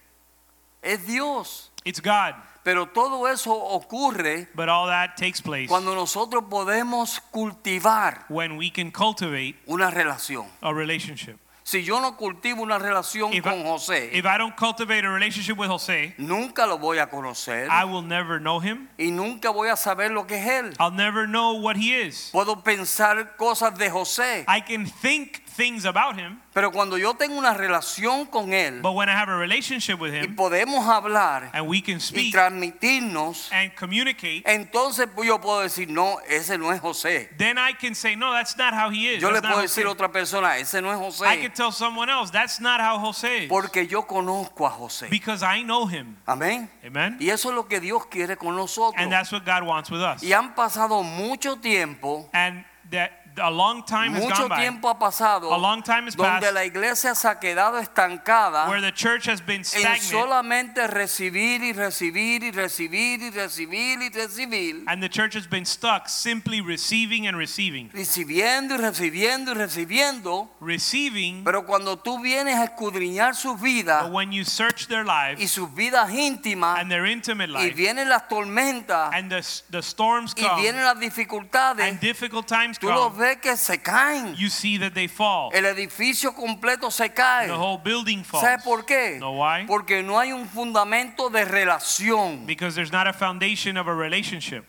Es 0.82 1.06
Dios. 1.06 1.70
It's 1.84 2.00
God. 2.00 2.34
Pero 2.62 2.86
todo 2.86 3.26
eso 3.26 3.52
ocurre 3.52 4.48
But 4.54 4.70
all 4.70 4.86
that 4.86 5.16
takes 5.18 5.40
place 5.42 5.68
cuando 5.68 5.94
nosotros 5.94 6.44
podemos 6.48 7.20
cultivar 7.30 8.24
when 8.28 8.56
we 8.56 8.70
can 8.70 8.90
cultivate 8.90 9.56
una 9.66 9.90
relación. 9.90 10.46
a 10.62 10.72
relationship. 10.72 11.36
Si 11.66 11.82
yo 11.82 11.98
no 11.98 12.16
cultivo 12.18 12.62
una 12.62 12.78
relación 12.78 13.32
If 13.32 13.42
con 13.44 13.60
I, 13.60 13.64
José, 13.64 14.10
if 14.12 14.26
I 14.26 14.36
don't 14.36 14.54
cultivate 14.54 15.04
a 15.06 15.10
relationship 15.10 15.56
with 15.56 15.68
Jose, 15.68 16.14
nunca 16.18 16.66
lo 16.66 16.76
voy 16.78 16.98
a 16.98 17.06
conocer 17.08 17.68
I 17.70 17.84
will 17.84 18.02
never 18.02 18.38
know 18.38 18.60
him. 18.60 18.88
y 18.98 19.10
nunca 19.10 19.48
voy 19.50 19.68
a 19.68 19.76
saber 19.76 20.10
lo 20.10 20.26
que 20.26 20.36
es 20.36 20.46
él. 20.46 20.74
I'll 20.78 20.90
never 20.90 21.26
know 21.26 21.54
what 21.54 21.76
he 21.76 21.94
is. 21.94 22.30
Puedo 22.32 22.62
pensar 22.62 23.36
cosas 23.38 23.78
de 23.78 23.88
José, 23.90 24.44
I 24.46 24.60
can 24.60 24.84
think 24.84 25.43
things 25.56 25.84
about 25.84 26.16
him, 26.18 26.40
pero 26.52 26.70
cuando 26.72 26.96
yo 26.96 27.14
tengo 27.14 27.36
una 27.36 27.54
relación 27.54 28.26
con 28.26 28.52
él 28.52 28.82
but 28.82 28.94
when 28.94 29.08
I 29.08 29.12
have 29.12 29.28
a 29.28 29.36
relationship 29.36 30.00
with 30.00 30.12
y 30.12 30.24
him 30.24 30.36
podemos 30.36 30.86
hablar 30.86 31.50
and 31.52 31.68
we 31.68 31.80
can 31.80 31.96
y 31.96 32.00
speak 32.00 32.32
transmitirnos, 32.32 33.50
and 33.52 33.74
communicate, 33.74 34.42
entonces 34.46 35.08
yo 35.24 35.40
puedo 35.40 35.60
decir, 35.60 35.88
no, 35.88 36.18
ese 36.28 36.58
no 36.58 36.72
es 36.72 36.80
José. 36.80 37.28
then 37.38 37.58
I 37.58 37.72
can 37.72 37.94
say, 37.94 38.16
no, 38.16 38.32
that's 38.32 38.56
not 38.56 38.74
how 38.74 38.90
he 38.90 39.14
is. 39.14 39.22
Yo 39.22 39.30
That's 39.30 39.42
not 39.42 39.52
puedo 39.52 39.62
decir 39.62 39.86
a 39.86 39.90
otra 39.90 40.10
persona, 40.10 40.58
ese 40.58 40.80
no 40.82 40.90
es 40.92 41.20
I 41.22 41.40
can 41.40 41.52
tell 41.52 41.72
someone 41.72 42.10
else, 42.10 42.30
that's 42.30 42.60
not 42.60 42.80
how 42.80 42.98
Jose 42.98 43.44
is. 43.44 43.48
porque 43.48 43.86
yo 43.86 44.02
conozco 44.02 44.66
a 44.66 44.70
José. 44.70 45.08
Because 45.10 45.42
I 45.42 45.62
know 45.62 45.86
him. 45.86 46.16
Amén. 46.26 46.68
Amen. 46.84 47.16
Y 47.20 47.30
eso 47.30 47.50
es 47.50 47.54
lo 47.54 47.66
que 47.66 47.80
Dios 47.80 48.06
quiere 48.06 48.36
con 48.36 48.56
nosotros. 48.56 48.94
And 48.96 49.10
that's 49.12 49.32
what 49.32 49.44
God 49.44 49.62
wants 49.64 49.90
with 49.90 50.00
us. 50.00 50.22
Y 50.22 50.32
han 50.32 50.54
pasado 50.54 51.02
mucho 51.02 51.56
tiempo, 51.56 52.28
And 52.32 52.64
that 52.90 53.23
a 53.38 53.50
long 53.50 53.82
time 53.82 54.12
has 54.12 54.22
mucho 54.22 54.42
gone 54.42 54.48
by 54.48 54.60
tiempo 54.60 54.88
ha 54.88 54.98
pasado, 54.98 55.52
A 55.52 55.58
long 55.58 55.82
time 55.82 56.06
has 56.06 56.14
donde 56.14 56.40
passed 56.40 56.54
la 56.54 56.64
iglesia 56.64 57.14
se 57.14 57.28
ha 57.28 57.38
quedado 57.38 57.78
estancada 57.78 58.68
where 58.68 58.80
the 58.80 58.92
church 58.92 59.26
has 59.26 59.40
been 59.40 59.60
en 59.60 59.64
stagnant 59.64 60.02
solamente 60.02 60.86
recibir 60.86 61.62
y 61.62 61.72
recibir 61.72 62.42
y 62.42 62.50
recibir 62.50 63.22
y 63.22 63.30
recibir 63.30 64.02
y 64.02 64.08
recibir, 64.10 64.84
and 64.86 65.02
the 65.02 65.08
church 65.08 65.34
has 65.34 65.46
been 65.46 65.64
stuck 65.64 66.08
simply 66.08 66.60
receiving 66.60 67.26
and 67.26 67.36
receiving. 67.36 67.90
recibiendo 67.92 68.74
y 68.74 68.78
recibiendo 68.78 69.52
y 69.52 69.54
recibiendo. 69.54 70.48
Receiving, 70.60 71.44
Pero 71.44 71.66
cuando 71.66 71.98
tú 71.98 72.20
vienes 72.20 72.56
a 72.56 72.64
escudriñar 72.64 73.34
sus 73.34 73.60
vidas 73.60 74.04
but 74.04 74.12
when 74.12 74.32
you 74.32 74.44
search 74.44 74.86
their 74.88 75.04
y 75.04 75.34
lives 75.34 75.50
sus 75.50 75.72
vidas 75.74 76.10
íntimas 76.10 76.78
and 76.78 76.90
their 76.90 77.06
intimate 77.06 77.50
y 77.50 77.52
life 77.52 77.74
vienen 77.76 78.08
las 78.08 78.28
tormentas 78.28 79.10
and 79.12 79.30
the, 79.30 79.42
the 79.70 79.82
storms 79.82 80.34
y 80.36 80.42
come 80.42 80.62
vienen 80.62 80.84
las 80.84 80.98
dificultades, 80.98 81.88
and 81.88 82.00
difficult 82.00 82.46
times 82.46 82.78
tú 82.78 82.88
los 82.88 83.12
come, 83.12 83.23
ves 83.24 83.38
que 83.38 83.56
se 83.56 83.78
caen. 83.78 84.34
you 84.36 84.48
see 84.48 84.78
that 84.78 84.92
they 84.92 85.08
fall. 85.08 85.50
El 85.52 85.64
edificio 85.64 86.34
completo 86.34 86.90
se 86.90 87.08
cae. 87.10 87.46
The 87.46 87.56
whole 87.56 87.78
building 87.78 88.22
falls. 88.22 88.44
¿Sabe 88.44 88.62
por 88.62 88.84
qué? 88.84 89.18
Know 89.18 89.32
why? 89.32 89.64
Porque 89.66 90.02
no 90.02 90.18
hay 90.18 90.32
un 90.32 90.46
fundamento 90.46 91.30
de 91.30 91.44
relación. 91.44 92.46
Because 92.46 92.74
there's 92.74 92.92
not 92.92 93.06
a 93.06 93.12
foundation 93.12 93.76
of 93.76 93.88
a 93.88 93.94
relationship. 93.94 94.64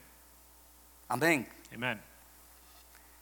Amén. 1.09 1.45
Amen. 1.73 1.99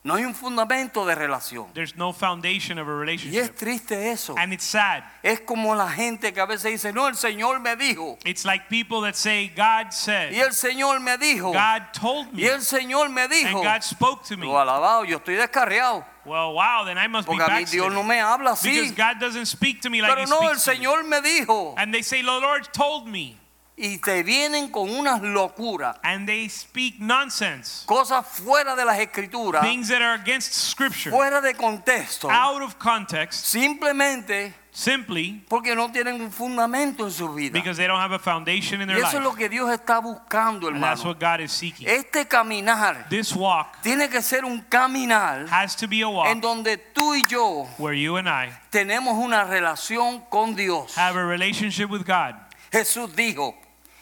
No 0.06 0.16
hay 0.16 0.26
un 0.26 0.36
fundamento 0.36 1.06
de 1.06 1.16
relación. 1.16 1.72
There's 1.74 1.96
no 1.96 2.12
foundation 2.12 2.78
of 2.78 2.90
a 2.90 2.92
Y 2.92 2.94
es 2.94 3.00
relationship. 3.00 3.56
triste 3.56 4.12
eso. 4.12 4.36
And 4.38 4.52
it's 4.52 4.66
sad. 4.66 5.04
Es 5.24 5.40
como 5.40 5.74
la 5.76 5.88
gente 5.90 6.34
que 6.34 6.42
a 6.42 6.46
veces 6.46 6.74
dice, 6.74 6.92
no, 6.92 7.08
el 7.08 7.16
Señor 7.16 7.62
me 7.62 7.78
dijo. 7.78 8.18
It's 8.26 8.44
like 8.44 8.68
people 8.68 9.00
that 9.04 9.16
say, 9.16 9.48
God 9.56 9.88
Y 9.88 9.92
said, 9.94 10.34
el 10.34 10.52
Señor 10.52 11.00
me 11.00 11.18
dijo. 11.18 11.54
God 11.54 11.94
told 11.94 12.28
Y 12.34 12.42
me, 12.42 12.48
el 12.50 12.60
Señor 12.62 13.10
me 13.12 13.30
dijo. 13.30 13.60
and 13.60 13.64
God 13.64 13.82
spoke 13.82 14.26
to 14.26 14.36
me. 14.36 14.46
Lo 14.46 14.60
alabado, 14.60 15.06
yo 15.06 15.20
estoy 15.20 15.36
descarriado. 15.36 16.04
Well, 16.26 16.54
wow, 16.54 16.84
then 16.86 16.98
I 16.98 17.08
must 17.08 17.26
be 17.28 17.36
Porque 17.38 17.50
a 17.50 17.56
mí 17.60 17.66
Dios 17.72 17.94
no 17.94 18.04
me 18.04 18.20
habla 18.20 18.56
Because 18.62 18.92
así. 18.92 18.96
God 18.98 19.20
doesn't 19.22 19.46
speak 19.46 19.82
to 19.84 19.90
me 19.90 20.02
like 20.02 20.14
Pero 20.16 20.26
He 20.26 20.30
no, 20.30 20.42
el 20.50 20.56
me. 20.56 20.60
Señor 20.60 21.06
me 21.06 21.22
dijo. 21.22 21.76
And 21.78 21.94
they 21.94 22.02
say, 22.02 22.22
the 22.22 22.28
Lord 22.28 22.68
told 22.74 23.08
me. 23.08 23.38
Y 23.76 23.98
te 23.98 24.22
vienen 24.22 24.70
con 24.70 24.88
unas 24.90 25.22
locuras. 25.22 25.98
And 26.04 26.28
they 26.28 26.48
speak 26.48 27.00
nonsense. 27.00 27.84
Cosas 27.88 28.24
fuera 28.28 28.76
de 28.76 28.86
las 28.86 29.00
escrituras. 29.00 29.64
Things 29.64 29.88
that 29.88 30.02
are 30.02 30.14
against 30.14 30.54
Scripture. 30.54 31.10
Fuera 31.12 31.42
de 31.42 31.56
contexto. 31.56 32.30
Out 32.30 32.62
of 32.62 32.78
context. 32.78 33.46
Simplemente 33.46 34.54
Simply 34.76 35.44
porque 35.48 35.76
no 35.76 35.92
tienen 35.92 36.20
un 36.20 36.32
fundamento 36.32 37.06
en 37.06 37.12
su 37.12 37.32
vida. 37.34 37.54
because 37.54 37.78
they 37.78 37.86
don't 37.88 38.00
have 38.00 38.12
a 38.12 38.18
foundation 38.20 38.82
in 38.82 38.90
Y 38.90 38.94
their 38.96 39.04
eso 39.06 39.18
es 39.18 39.24
lo 39.24 39.34
que 39.36 39.48
Dios 39.48 39.70
está 39.72 40.00
buscando, 40.02 40.68
And 40.68 40.82
that's 40.82 41.02
hermano. 41.02 41.10
what 41.10 41.20
God 41.20 41.42
is 41.42 41.52
seeking. 41.52 41.88
Este 41.88 42.28
caminar 42.28 43.08
This 43.08 43.36
walk 43.36 43.82
tiene 43.84 44.10
que 44.10 44.22
ser 44.24 44.44
un 44.46 44.62
caminar 44.70 45.48
has 45.50 45.76
to 45.76 45.88
be 45.88 46.02
a 46.02 46.08
en 46.08 46.14
walk 46.14 46.42
donde 46.42 46.78
tú 46.78 47.14
y 47.16 47.24
yo 47.28 47.68
where 47.78 47.94
you 47.96 48.18
and 48.18 48.28
I 48.28 48.50
tenemos 48.72 49.14
una 49.16 49.44
relación 49.46 50.22
con 50.30 50.56
Dios. 50.56 50.96
have 50.96 51.16
a 51.18 51.24
relationship 51.24 51.90
with 51.92 52.04
God. 52.04 52.34
Jesús 52.72 53.16
dijo 53.16 53.54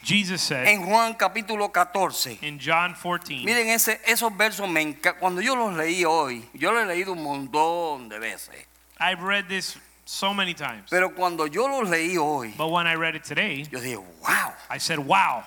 Jesus 0.03 0.41
said 0.41 0.67
en 0.67 0.83
Juan 0.85 1.13
capítulo 1.15 1.71
14. 1.71 2.39
in 2.41 2.59
John 2.59 2.93
14, 2.95 3.45
Miren 3.45 3.69
ese, 3.69 3.99
esos 4.07 4.35
versos, 4.35 4.67
me 4.69 4.95
cuando 5.19 5.41
yo 5.41 5.55
los 5.55 5.73
leí 5.75 6.03
hoy, 6.05 6.43
yo 6.53 6.71
los 6.71 6.83
he 6.83 6.85
leído 6.87 7.13
un 7.13 7.23
montón 7.23 8.09
de 8.09 8.19
veces, 8.19 8.65
I've 8.99 9.21
read 9.21 9.47
this 9.47 9.77
so 10.05 10.33
many 10.33 10.53
times. 10.53 10.89
pero 10.89 11.13
cuando 11.15 11.45
yo 11.47 11.67
los 11.67 11.89
leí 11.89 12.17
hoy, 12.17 12.53
But 12.57 12.69
when 12.71 12.87
I 12.87 12.95
read 12.95 13.15
it 13.15 13.23
today, 13.23 13.63
yo 13.71 13.79
dije, 13.79 13.97
wow, 14.21 14.53
I 14.69 14.77
said, 14.79 14.99
wow, 14.99 15.43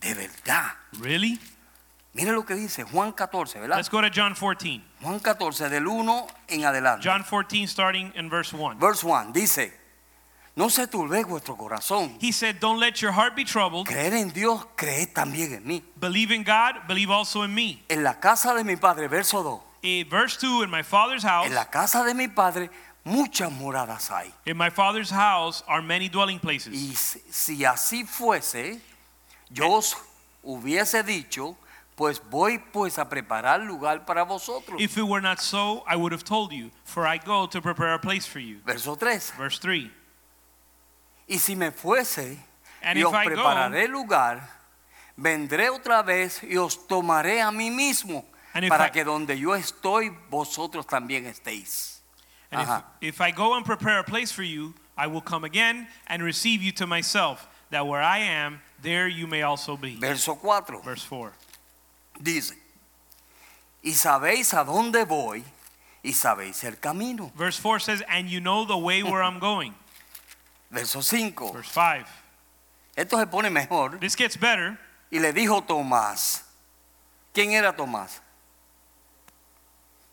de 0.00 0.14
verdad. 0.14 0.72
really? 1.00 1.38
Miren 2.14 2.34
lo 2.34 2.42
que 2.42 2.56
dice 2.56 2.82
Juan 2.84 3.12
14, 3.12 3.60
¿verdad? 3.60 3.76
Let's 3.76 3.90
go 3.90 4.00
to 4.00 4.10
John 4.10 4.34
14. 4.34 4.82
Juan 5.02 5.20
14, 5.20 5.68
del 5.68 5.86
1 5.86 6.26
en 6.48 6.64
adelante. 6.64 7.02
John 7.04 7.22
14, 7.22 7.66
starting 7.68 8.12
in 8.16 8.28
verse 8.28 8.52
1. 8.52 8.78
Verse 8.80 9.04
1 9.04 9.32
dice, 9.32 9.72
no 10.58 10.68
se 10.68 10.88
turbe 10.88 11.22
vuestro 11.24 11.56
corazón. 11.56 12.18
He 12.20 12.32
said, 12.32 12.58
Don't 12.58 12.80
let 12.80 13.00
your 13.00 13.12
heart 13.12 13.36
be 13.36 13.44
troubled. 13.44 13.86
Creer 13.86 14.12
en 14.12 14.30
Dios, 14.30 14.66
creed 14.76 15.10
también 15.14 15.52
en 15.52 15.64
mí. 15.64 15.84
Believe 15.94 16.32
in 16.32 16.42
God, 16.42 16.88
believe 16.88 17.12
also 17.12 17.44
in 17.44 17.54
me. 17.54 17.80
En 17.88 18.02
la 18.02 18.14
casa 18.14 18.52
de 18.54 18.64
mi 18.64 18.74
padre, 18.74 19.06
verso 19.06 19.44
2, 19.44 19.60
Eh, 19.84 20.04
verse 20.10 20.36
2 20.40 20.64
In 20.64 20.70
my 20.70 20.82
Father's 20.82 21.22
house, 21.22 21.46
en 21.46 21.54
la 21.54 21.66
casa 21.66 22.02
de 22.02 22.12
mi 22.12 22.26
padre 22.26 22.70
muchas 23.04 23.52
moradas 23.52 24.10
hay. 24.10 24.34
in 24.46 24.56
my 24.56 24.68
Father's 24.68 25.10
house 25.10 25.62
are 25.68 25.80
many 25.80 26.08
dwelling 26.08 26.40
places. 26.40 26.74
Y 26.74 26.92
si, 26.96 27.20
si 27.30 27.64
así 27.64 28.04
fuese, 28.04 28.80
yo 29.50 29.74
os 29.74 29.96
hubiese 30.42 31.04
dicho, 31.04 31.56
pues 31.94 32.20
voy 32.30 32.58
pues 32.58 32.98
a 32.98 33.08
preparar 33.08 33.60
lugar 33.60 34.04
para 34.04 34.24
vosotros. 34.24 34.80
If 34.80 34.98
it 34.98 35.04
were 35.04 35.22
not 35.22 35.38
so, 35.38 35.84
I 35.86 35.94
would 35.94 36.10
have 36.12 36.24
told 36.24 36.50
you, 36.52 36.72
for 36.82 37.06
I 37.06 37.18
go 37.18 37.46
to 37.46 37.62
prepare 37.62 37.94
a 37.94 38.00
place 38.00 38.26
for 38.26 38.40
you. 38.40 38.58
Verso 38.66 38.96
3. 38.96 39.34
Verse 39.38 39.60
3 39.60 39.97
Y 41.28 41.38
si 41.38 41.54
me 41.54 41.70
fuese 41.70 42.38
And 42.82 42.96
y 42.98 43.02
if 43.02 43.06
os 43.08 43.14
I 43.14 43.24
go- 43.24 43.34
lugar, 43.88 44.48
vendré 45.16 45.68
otra 45.70 46.02
vez 46.02 46.42
y 46.42 46.56
os 46.56 46.86
tomaré 46.86 47.40
a 47.42 47.50
mí 47.50 47.70
mismo, 47.70 48.24
And 48.54 48.68
para 48.68 48.86
I- 48.86 48.90
que 48.90 49.04
donde 49.04 49.38
yo 49.38 49.54
estoy, 49.54 50.10
vosotros 50.30 50.86
también 50.86 51.26
estéis. 51.26 52.00
And 52.50 52.62
if, 53.00 53.14
if 53.16 53.20
I 53.20 53.30
go 53.30 53.54
and 53.54 53.64
prepare 53.66 53.98
a 53.98 54.04
place 54.04 54.32
for 54.32 54.42
you, 54.42 54.72
I 54.96 55.06
will 55.06 55.20
come 55.20 55.44
again 55.44 55.86
and 56.06 56.22
receive 56.22 56.62
you 56.62 56.72
to 56.72 56.86
myself, 56.86 57.46
that 57.70 57.86
where 57.86 58.00
I 58.02 58.18
am, 58.20 58.60
there 58.80 59.06
you 59.06 59.26
may 59.26 59.42
also 59.42 59.76
be. 59.76 59.96
Verso 59.96 60.34
4 60.34 60.80
Verse 60.82 61.04
4. 61.04 61.32
dice, 62.22 62.54
y 63.84 63.92
sabéis 63.92 64.54
a 64.54 64.64
dónde 64.64 65.04
voy 65.06 65.44
y 66.02 66.12
sabéis 66.12 66.64
el 66.64 66.76
camino. 66.80 67.30
Verse 67.36 67.58
4 67.60 67.78
says, 67.80 68.02
And 68.08 68.28
you 68.30 68.40
know 68.40 68.64
the 68.64 68.78
way 68.78 69.02
where 69.02 69.22
I'm 69.22 69.38
going. 69.40 69.74
Verso 70.70 71.00
5, 71.02 71.52
Verse 71.52 71.70
5. 71.72 72.06
esto 72.96 73.18
se 73.18 73.26
pone 73.26 73.50
mejor. 73.50 73.98
This 74.00 74.14
gets 74.16 74.36
better. 74.38 74.78
Y 75.10 75.18
le 75.20 75.32
dijo 75.32 75.62
Tomás, 75.66 76.42
¿quién 77.32 77.52
era 77.52 77.72
Tomás? 77.74 78.20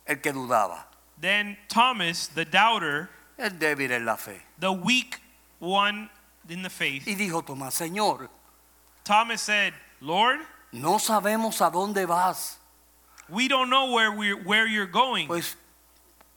El 0.07 0.21
que 0.21 0.31
dudaba, 0.31 0.85
Then 1.19 1.57
Thomas, 1.67 2.27
the 2.29 2.45
doubter, 2.45 3.09
el 3.37 3.49
débil 3.51 3.91
en 3.91 4.05
la 4.05 4.15
fe. 4.15 4.41
the 4.59 4.71
weak 4.71 5.19
one 5.59 6.09
in 6.47 6.61
the 6.61 6.69
faith, 6.69 7.05
Y 7.07 7.15
dijo 7.15 7.43
Tomás, 7.43 7.73
Señor, 7.73 8.29
Thomas 9.03 9.41
said, 9.41 9.73
Lord, 9.99 10.39
no 10.71 10.97
sabemos 10.99 11.59
a 11.61 11.69
dónde 11.71 12.05
vas. 12.07 12.57
we 13.27 13.47
don't 13.47 13.69
know 13.69 13.91
where, 13.91 14.11
we're, 14.11 14.35
where 14.37 14.67
you're 14.67 14.85
going. 14.85 15.27
Pues, 15.27 15.55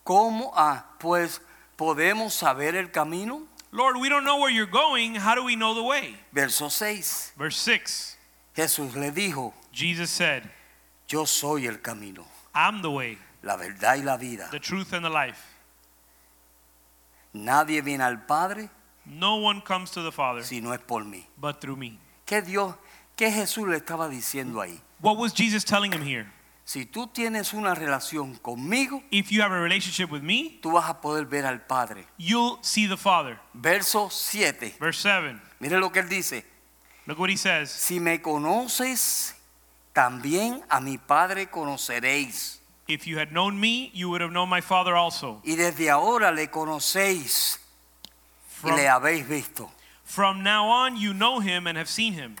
¿cómo? 0.03 0.51
Ah, 0.55 0.83
pues, 0.99 1.39
¿podemos 1.77 2.33
saber 2.33 2.75
el 2.75 2.89
camino? 2.91 3.43
Lord, 3.71 3.97
we 3.97 4.09
don't 4.09 4.23
know 4.23 4.39
where 4.39 4.49
you're 4.49 4.65
going. 4.65 5.15
How 5.15 5.35
do 5.35 5.43
we 5.43 5.55
know 5.55 5.73
the 5.75 5.83
way? 5.83 6.15
Verso 6.33 6.69
6, 6.69 7.33
Verse 7.37 7.57
6. 7.57 8.17
Jesús 8.55 8.95
le 8.95 9.11
dijo, 9.11 9.53
Jesus 9.71 10.09
said, 10.09 10.49
yo 11.07 11.25
soy 11.25 11.65
el 11.67 11.77
camino, 11.77 12.25
I'm 12.53 12.81
the 12.81 12.89
way, 12.91 13.17
la 13.43 13.55
verdad 13.57 13.97
y 13.97 14.03
la 14.03 14.17
vida. 14.17 14.49
the 14.51 14.59
truth, 14.59 14.91
and 14.93 15.05
the 15.05 15.09
life. 15.09 15.45
Nadie 17.33 17.81
viene 17.81 18.01
al 18.01 18.17
Padre 18.27 18.69
No 19.05 19.35
one 19.37 19.61
comes 19.61 19.91
to 19.91 20.01
the 20.01 20.11
Father 20.11 20.43
si 20.43 20.59
no 20.61 20.71
es 20.73 20.81
por 20.81 21.01
mí. 21.03 21.25
but 21.37 21.61
through 21.61 21.75
me. 21.77 21.99
¿Qué 22.25 22.41
Dios, 22.43 22.73
qué 23.15 23.31
Jesús 23.31 23.67
le 23.67 23.77
estaba 23.77 24.09
diciendo 24.09 24.61
ahí? 24.61 24.79
What 24.99 25.17
was 25.17 25.31
Jesus 25.33 25.63
telling 25.63 25.91
him 25.91 26.01
here? 26.01 26.27
Si 26.69 26.85
tú 26.85 27.07
tienes 27.07 27.53
una 27.53 27.73
relación 27.73 28.35
conmigo, 28.35 29.01
If 29.09 29.31
you 29.31 29.41
have 29.41 29.51
a 29.51 29.59
relationship 29.59 30.11
with 30.11 30.21
me, 30.21 30.59
tú 30.61 30.73
vas 30.73 30.87
a 30.87 31.01
poder 31.01 31.25
ver 31.25 31.43
al 31.47 31.61
Padre. 31.65 32.05
you'll 32.19 32.59
see 32.61 32.85
the 32.85 32.95
Father. 32.95 33.39
Verso 33.55 34.11
7. 34.11 34.75
Verse 34.79 34.99
7. 34.99 35.41
Mire 35.59 35.79
lo 35.79 35.91
que 35.91 36.01
él 36.01 36.07
dice. 36.07 36.45
Look 37.07 37.17
what 37.17 37.31
he 37.31 37.37
says. 37.37 37.71
Si 37.71 37.99
me 37.99 38.21
conoces, 38.21 39.33
también 39.95 40.63
a 40.69 40.79
mi 40.79 40.99
Padre 40.99 41.47
conoceréis. 41.47 42.59
If 42.87 43.07
you 43.07 43.17
had 43.17 43.31
known 43.31 43.59
me, 43.59 43.89
you 43.95 44.07
would 44.11 44.21
have 44.21 44.31
known 44.31 44.47
my 44.47 44.61
Father 44.61 44.93
also. 44.93 45.41
Y 45.43 45.55
desde 45.55 45.89
ahora 45.89 46.31
le 46.31 46.51
conocéis 46.51 47.59
y 48.63 48.69
From, 48.69 48.75
le 48.75 48.87
habéis 48.87 49.27
visto. 49.27 49.71
from 50.03 50.43
now 50.43 50.67
on, 50.67 50.97
you 50.97 51.15
know 51.15 51.39
him 51.39 51.65
and 51.65 51.79
have 51.79 51.89
seen 51.89 52.13
him. 52.13 52.35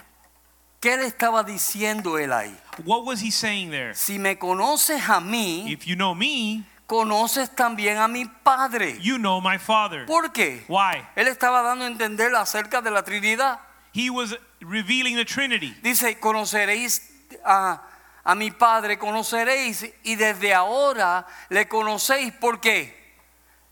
¿Qué 0.79 0.95
le 0.95 1.05
estaba 1.07 1.43
diciendo 1.43 2.17
él 2.17 2.31
ahí? 2.31 2.55
What 2.85 3.03
was 3.03 3.21
he 3.21 3.31
saying 3.31 3.69
there? 3.71 3.93
Si 3.95 4.17
me 4.17 4.37
conoces 4.37 5.09
a 5.09 5.19
mí, 5.19 5.65
If 5.69 5.85
you 5.85 5.95
know 5.95 6.15
me, 6.15 6.63
conoces 6.87 7.53
también 7.53 7.97
a 7.97 8.07
mi 8.07 8.25
Padre. 8.25 8.97
you 9.01 9.17
know 9.17 9.41
my 9.41 9.57
Father. 9.57 10.05
¿Por 10.05 10.31
qué? 10.31 10.63
Why? 10.69 11.05
Él 11.15 11.27
estaba 11.27 11.61
dando 11.61 11.83
a 11.83 11.87
entender 11.87 12.33
acerca 12.33 12.81
de 12.81 12.91
la 12.91 13.03
Trinidad. 13.03 13.59
He 13.93 14.09
was 14.09 14.35
revealing 14.61 15.17
the 15.17 15.25
Trinity. 15.25 15.75
Dice, 15.83 16.17
conoceréis 16.19 17.01
a, 17.43 17.81
a 18.23 18.35
mi 18.35 18.49
Padre, 18.51 18.97
conoceréis 18.97 19.85
y 20.03 20.15
desde 20.15 20.53
ahora 20.53 21.25
le 21.49 21.67
conocéis. 21.67 22.31
¿Por 22.39 22.61
qué? 22.61 22.97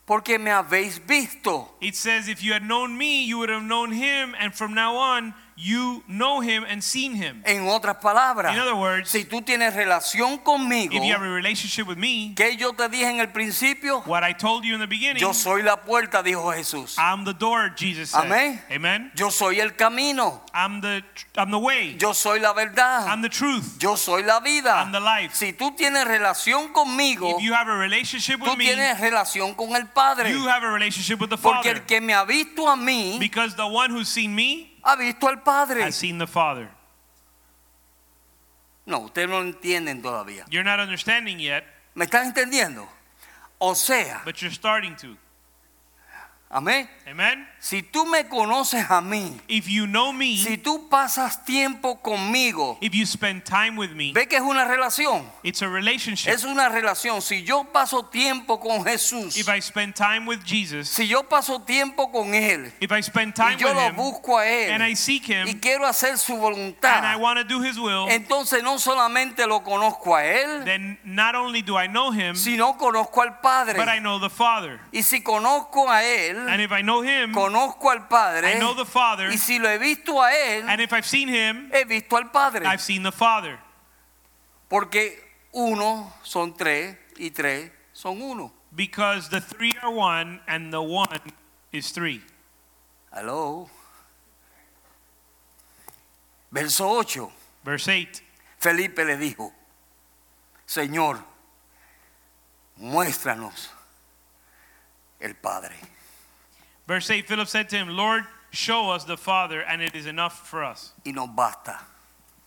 Porque 0.04 0.38
me 0.38 0.50
habéis 0.50 1.00
visto. 1.06 1.74
It 1.80 1.94
says, 1.94 2.28
if 2.28 2.42
you 2.42 2.52
had 2.52 2.62
known 2.62 2.96
me, 2.98 3.24
you 3.24 3.38
would 3.38 3.50
have 3.50 3.62
known 3.62 3.92
him, 3.92 4.34
and 4.38 4.54
from 4.54 4.74
now 4.74 4.94
on, 4.96 5.34
you 5.60 6.04
know 6.06 6.40
him 6.40 6.64
and 6.68 6.80
seen 6.82 7.14
him. 7.16 7.42
En 7.44 7.66
otras 7.68 7.96
palabras, 7.96 8.54
In 8.54 8.60
other 8.60 8.76
words, 8.76 9.10
si 9.10 9.24
tú 9.24 9.42
tienes 9.42 9.74
relación 9.74 10.38
conmigo, 10.38 10.94
If 10.94 11.02
you 11.02 11.12
have 11.12 11.22
a 11.22 11.28
relationship 11.28 11.88
with 11.88 11.96
me, 11.98 12.32
que 12.36 12.56
yo 12.56 12.72
te 12.74 12.88
dije 12.88 13.10
en 13.10 13.18
el 13.18 13.28
principio, 13.32 14.02
what 14.06 14.22
I 14.22 14.32
told 14.34 14.64
you 14.64 14.74
in 14.74 14.80
the 14.80 14.86
beginning, 14.86 15.20
yo 15.20 15.32
soy 15.32 15.62
la 15.62 15.76
puerta, 15.76 16.22
dijo 16.22 16.52
Jesús. 16.54 16.96
I'm 16.96 17.24
the 17.24 17.34
door, 17.34 17.70
Jesus 17.76 18.10
said. 18.10 18.24
Amén. 18.26 18.60
Amen. 18.70 19.10
Yo 19.16 19.30
soy 19.30 19.58
el 19.58 19.70
camino, 19.74 20.42
I'm 20.54 20.80
the 20.80 21.02
I'm 21.36 21.50
the 21.50 21.58
way. 21.58 21.96
yo 21.98 22.12
soy 22.12 22.38
la 22.38 22.52
verdad, 22.52 23.06
I'm 23.08 23.22
the 23.22 23.28
truth. 23.28 23.78
yo 23.80 23.96
soy 23.96 24.22
la 24.22 24.38
vida. 24.40 24.80
I'm 24.80 24.92
the 24.92 25.00
life. 25.00 25.34
Si 25.34 25.52
tú 25.52 25.74
tienes 25.76 26.06
relación 26.06 26.72
conmigo, 26.72 27.36
If 27.36 27.42
you 27.42 27.52
have 27.54 27.68
a 27.68 27.76
relationship 27.76 28.40
with 28.40 28.50
tú 28.50 28.56
me, 28.56 28.64
tienes 28.64 29.00
relación 29.00 29.54
con 29.56 29.74
el 29.74 29.86
Padre. 29.88 30.30
you 30.30 30.46
have 30.46 30.62
a 30.62 30.70
relationship 30.70 31.20
with 31.20 31.30
the 31.30 31.36
Porque 31.36 31.70
Father. 31.70 31.76
el 31.78 31.86
que 31.86 32.00
me 32.00 32.12
ha 32.14 32.24
visto 32.24 32.68
a 32.68 32.76
mí, 32.76 33.18
Because 33.18 33.56
the 33.56 33.66
one 33.66 33.90
who's 33.90 34.08
seen 34.08 34.34
me 34.34 34.70
ha 34.88 34.96
visto 34.96 35.28
al 35.28 35.42
Padre. 35.42 35.82
has 35.82 35.94
seen 35.96 36.18
the 36.18 36.26
Father. 36.26 36.68
No, 38.86 39.00
ustedes 39.00 39.28
no 39.28 39.42
entienden 39.42 40.00
todavía. 40.02 40.46
You're 40.48 40.64
not 40.64 40.80
understanding 40.80 41.38
yet, 41.38 41.64
¿Me 41.94 42.06
están 42.06 42.26
entendiendo? 42.26 42.88
O 43.58 43.74
sea, 43.74 44.22
but 44.24 44.40
you're 44.40 44.54
starting 44.54 44.96
to. 44.96 45.16
amén. 46.50 46.88
Amen. 47.06 47.46
Si 47.60 47.82
tú 47.82 48.06
me 48.06 48.28
conoces 48.28 48.88
a 48.90 49.00
mí, 49.00 49.36
If 49.48 49.66
you 49.66 49.86
know 49.86 50.12
me, 50.12 50.36
si 50.36 50.56
tú 50.58 50.88
pasas 50.88 51.44
tiempo 51.44 52.00
conmigo, 52.00 52.78
if 52.80 52.94
you 52.94 53.04
spend 53.04 53.44
time 53.44 53.76
with 53.76 53.90
me, 53.90 54.12
ve 54.12 54.26
que 54.26 54.36
es 54.36 54.42
una 54.42 54.64
relación. 54.64 55.24
it's 55.42 55.60
a 55.62 55.68
relationship. 55.68 56.30
Es 56.30 56.44
una 56.44 56.68
relación. 56.68 57.20
Si 57.20 57.42
yo 57.42 57.64
paso 57.64 58.04
tiempo 58.04 58.60
con 58.60 58.84
Jesús, 58.84 59.36
If 59.36 59.48
I 59.48 59.60
spend 59.60 59.94
time 59.96 60.26
with 60.26 60.44
Jesus, 60.44 60.88
si 60.88 61.08
yo 61.08 61.24
paso 61.24 61.60
tiempo 61.62 62.10
con 62.12 62.32
Él 62.34 62.72
if 62.80 62.92
I 62.92 63.02
spend 63.02 63.34
y 63.36 63.42
time 63.42 63.56
yo 63.56 63.68
with 63.68 63.76
lo 63.76 63.88
him 63.88 63.96
busco 63.96 64.38
a 64.38 64.44
and 64.44 64.82
I 64.82 64.90
Él 64.92 64.96
seek 64.96 65.28
y 65.28 65.34
him 65.34 65.60
quiero 65.60 65.86
hacer 65.86 66.16
su 66.16 66.34
and 66.34 66.40
I 66.40 66.42
voluntad, 66.42 67.20
want 67.20 67.38
to 67.38 67.44
do 67.44 67.60
his 67.60 67.78
will, 67.78 68.08
entonces 68.08 68.62
no 68.62 68.78
solamente 68.78 69.46
lo 69.46 69.64
conozco 69.64 70.14
a 70.14 70.24
Él, 70.24 70.64
then 70.64 70.98
not 71.04 71.34
only 71.34 71.62
do 71.62 71.76
I 71.76 71.88
know 71.88 72.12
him, 72.12 72.36
sino 72.36 72.76
conozco 72.76 73.20
al 73.22 73.40
Padre. 73.40 73.76
but 73.76 73.88
I 73.88 73.98
know 73.98 74.18
the 74.20 74.30
Father. 74.30 74.80
Y 74.92 75.02
si 75.02 75.22
conozco 75.22 75.88
a 75.90 75.98
And 75.98 76.48
Él, 76.48 76.60
if 76.60 76.72
I 76.72 76.82
know 76.82 77.02
him, 77.02 77.32
conozco 77.48 77.90
al 77.90 78.06
Padre. 78.08 78.56
I 78.56 78.58
know 78.58 78.74
the 78.74 78.84
Father. 78.84 79.30
Y 79.30 79.38
si 79.38 79.58
lo 79.58 79.68
he 79.68 79.78
visto 79.78 80.22
a 80.22 80.32
Él, 80.32 80.68
And 80.68 80.80
if 80.80 80.92
I've 80.92 81.06
seen 81.06 81.28
him, 81.28 81.70
he 81.72 81.84
visto 81.84 82.16
al 82.16 82.30
Padre. 82.30 82.66
I've 82.66 82.80
seen 82.80 83.02
the 83.02 83.12
Father. 83.12 83.58
Porque 84.68 85.18
uno 85.52 86.12
son 86.22 86.54
tres 86.54 86.96
y 87.16 87.30
tres 87.30 87.70
son 87.92 88.20
uno. 88.20 88.52
Because 88.74 89.30
the 89.30 89.40
three 89.40 89.72
are 89.82 89.90
one 89.90 90.40
and 90.46 90.72
the 90.72 90.82
one 90.82 91.20
is 91.72 91.90
three. 91.90 92.22
Hello. 93.12 93.70
Verso 96.52 96.88
8. 97.00 97.30
Verse 97.64 97.88
8 97.88 98.22
Felipe 98.58 99.04
le 99.04 99.16
dijo, 99.16 99.52
Señor, 100.66 101.18
muéstranos 102.76 103.70
el 105.20 105.34
Padre. 105.34 105.76
Verse 106.88 107.10
8 107.10 107.28
Philip 107.28 107.46
said 107.48 107.68
to 107.68 107.76
him, 107.76 107.90
Lord, 107.90 108.24
show 108.50 108.90
us 108.90 109.04
the 109.04 109.18
Father, 109.18 109.60
and 109.60 109.82
it 109.82 109.94
is 109.94 110.06
enough 110.06 110.48
for 110.48 110.64
us. 110.64 110.92
Y 111.04 111.12
nos 111.12 111.28
basta. 111.28 111.78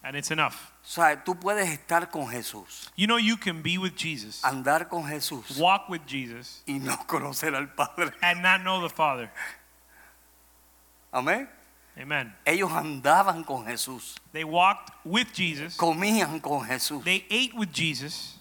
And 0.03 0.17
it's 0.17 0.31
enough. 0.31 0.71
O 0.83 0.87
sea, 0.87 1.23
tú 1.23 1.39
puedes 1.39 1.69
estar 1.69 2.09
con 2.11 2.25
Jesús, 2.25 2.89
You 2.95 3.05
know, 3.05 3.17
you 3.17 3.37
can 3.37 3.61
be 3.61 3.77
with 3.77 3.95
Jesus, 3.95 4.41
andar 4.41 4.89
con 4.89 5.03
Jesús 5.03 5.59
walk 5.59 5.89
with 5.89 6.07
Jesus, 6.07 6.63
y 6.67 6.79
no 6.79 6.95
conocer 7.07 7.53
al 7.55 7.67
Padre. 7.67 8.11
and 8.23 8.41
not 8.41 8.63
know 8.63 8.81
the 8.81 8.89
Father. 8.89 9.29
Amén. 11.13 11.47
Amen. 11.95 12.33
Ellos 12.47 12.71
andaban 12.71 13.45
con 13.45 13.65
Jesús, 13.65 14.15
They 14.31 14.43
walked 14.43 14.89
with 15.05 15.31
Jesus, 15.33 15.77
comían 15.77 16.41
con 16.41 16.65
Jesús. 16.67 17.03
they 17.03 17.25
ate 17.29 17.53
with 17.53 17.71
Jesus. 17.71 18.39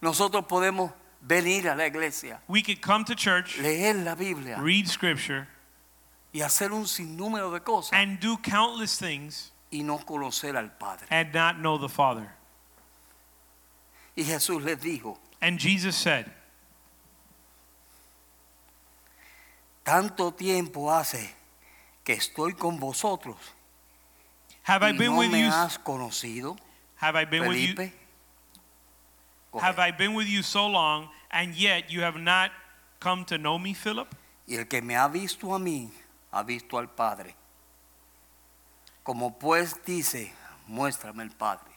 Nosotros 0.00 0.44
podemos 0.46 0.92
venir 1.22 1.68
a 1.68 1.74
la 1.76 1.84
iglesia, 1.86 2.40
We 2.48 2.62
could 2.62 2.80
come 2.80 3.04
to 3.04 3.14
church, 3.14 3.58
leer 3.58 3.94
la 3.94 4.14
Biblia 4.14 4.58
read 4.60 4.86
scripture, 4.88 5.46
y 6.32 6.40
hacer 6.40 6.72
un 6.72 6.84
sinnúmero 6.86 7.52
de 7.52 7.60
cosas 7.60 7.92
and 7.92 8.18
do 8.20 8.36
countless 8.36 8.96
things 8.98 9.50
y 9.72 9.82
no 9.82 9.98
conocer 9.98 10.56
al 10.56 10.70
Padre. 10.70 11.06
and 11.10 11.32
not 11.34 11.58
know 11.58 11.76
the 11.78 11.88
Father. 11.88 12.28
Y 14.16 14.24
Jesús 14.24 14.62
les 14.64 14.76
dijo, 14.78 15.18
And 15.40 15.58
Jesus 15.58 15.96
said, 15.96 16.30
tanto 19.84 20.32
tiempo 20.32 20.90
hace 20.92 21.34
que 22.04 22.14
estoy 22.14 22.54
con 22.54 22.78
vosotros 22.78 23.36
Have 24.64 24.82
I 24.82 24.90
y 24.90 24.98
been 24.98 25.12
no 25.12 25.18
with 25.18 25.30
me 25.30 25.40
you? 25.42 25.50
has 25.50 25.78
conocido, 25.78 26.56
Have 26.96 27.16
I 27.16 27.24
been 27.24 27.48
with 27.48 27.56
you? 27.58 27.74
Felipe. 27.74 27.92
Have 29.58 29.78
I 29.78 29.90
been 29.90 30.14
with 30.14 30.28
you 30.28 30.42
so 30.42 30.66
long, 30.66 31.08
and 31.30 31.54
yet 31.54 31.90
you 31.90 32.02
have 32.02 32.16
not 32.16 32.52
come 33.00 33.24
to 33.26 33.38
know 33.38 33.58
me, 33.58 33.74
Philip? 33.74 34.14
Y 34.46 34.56
el 34.56 34.64
que 34.66 34.80
me 34.80 34.94
ha 34.94 35.08
visto 35.08 35.54
a 35.54 35.58
mí, 35.58 35.90
ha 36.32 36.42
visto 36.42 36.78
al 36.78 36.88
Padre. 36.88 37.34
Como 39.02 39.30
pues 39.30 39.74
dice, 39.84 40.32
muéstrame 40.68 41.22
el 41.22 41.30
Padre. 41.30 41.70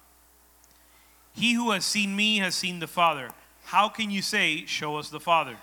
He 1.33 1.53
who 1.53 1.71
has 1.71 1.85
seen 1.85 2.15
me 2.15 2.37
has 2.39 2.55
seen 2.55 2.79
the 2.79 2.87
Father. 2.87 3.29
How 3.65 3.89
can 3.89 4.11
you 4.11 4.21
say, 4.21 4.65
Show 4.65 4.97
us 4.97 5.09
the 5.09 5.19
Father? 5.19 5.57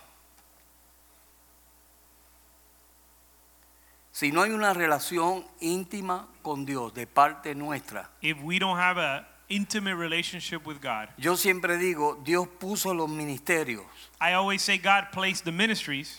Si 4.13 4.33
no 4.33 4.43
hay 4.43 4.51
una 4.51 4.75
relación 4.75 5.45
íntima 5.61 6.27
con 6.43 6.65
Dios 6.65 6.93
de 6.93 7.07
parte 7.07 7.55
nuestra, 7.55 8.11
If 8.21 8.43
we 8.43 8.59
don't 8.59 8.77
have 8.77 8.99
an 8.99 9.25
intimate 9.51 9.97
relationship 9.97 10.65
with 10.67 10.81
God, 10.81 11.09
yo 11.19 11.35
siempre 11.37 11.77
digo, 11.77 12.17
Dios 12.25 12.47
puso 12.59 12.95
los 12.95 13.11
ministerios, 13.11 13.85
I 14.21 14.33
always 14.33 14.63
say 14.63 14.79
God 14.79 15.09
placed 15.13 15.45
the 15.45 15.53
ministries, 15.53 16.19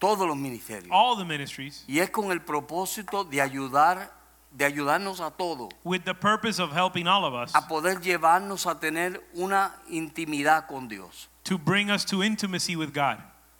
todos 0.00 0.26
los 0.26 0.36
ministerios, 0.36 0.88
all 0.90 1.16
the 1.16 1.24
ministries, 1.24 1.84
y 1.88 2.00
es 2.00 2.10
con 2.10 2.30
el 2.30 2.40
propósito 2.40 3.24
de 3.24 3.40
ayudar, 3.40 4.10
de 4.50 4.64
ayudarnos 4.64 5.20
a 5.20 5.30
todos 5.30 5.70
with 5.84 6.04
the 6.04 6.14
purpose 6.14 6.60
of 6.60 6.72
helping 6.72 7.06
all 7.08 7.24
of 7.24 7.32
us 7.34 7.52
a 7.54 7.66
poder 7.66 8.00
llevarnos 8.00 8.66
a 8.66 8.78
tener 8.78 9.20
una 9.34 9.74
intimidad 9.90 10.66
con 10.68 10.88
Dios. 10.88 11.28
to 11.44 11.56
bring 11.58 11.90
us 11.90 12.04
to 12.04 12.22
intimacy 12.22 12.76
with 12.76 12.92
God. 12.92 13.18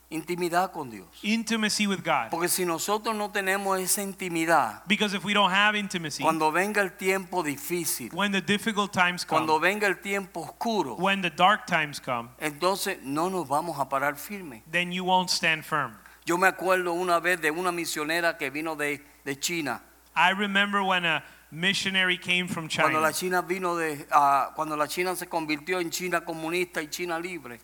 Intimidad 0.09 0.71
con 0.71 0.89
Dios. 0.89 1.07
Intimacy 1.23 1.87
with 1.87 2.03
God. 2.03 2.29
Porque 2.29 2.47
si 2.47 2.63
nosotros 2.63 3.15
no 3.15 3.31
tenemos 3.31 3.79
esa 3.79 4.03
intimidad, 4.03 4.83
Because 4.87 5.15
if 5.15 5.23
we 5.25 5.33
don't 5.33 5.51
have 5.51 5.75
intimacy, 5.75 6.21
cuando 6.21 6.51
venga 6.51 6.81
el 6.81 6.91
tiempo 6.91 7.41
difícil, 7.41 8.13
when 8.13 8.31
the 8.31 8.41
difficult 8.41 8.93
times 8.93 9.25
cuando 9.25 9.53
come, 9.53 9.67
venga 9.67 9.87
el 9.87 9.95
tiempo 9.95 10.41
oscuro, 10.41 10.95
when 10.95 11.21
the 11.21 11.31
dark 11.31 11.65
times 11.65 11.99
come, 11.99 12.29
entonces 12.39 13.01
no 13.01 13.29
nos 13.29 13.47
vamos 13.47 13.79
a 13.79 13.89
parar 13.89 14.15
firme. 14.15 14.61
then 14.71 14.91
you 14.91 15.03
won't 15.03 15.29
stand 15.29 15.65
firm. 15.65 15.97
Yo 16.25 16.37
me 16.37 16.47
acuerdo 16.47 16.93
una 16.93 17.19
vez 17.19 17.41
de 17.41 17.51
una 17.51 17.71
misionera 17.71 18.37
que 18.37 18.49
vino 18.51 18.75
de, 18.75 19.01
de 19.23 19.35
China. 19.39 19.81
I 20.15 20.31
remember 20.31 20.83
when 20.83 21.03
a 21.05 21.23
missionary 21.51 22.17
came 22.17 22.47
from 22.47 22.67
Cuando 22.69 22.99
la 22.99 23.11
China. 23.11 23.41
China 23.41 23.41
vino 23.41 23.75
de, 23.75 24.05
ah, 24.11 24.51
cuando 24.55 24.75
la 24.75 24.87
China 24.87 25.15
se 25.15 25.27
convirtió 25.27 25.79
en 25.79 25.89
China 25.89 26.21
comunista 26.21 26.81
y 26.81 26.87
China 26.89 27.19
libre, 27.19 27.59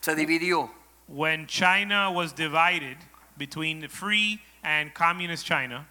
se 0.00 0.14
dividió. 0.14 0.70
When 1.08 1.46
China 1.46 2.10
was 2.10 2.32
divided 2.32 2.96
between 3.38 3.80
the 3.80 3.88
free 3.88 4.40
and 4.62 4.92
communist 4.92 5.46
China, 5.46 5.86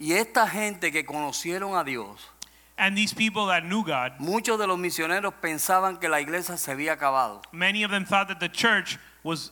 Y 0.00 0.12
esta 0.12 0.46
gente 0.46 0.92
que 0.92 1.02
conocieron 1.04 1.80
a 1.80 1.84
Dios, 1.84 2.28
and 2.76 2.96
these 2.96 3.12
people 3.12 3.46
that 3.46 3.64
knew 3.64 3.84
God, 3.84 4.12
muchos 4.20 4.58
de 4.58 4.66
los 4.66 4.78
misioneros 4.78 5.34
pensaban 5.42 6.00
que 6.00 6.08
la 6.08 6.18
iglesia 6.20 6.56
se 6.56 6.72
había 6.72 6.96
acabado. 6.96 7.42
many 7.52 7.82
of 7.82 7.90
them 7.90 8.04
thought 8.04 8.28
that 8.28 8.38
the 8.40 8.48
church 8.48 8.96
was 9.24 9.50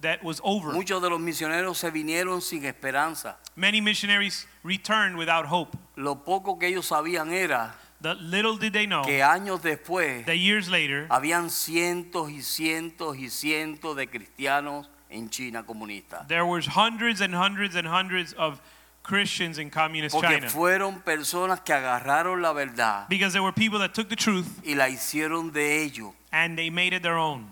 that 0.00 0.22
was 0.22 0.40
over. 0.44 0.72
Muchos 0.72 1.00
de 1.02 1.08
los 1.08 1.20
misioneros 1.20 1.76
se 1.76 1.90
vinieron 1.90 2.40
sin 2.40 2.64
esperanza. 2.64 3.36
Many 3.56 3.80
missionaries 3.80 4.46
returned 4.62 5.16
without 5.16 5.46
hope. 5.46 5.76
Lo 5.96 6.16
poco 6.16 6.56
que 6.56 6.68
ellos 6.68 6.88
sabían 6.88 7.32
era 7.32 7.74
The 8.00 8.14
little 8.14 8.56
did 8.56 8.72
they 8.72 8.86
know 8.86 9.02
que 9.04 9.20
años 9.22 9.60
después 9.60 10.24
that 10.26 10.36
years 10.38 10.68
later 10.68 11.06
habían 11.10 11.50
cientos 11.50 12.30
y 12.30 12.42
cientos 12.42 13.16
y 13.18 13.28
cientos 13.28 13.96
de 13.96 14.06
cristianos 14.08 14.86
en 15.10 15.28
China 15.30 15.64
comunista. 15.64 16.26
there 16.28 16.44
was 16.46 16.66
hundreds 16.66 17.20
and 17.20 17.34
hundreds 17.34 17.74
and 17.74 17.88
hundreds 17.88 18.32
of 18.34 18.60
Christians 19.02 19.58
in 19.58 19.70
communist 19.70 20.14
Porque 20.14 20.28
China. 20.38 20.48
fueron 20.48 21.02
personas 21.02 21.60
que 21.64 21.74
agarraron 21.74 22.40
la 22.42 22.52
verdad 22.52 23.08
Because 23.08 23.32
there 23.32 23.42
were 23.42 23.52
people 23.52 23.78
that 23.80 23.94
took 23.94 24.08
the 24.08 24.16
truth 24.16 24.60
y 24.64 24.74
la 24.74 24.86
hicieron 24.88 25.52
de 25.52 25.82
ellos. 25.82 26.12
and 26.30 26.56
they 26.56 26.70
made 26.70 26.92
it 26.92 27.02
their 27.02 27.16
own. 27.16 27.46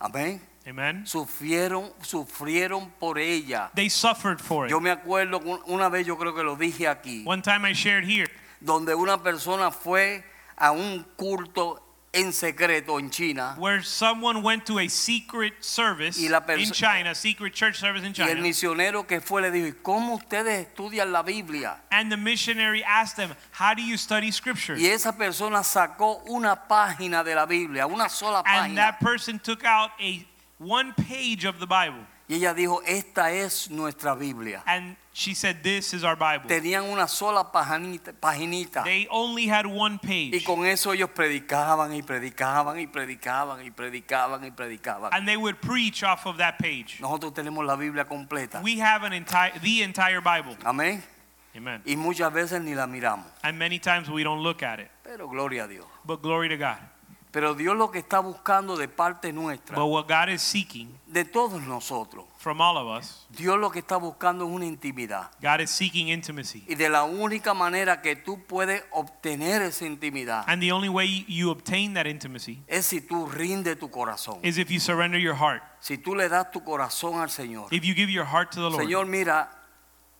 Amén. 0.00 0.40
Amen. 0.68 1.04
Sufrieron, 1.06 1.90
sufrieron 2.02 2.90
por 3.00 3.18
ella. 3.18 3.70
They 3.74 3.88
suffered 3.88 4.40
for 4.40 4.66
it. 4.66 4.70
Yo 4.70 4.78
me 4.78 4.90
acuerdo 4.90 5.40
una 5.66 5.88
vez 5.88 6.06
yo 6.06 6.16
creo 6.16 6.34
que 6.34 6.44
lo 6.44 6.54
dije 6.54 6.86
aquí, 6.86 7.24
One 7.26 7.40
time 7.42 7.64
I 7.64 7.72
shared 7.72 8.04
here 8.04 8.26
donde 8.60 8.94
una 8.94 9.22
persona 9.22 9.70
fue 9.70 10.24
a 10.56 10.70
un 10.72 11.04
culto 11.16 11.82
en 12.12 12.32
secreto 12.32 12.98
en 12.98 13.08
China 13.08 13.54
where 13.56 13.84
someone 13.84 14.42
went 14.42 14.64
to 14.64 14.80
a 14.80 14.88
secret 14.88 15.54
service 15.62 16.18
Y 16.20 16.28
la 16.28 16.42
in 16.58 16.72
China, 16.72 17.14
secret 17.14 17.54
church 17.54 17.76
service 17.78 18.04
in 18.04 18.12
y 18.16 18.22
el 18.22 18.34
China. 18.34 18.40
misionero 18.42 19.06
que 19.06 19.20
fue 19.20 19.40
le 19.42 19.52
dijo, 19.52 19.68
"¿Y 19.68 19.72
¿cómo 19.80 20.14
ustedes 20.16 20.66
estudian 20.66 21.12
la 21.12 21.22
Biblia? 21.22 21.80
And 21.92 22.10
the 22.10 22.16
missionary 22.16 22.82
asked 22.82 23.14
them, 23.16 23.36
How 23.52 23.74
do 23.74 23.82
you 23.82 23.96
study 23.96 24.32
scripture? 24.32 24.76
Y 24.76 24.86
esa 24.88 25.12
persona 25.16 25.62
sacó 25.62 26.20
una 26.26 26.66
página 26.66 27.22
de 27.22 27.36
la 27.36 27.46
Biblia, 27.46 27.86
una 27.86 28.08
sola 28.08 28.38
And 28.44 28.74
página. 28.74 28.74
that 28.74 28.98
person 28.98 29.38
took 29.38 29.64
out 29.64 29.92
a 30.00 30.26
one 30.60 30.92
page 30.94 31.44
of 31.44 31.58
the 31.58 31.66
Bible. 31.66 32.06
Y 32.28 32.36
ella 32.36 32.54
dijo, 32.54 32.80
esta 32.86 33.32
es 33.32 33.68
nuestra 33.70 34.14
Biblia. 34.14 34.62
And 34.64 34.94
she 35.12 35.34
said, 35.34 35.64
This 35.64 35.92
is 35.92 36.04
our 36.04 36.14
Bible. 36.14 36.48
Tenían 36.48 36.84
una 36.88 37.08
sola 37.08 37.42
pajanita- 37.52 38.12
paginita. 38.12 38.84
They 38.84 39.08
only 39.10 39.46
had 39.48 39.66
one 39.66 39.98
Y 40.04 40.30
page. 40.30 40.44
con 40.44 40.64
eso 40.64 40.92
ellos 40.92 41.10
predicaban 41.12 41.92
y 41.92 42.02
predicaban 42.02 42.78
y 42.78 42.86
predicaban 42.86 43.64
y 43.66 43.70
predicaban 43.70 44.44
y 44.44 44.50
predicaban. 44.50 45.10
And 45.12 45.26
they 45.26 45.36
would 45.36 45.60
preach 45.60 46.04
off 46.04 46.24
of 46.26 46.36
that 46.36 46.58
page. 46.60 47.00
Nosotros 47.00 47.32
tenemos 47.34 47.66
la 47.66 47.74
Biblia 47.74 48.04
completa. 48.04 48.60
We 48.62 48.78
have 48.78 49.02
an 49.02 49.12
entire 49.12 49.50
the 49.60 49.82
entire 49.82 50.20
Bible. 50.20 50.56
Amén. 50.64 51.02
Amen. 51.56 51.82
Y 51.84 51.96
muchas 51.96 52.32
veces 52.32 52.62
ni 52.62 52.74
la 52.76 52.86
miramos. 52.86 53.24
And 53.42 53.58
many 53.58 53.80
times 53.80 54.08
we 54.08 54.22
don't 54.22 54.40
look 54.40 54.62
at 54.62 54.78
it. 54.78 54.88
Pero 55.02 55.26
gloria 55.26 55.64
a 55.64 55.68
Dios. 55.68 55.86
But 56.04 56.22
glory 56.22 56.48
to 56.50 56.56
God. 56.56 56.78
Pero 57.32 57.54
Dios 57.54 57.76
lo 57.76 57.92
que 57.92 58.00
está 58.00 58.18
buscando 58.18 58.76
de 58.76 58.88
parte 58.88 59.32
nuestra, 59.32 59.76
But 59.76 59.86
what 59.86 60.08
God 60.08 60.32
is 60.32 60.42
seeking 60.42 60.98
de 61.06 61.24
todos 61.24 61.62
nosotros, 61.62 62.24
from 62.38 62.60
all 62.60 62.76
of 62.76 62.88
us, 62.88 63.26
Dios 63.30 63.56
lo 63.56 63.70
que 63.70 63.78
está 63.78 63.96
buscando 63.98 64.46
es 64.46 64.50
una 64.50 64.66
intimidad. 64.66 65.30
God 65.40 65.60
is 65.60 65.70
seeking 65.70 66.08
intimacy. 66.08 66.64
Y 66.66 66.74
de 66.74 66.88
la 66.88 67.04
única 67.04 67.54
manera 67.54 68.02
que 68.02 68.16
tú 68.16 68.44
puedes 68.46 68.82
obtener 68.90 69.62
esa 69.62 69.86
intimidad 69.86 70.44
And 70.48 70.60
the 70.60 70.72
only 70.72 70.88
way 70.88 71.24
you 71.28 71.50
obtain 71.50 71.94
that 71.94 72.06
intimacy 72.06 72.62
es 72.66 72.86
si 72.86 73.00
tú 73.00 73.28
rindes 73.28 73.78
tu 73.78 73.90
corazón. 73.90 74.40
is 74.42 74.58
if 74.58 74.68
you 74.68 74.80
surrender 74.80 75.20
your 75.20 75.36
heart. 75.36 75.62
Si 75.78 75.98
tú 75.98 76.16
le 76.16 76.28
das 76.28 76.50
tu 76.50 76.64
corazón 76.64 77.20
al 77.20 77.30
Señor. 77.30 77.68
If 77.72 77.84
you 77.84 77.94
give 77.94 78.10
your 78.10 78.26
heart 78.26 78.50
to 78.52 78.60
the 78.60 78.70
Lord. 78.70 78.84
Señor, 78.84 79.06
mira, 79.06 79.50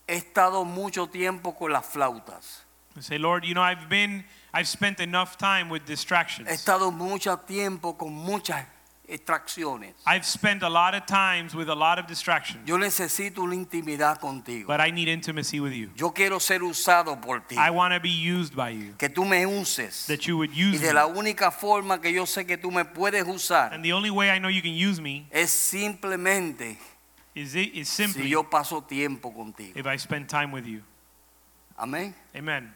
he 0.07 0.15
estado 0.15 0.65
mucho 0.65 1.09
tiempo 1.09 1.57
con 1.57 1.73
las 1.73 1.87
flautas. 1.87 2.67
And 2.95 3.05
say, 3.05 3.19
Lord, 3.19 3.45
you 3.45 3.55
know, 3.55 3.63
I've 3.63 3.89
been, 3.89 4.25
I've 4.53 4.67
spent 4.69 5.01
enough 5.01 5.37
time 5.39 5.69
with 5.69 5.83
He 5.83 5.95
distractions. 5.95 6.49
estado 6.49 6.91
mucho 6.91 7.37
tiempo 7.37 7.93
con 7.95 8.13
muchas 8.13 8.65
extracciones. 9.09 9.93
I've 10.07 10.25
spent 10.25 10.63
a 10.63 10.69
lot 10.69 10.95
of 10.95 11.07
times 11.07 11.55
with 11.55 11.69
a 11.69 11.75
lot 11.75 11.99
of 11.99 12.07
distractions. 12.07 12.69
Yo 12.69 12.77
necesito 12.77 13.39
una 13.43 13.55
intimidad 13.55 14.21
contigo. 14.21 14.67
But 14.67 14.81
I 14.81 14.91
need 14.91 15.09
intimacy 15.09 15.61
with 15.61 15.73
you. 15.73 15.91
Yo 15.97 16.11
quiero 16.11 16.39
ser 16.39 16.61
usado 16.63 17.21
por 17.21 17.41
ti. 17.41 17.57
I 17.57 17.71
want 17.71 17.95
to 17.95 18.01
be 18.01 18.11
used 18.11 18.55
by 18.57 18.71
you. 18.71 18.95
Que 18.99 19.09
tú 19.09 19.25
me 19.29 19.45
uses. 19.47 20.07
That 20.07 20.27
you 20.27 20.37
would 20.39 20.51
Y 20.51 20.61
use 20.73 20.81
de 20.81 20.89
me. 20.89 20.93
la 20.95 21.07
única 21.07 21.51
forma 21.53 22.01
que 22.01 22.13
yo 22.13 22.25
sé 22.25 22.47
que 22.47 22.57
tú 22.57 22.71
me 22.73 22.85
puedes 22.85 23.25
usar 23.27 23.73
And 23.73 23.85
the 23.85 23.93
only 23.93 24.11
way 24.11 24.31
I 24.31 24.39
know 24.39 24.49
you 24.49 24.63
can 24.63 24.75
use 24.75 25.01
me 25.01 25.27
es 25.31 25.51
simplemente 25.53 26.77
is, 27.35 27.55
it, 27.55 27.73
is 27.75 27.89
si 27.89 28.05
simply 28.05 28.29
yo 28.29 28.43
paso 28.45 28.81
tiempo 28.83 29.31
contigo. 29.33 29.77
if 29.77 29.87
I 29.87 29.97
spend 29.97 30.29
time 30.29 30.51
with 30.53 30.67
you. 30.67 30.83
Amén. 31.79 32.13
Amen. 32.37 32.75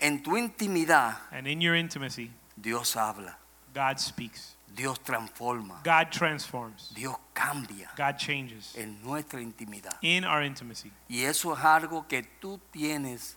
En 0.00 0.22
tu 0.22 0.36
intimidad, 0.36 1.16
And 1.32 1.46
in 1.46 1.60
your 1.60 1.74
intimacy, 1.74 2.30
Dios 2.60 2.94
habla, 2.94 3.36
God 3.74 3.98
speaks. 3.98 4.54
Dios 4.74 4.98
transforma, 5.00 5.82
God 5.82 6.12
transforms. 6.12 6.92
Dios 6.94 7.16
cambia 7.34 7.88
God 7.96 8.16
changes 8.18 8.76
en 8.76 9.02
nuestra 9.02 9.40
intimidad. 9.40 9.96
in 10.02 10.24
our 10.24 10.42
intimacy. 10.42 10.92
Y 11.08 11.22
eso 11.24 11.52
es 11.54 11.64
algo 11.64 12.06
que 12.06 12.22
tú 12.40 12.60
tienes 12.72 13.36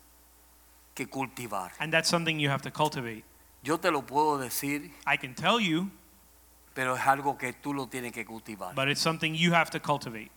que 0.93 1.07
cultivar. 1.07 1.71
And 1.79 1.91
that's 1.91 2.09
something 2.09 2.37
you 2.39 2.49
have 2.49 2.61
to 2.63 2.69
cultivate. 2.71 3.23
Yo 3.63 3.77
te 3.77 3.89
lo 3.89 4.01
puedo 4.03 4.37
decir, 4.37 4.91
I 5.07 5.17
can 5.17 5.33
tell 5.33 5.59
you, 5.59 5.89
pero 6.75 6.95
es 6.95 7.01
algo 7.07 7.37
que 7.39 7.53
tú 7.53 7.73
lo 7.73 7.87
tienes 7.87 8.11
que 8.11 8.23
cultivar. 8.25 8.75
but 8.75 8.87
it's 8.87 9.01
something 9.01 9.33
you 9.33 9.53
have 9.53 9.71
to 9.71 9.79
cultivate. 9.79 10.29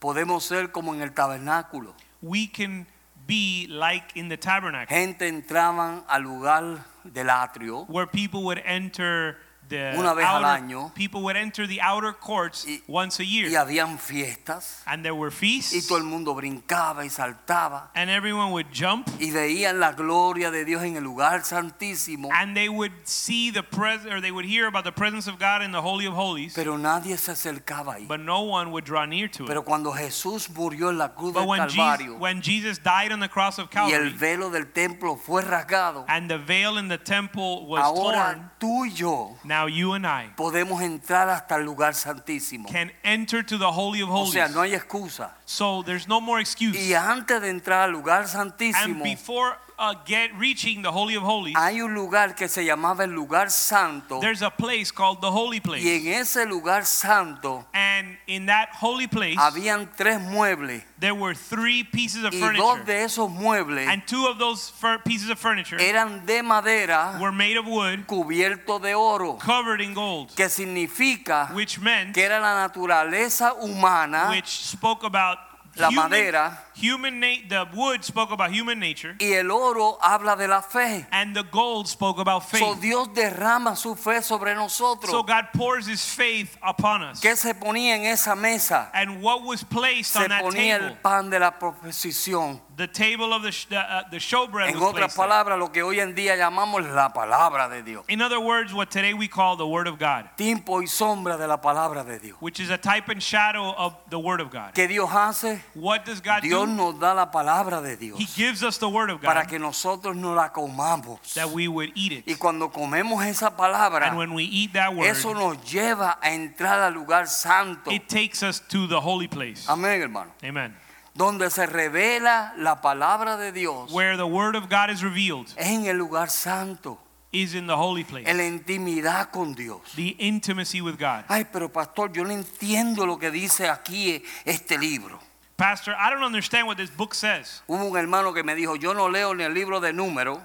Podemos 0.00 0.42
ser 0.42 0.72
como 0.72 0.92
en 0.92 1.00
el 1.02 1.12
tabernáculo. 1.14 1.94
We 2.20 2.48
can 2.48 2.86
be 3.26 3.66
like 3.68 4.16
in 4.16 4.28
the 4.28 4.36
tabernacle, 4.36 4.94
Gente 4.94 5.26
entraban 5.26 6.02
al 6.08 6.22
lugar 6.22 6.84
del 7.04 7.26
atrio. 7.26 7.88
Where 7.88 8.06
people 8.06 8.42
would 8.44 8.62
enter 8.64 9.38
the 9.72 9.98
Una 9.98 10.14
vez 10.14 10.26
al 10.26 10.44
año. 10.44 10.94
people 10.94 11.22
would 11.22 11.36
enter 11.36 11.66
the 11.66 11.80
outer 11.80 12.12
courts 12.12 12.64
Y- 12.66 12.80
once 12.86 13.18
a 13.20 13.24
year, 13.24 13.48
habían 13.56 13.98
fiestas. 13.98 14.82
And 14.86 15.02
there 15.04 15.14
were 15.14 15.30
y 15.30 15.34
feasts, 15.34 15.86
todo 15.88 15.98
el 15.98 16.04
mundo 16.04 16.34
brincaba 16.34 17.04
y 17.04 17.08
saltaba. 17.08 17.90
And 17.94 18.10
everyone 18.10 18.52
would 18.52 18.66
jump, 18.72 19.08
y 19.18 19.30
veían 19.30 19.80
la 19.80 19.92
gloria 19.92 20.50
de 20.50 20.64
Dios 20.64 20.82
en 20.82 20.96
el 20.96 21.02
lugar 21.02 21.42
santísimo, 21.44 22.28
and 22.32 22.54
they 22.56 22.68
would 22.68 22.92
see 23.04 23.50
the 23.50 23.62
pres 23.62 24.04
or 24.06 24.20
they 24.20 24.30
would 24.30 24.44
hear 24.44 24.66
about 24.66 24.84
the 24.84 24.92
presence 24.92 25.26
of 25.26 25.38
God 25.38 25.62
in 25.62 25.72
the 25.72 25.80
holy 25.82 26.06
of 26.06 26.14
holies, 26.14 26.52
pero 26.54 26.76
nadie 26.76 27.16
se 27.16 27.32
acercaba 27.32 27.94
ahí. 27.96 28.06
but 28.06 28.20
no 28.20 28.42
one 28.42 28.70
would 28.72 28.84
draw 28.84 29.04
near 29.04 29.28
to 29.28 29.44
it. 29.44 29.48
Pero 29.48 29.62
cuando 29.62 29.92
Jesús 29.92 30.48
murió 30.50 30.90
en 30.90 30.98
la 30.98 31.08
cruz 31.08 31.32
But 31.32 31.40
del 31.40 31.48
when 31.48 31.68
Jesus, 31.68 32.18
when 32.20 32.42
Jesus 32.42 32.78
died 32.78 33.12
on 33.12 33.20
the 33.20 33.28
cross 33.28 33.58
of 33.58 33.68
y 33.74 33.92
el 33.92 34.10
Calvary, 34.10 34.10
velo 34.18 34.50
del 34.50 34.66
templo 34.72 35.16
fue 35.16 35.42
rasgado, 35.42 36.04
and 36.08 36.28
the 36.30 36.38
veil 36.38 36.76
in 36.78 36.88
the 36.88 36.98
temple 36.98 37.66
was 37.66 37.82
torn, 37.82 38.14
ahora 38.14 38.52
tú 38.60 38.84
y 38.86 38.90
yo 38.94 39.36
now 39.44 39.61
you 39.68 39.94
and 39.94 40.06
I 40.06 40.32
podemos 40.36 40.82
entrar 40.82 41.28
hasta 41.28 41.56
el 41.56 41.64
lugar 41.64 41.94
santísimo. 41.94 42.68
can 42.70 42.92
enter 43.02 43.44
to 43.44 43.58
the 43.58 43.70
holy 43.70 44.02
of 44.02 44.08
O 44.10 44.12
holies. 44.12 44.32
sea, 44.32 44.48
no 44.48 44.60
hay 44.62 44.74
excusa. 44.74 45.34
So 45.44 45.82
there's 45.84 46.06
no 46.08 46.20
more 46.20 46.40
excuse. 46.40 46.76
Y 46.78 46.94
antes 46.94 47.40
de 47.40 47.50
entrar 47.50 47.82
al 47.82 47.92
lugar 47.92 48.22
And 48.22 48.28
santísimo, 48.28 49.02
before 49.04 49.56
uh, 49.82 49.94
get 50.06 50.30
reaching 50.38 50.80
the 50.80 50.92
Holy 50.92 51.16
of 51.16 51.24
Holies, 51.24 51.56
hay 51.56 51.80
un 51.80 51.92
lugar 51.92 52.34
que 52.36 52.46
se 52.46 52.64
llamaba 52.64 53.00
el 53.02 53.10
lugar 53.10 53.50
santo. 53.50 54.20
there's 54.20 54.40
a 54.42 54.48
place 54.50 54.92
called 54.92 55.20
the 55.20 55.30
Holy 55.30 55.58
Place. 55.58 55.82
Y 55.84 55.90
en 56.12 56.20
ese 56.22 56.46
lugar 56.48 56.84
santo 56.84 57.66
And 57.74 58.16
in 58.28 58.46
that 58.46 58.68
holy 58.72 59.08
place, 59.08 59.36
habían 59.36 59.88
tres 59.96 60.20
muebles. 60.20 60.82
there 61.00 61.14
were 61.16 61.34
three 61.34 61.82
pieces 61.82 62.22
of 62.22 62.32
Y 62.32 62.38
dos 62.38 62.78
furniture. 62.78 62.84
de 62.84 62.92
esos 63.04 63.28
muebles 63.28 63.88
And 63.88 64.06
two 64.06 64.26
of 64.28 64.38
those 64.38 64.72
pieces 65.04 65.28
of 65.30 65.38
furniture 65.40 65.78
eran 65.80 66.24
de 66.26 66.42
madera 66.42 67.18
were 67.20 67.32
made 67.32 67.56
of 67.56 67.66
wood, 67.66 68.06
cubierto 68.06 68.80
de 68.80 68.94
oro. 68.94 69.32
covered 69.34 69.80
in 69.80 69.94
gold, 69.94 70.30
Que 70.36 70.48
significa 70.48 71.52
which 71.54 71.80
meant, 71.80 72.14
que 72.14 72.22
era 72.22 72.38
la 72.40 72.68
naturaleza 72.68 73.52
humana 73.60 74.28
which 74.30 74.46
spoke 74.46 75.02
about 75.02 75.38
La 75.76 75.88
human, 75.88 76.10
madera. 76.10 76.58
human 76.74 77.20
the 77.48 77.66
wood 77.74 78.04
spoke 78.04 78.30
about 78.30 78.50
human 78.50 78.78
nature, 78.78 79.16
y 79.18 79.32
el 79.32 79.50
oro 79.50 79.98
habla 80.02 80.36
de 80.36 80.46
la 80.46 80.60
fe. 80.60 81.06
and 81.10 81.34
the 81.34 81.44
gold 81.44 81.88
spoke 81.88 82.18
about 82.18 82.44
faith. 82.48 82.60
So 82.60 82.74
Dios 82.74 83.08
derrama 83.08 83.74
su 83.76 83.94
fe 83.94 84.20
sobre 84.20 84.54
nosotros. 84.54 85.10
So 85.10 85.22
God 85.22 85.46
pours 85.54 85.86
His 85.86 86.04
faith 86.04 86.56
upon 86.62 87.02
us. 87.02 87.20
¿Qué 87.20 87.36
se 87.36 87.54
ponía 87.54 87.96
en 87.96 88.04
esa 88.04 88.36
mesa? 88.36 88.90
And 88.92 89.22
what 89.22 89.42
was 89.42 89.64
placed 89.64 90.12
Se 90.12 90.24
on 90.24 90.28
that 90.28 90.42
ponía 90.42 90.78
table? 90.78 90.88
el 90.88 90.96
pan 90.96 91.30
de 91.30 91.38
la 91.38 91.52
proposición. 91.58 92.60
The 92.74 92.86
table 92.88 93.34
of 93.34 93.42
the 93.42 93.52
sh- 93.52 93.66
the, 93.66 93.78
uh, 93.78 94.04
the 94.10 94.16
showbread 94.18 94.68
En 94.70 94.80
was 94.80 94.82
otras 94.94 95.14
placed 95.14 95.16
there. 95.16 95.26
palabras, 95.28 95.58
lo 95.58 95.68
que 95.70 95.82
hoy 95.82 96.00
en 96.00 96.14
día 96.14 96.36
llamamos 96.36 96.82
la 96.94 97.12
palabra 97.12 97.68
de 97.68 97.82
Dios. 97.82 98.02
In 98.08 98.22
other 98.22 98.40
words, 98.40 98.72
what 98.72 98.90
today 98.90 99.12
we 99.12 99.28
call 99.28 99.56
the 99.58 99.66
Word 99.66 99.86
of 99.86 99.98
God, 99.98 100.30
Tiempo 100.38 100.78
y 100.80 100.86
sombra 100.86 101.36
de 101.36 101.46
la 101.46 101.58
palabra 101.58 102.02
de 102.02 102.18
Dios. 102.18 102.36
which 102.40 102.60
is 102.60 102.70
a 102.70 102.78
type 102.78 103.10
and 103.10 103.22
shadow 103.22 103.74
of 103.76 103.94
the 104.08 104.18
Word 104.18 104.40
of 104.40 104.50
God. 104.50 104.72
¿Qué 104.74 104.88
Dios 104.88 105.10
hace? 105.10 105.60
What 105.74 106.06
does 106.06 106.20
God 106.22 106.40
Dios 106.42 106.66
do? 106.66 106.72
nos 106.74 106.98
da 106.98 107.12
la 107.12 107.26
palabra 107.30 107.82
de 107.82 107.94
Dios 107.96 108.18
He 108.18 108.24
gives 108.24 108.62
us 108.62 108.78
the 108.78 108.88
Word 108.88 109.10
of 109.10 109.20
para 109.20 109.42
God 109.42 109.50
que 109.50 109.58
nosotros 109.58 110.16
no 110.16 110.32
la 110.32 110.48
comamos. 110.48 111.34
that 111.34 111.50
we 111.50 111.68
would 111.68 111.92
eat 111.94 112.24
Y 112.26 112.32
it. 112.32 112.38
cuando 112.38 112.70
comemos 112.70 113.22
esa 113.26 113.50
palabra, 113.50 114.06
And 114.08 114.16
when 114.16 114.32
we 114.32 114.44
eat 114.44 114.72
that 114.72 114.94
Word, 114.96 115.08
eso 115.08 115.34
nos 115.34 115.58
lleva 115.70 116.16
a 116.22 116.30
entrar 116.30 116.80
al 116.80 116.94
lugar 116.94 117.26
santo. 117.26 117.90
it 117.90 118.08
takes 118.08 118.42
us 118.42 118.60
to 118.60 118.86
the 118.86 119.00
holy 119.00 119.28
place. 119.28 119.66
Amén, 119.68 120.00
hermano. 120.00 120.30
Amen. 120.42 120.74
Donde 121.14 121.50
se 121.50 121.66
revela 121.66 122.54
la 122.56 122.80
palabra 122.80 123.36
de 123.36 123.52
Dios 123.52 123.92
Where 123.92 124.16
the 124.16 124.26
Word 124.26 124.56
of 124.56 124.68
God 124.70 124.90
is 124.90 125.02
revealed 125.02 125.48
es 125.56 125.66
en 125.66 125.86
el 125.86 125.96
lugar 125.96 126.30
santo, 126.30 126.98
is 127.32 127.54
in 127.54 127.66
the 127.66 127.76
holy 127.76 128.04
place. 128.04 128.28
en 128.28 128.36
la 128.38 128.44
intimidad 128.44 129.30
con 129.30 129.54
Dios. 129.54 129.80
The 129.94 130.16
intimacy 130.18 130.80
with 130.80 130.98
God. 130.98 131.24
Ay, 131.28 131.44
pero 131.50 131.68
pastor, 131.70 132.12
yo 132.12 132.24
no 132.24 132.30
entiendo 132.30 133.06
lo 133.06 133.18
que 133.18 133.30
dice 133.30 133.68
aquí 133.68 134.22
este 134.44 134.78
libro. 134.78 135.18
Pastor, 135.56 135.94
I 135.94 136.10
don't 136.10 136.24
understand 136.24 136.66
what 136.66 136.76
this 136.76 136.90
book 136.90 137.14
says. 137.14 137.62
Hubo 137.68 137.84
un 137.84 137.96
hermano 137.96 138.32
que 138.32 138.42
me 138.42 138.54
dijo, 138.54 138.76
yo 138.76 138.94
no 138.94 139.08
leo 139.08 139.34
ni 139.34 139.44
el 139.44 139.54
libro 139.54 139.80
de 139.80 139.92
números. 139.92 140.38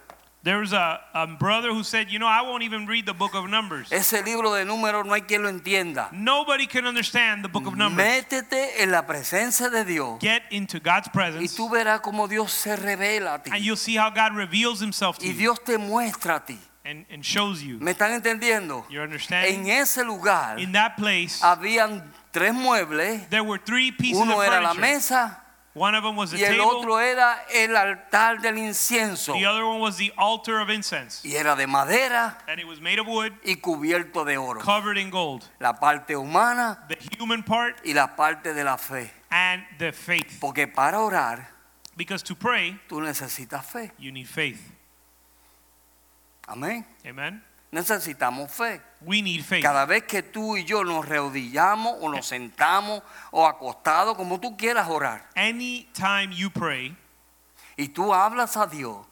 There 0.48 0.60
was 0.60 0.72
a, 0.72 1.02
a 1.14 1.28
brother 1.28 1.74
who 1.74 1.84
said, 1.84 2.10
You 2.10 2.20
know, 2.20 2.26
I 2.26 2.42
won't 2.42 2.64
even 2.64 2.88
read 2.88 3.06
the 3.06 3.14
book 3.14 3.36
of 3.36 3.50
Numbers. 3.50 3.92
Ese 3.92 4.24
libro 4.24 4.54
de 4.54 4.64
números 4.64 5.06
no 5.06 5.14
hay 5.14 5.24
quien 5.24 5.44
lo 5.44 5.50
entienda. 5.50 6.10
Nobody 6.14 6.68
can 6.68 6.86
understand 6.86 7.44
the 7.44 7.50
book 7.50 7.68
of 7.68 7.76
Numbers. 7.76 8.08
Métete 8.08 8.82
en 8.82 8.92
la 8.92 9.06
presencia 9.06 9.70
de 9.70 9.84
Dios 9.84 10.22
Get 10.22 10.44
into 10.52 10.80
God's 10.80 11.10
y 11.10 11.12
presence, 11.12 11.54
tú 11.58 11.70
verás 11.70 12.00
cómo 12.00 12.30
Dios 12.30 12.54
se 12.54 12.78
revela 12.78 13.34
a 13.34 13.44
ti. 13.44 13.52
and 13.52 13.62
you'll 13.62 13.76
see 13.76 13.98
how 13.98 14.10
God 14.10 14.38
reveals 14.38 14.80
Himself 14.80 15.18
to 15.18 15.26
Y 15.26 15.32
you 15.34 15.38
Dios 15.38 15.60
te 15.66 15.78
muestra 15.78 16.38
a 16.38 16.46
ti. 16.46 16.58
and, 16.86 17.06
and 17.12 17.26
shows 17.26 17.62
you. 17.62 17.78
¿Me 17.82 17.92
están 17.92 18.14
entendiendo? 18.14 18.86
You're 18.90 19.04
En 19.04 19.68
ese 19.68 19.98
lugar 20.06 20.58
In 20.62 20.72
that 20.72 20.96
place, 20.96 21.42
habían 21.44 22.10
tres 22.32 22.54
muebles. 22.54 23.28
there 23.30 23.44
were 23.44 23.58
three 23.58 23.92
pieces 23.92 24.22
Uno 24.22 24.40
of 24.40 24.48
era 24.48 24.62
la 24.62 24.74
mesa 24.74 25.44
One 25.78 25.94
of 25.96 26.04
them 26.04 26.16
was 26.16 26.32
the 26.32 26.38
y 26.40 26.44
el 26.44 26.58
table, 26.58 26.66
otro 26.80 26.98
era 26.98 27.38
el 27.54 27.76
altar 27.78 28.42
del 28.42 28.56
incienso. 28.58 29.34
the 29.34 29.46
other 29.46 29.64
one 29.66 29.80
was 29.80 29.98
the 29.98 30.12
altar 30.18 30.60
of 30.60 30.70
incense, 30.70 31.22
Y 31.24 31.36
era 31.36 31.56
de 31.56 31.68
madera 31.68 32.38
and 32.48 32.60
it 32.60 32.66
was 32.66 32.82
made 32.82 33.00
of 33.00 33.06
wood, 33.08 33.34
y 33.46 33.56
cubierto 33.62 34.26
de 34.26 34.38
oro. 34.38 34.60
covered 34.60 34.98
in 34.98 35.10
gold. 35.12 35.48
La 35.60 35.74
parte 35.74 36.16
humana 36.16 36.80
The 36.90 36.98
human 37.20 37.44
part 37.44 37.80
y 37.86 37.94
la 37.94 38.08
parte 38.16 38.54
de 38.54 38.64
la 38.64 38.78
fe. 38.78 39.12
and 39.30 39.62
the 39.78 39.92
faith. 39.92 40.40
Porque 40.42 40.68
para 40.68 40.98
orar 41.00 41.48
Because 41.96 42.24
to 42.24 42.36
pray, 42.36 42.80
tú 42.90 43.00
necesitas 43.02 43.64
fe. 43.66 43.92
you 44.00 44.12
need 44.12 44.28
faith. 44.28 44.72
Amén. 46.48 46.86
Amen? 47.06 47.42
Necesitamos 47.78 48.50
fe. 48.52 48.82
We 49.02 49.22
need 49.22 49.44
faith. 49.44 49.62
Cada 49.62 49.86
vez 49.86 50.04
que 50.06 50.24
tú 50.24 50.58
y 50.58 50.64
yo 50.64 50.84
nos 50.84 51.06
reodillamos 51.06 51.98
o 52.02 52.10
nos 52.10 52.26
sentamos 52.26 53.04
o 53.32 53.46
acostados, 53.46 54.18
como 54.18 54.40
tú 54.40 54.58
quieras 54.58 54.88
orar, 54.90 55.30
Anytime 55.36 56.34
you 56.36 56.50
pray 56.50 56.96
y 57.78 57.90
tú 57.90 58.12
hablas 58.16 58.58
a 58.58 58.66
Dios, 58.66 59.06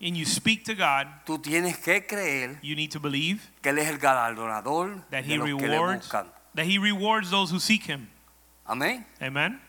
and 0.00 0.16
you 0.16 0.24
speak 0.26 0.64
to 0.64 0.74
God, 0.74 1.06
tú 1.24 1.38
tienes 1.38 1.78
que 1.78 2.04
creer 2.04 2.58
you 2.62 2.74
need 2.74 2.90
to 2.90 2.98
believe 2.98 3.48
que 3.62 3.70
Él 3.70 3.78
es 3.78 3.86
el 3.88 3.98
galardonador 3.98 5.04
that 5.10 5.22
de 5.22 5.34
He 5.34 5.38
los 5.38 5.46
que 5.46 5.68
le 5.68 5.76
rewards 5.76 6.06
buscan. 6.08 6.26
that 6.56 6.66
He 6.66 6.78
rewards 6.78 7.30
those 7.30 7.52
who 7.52 7.60
seek 7.60 7.84
Him. 7.84 8.08
Amén. 8.66 9.06
Amen? 9.22 9.60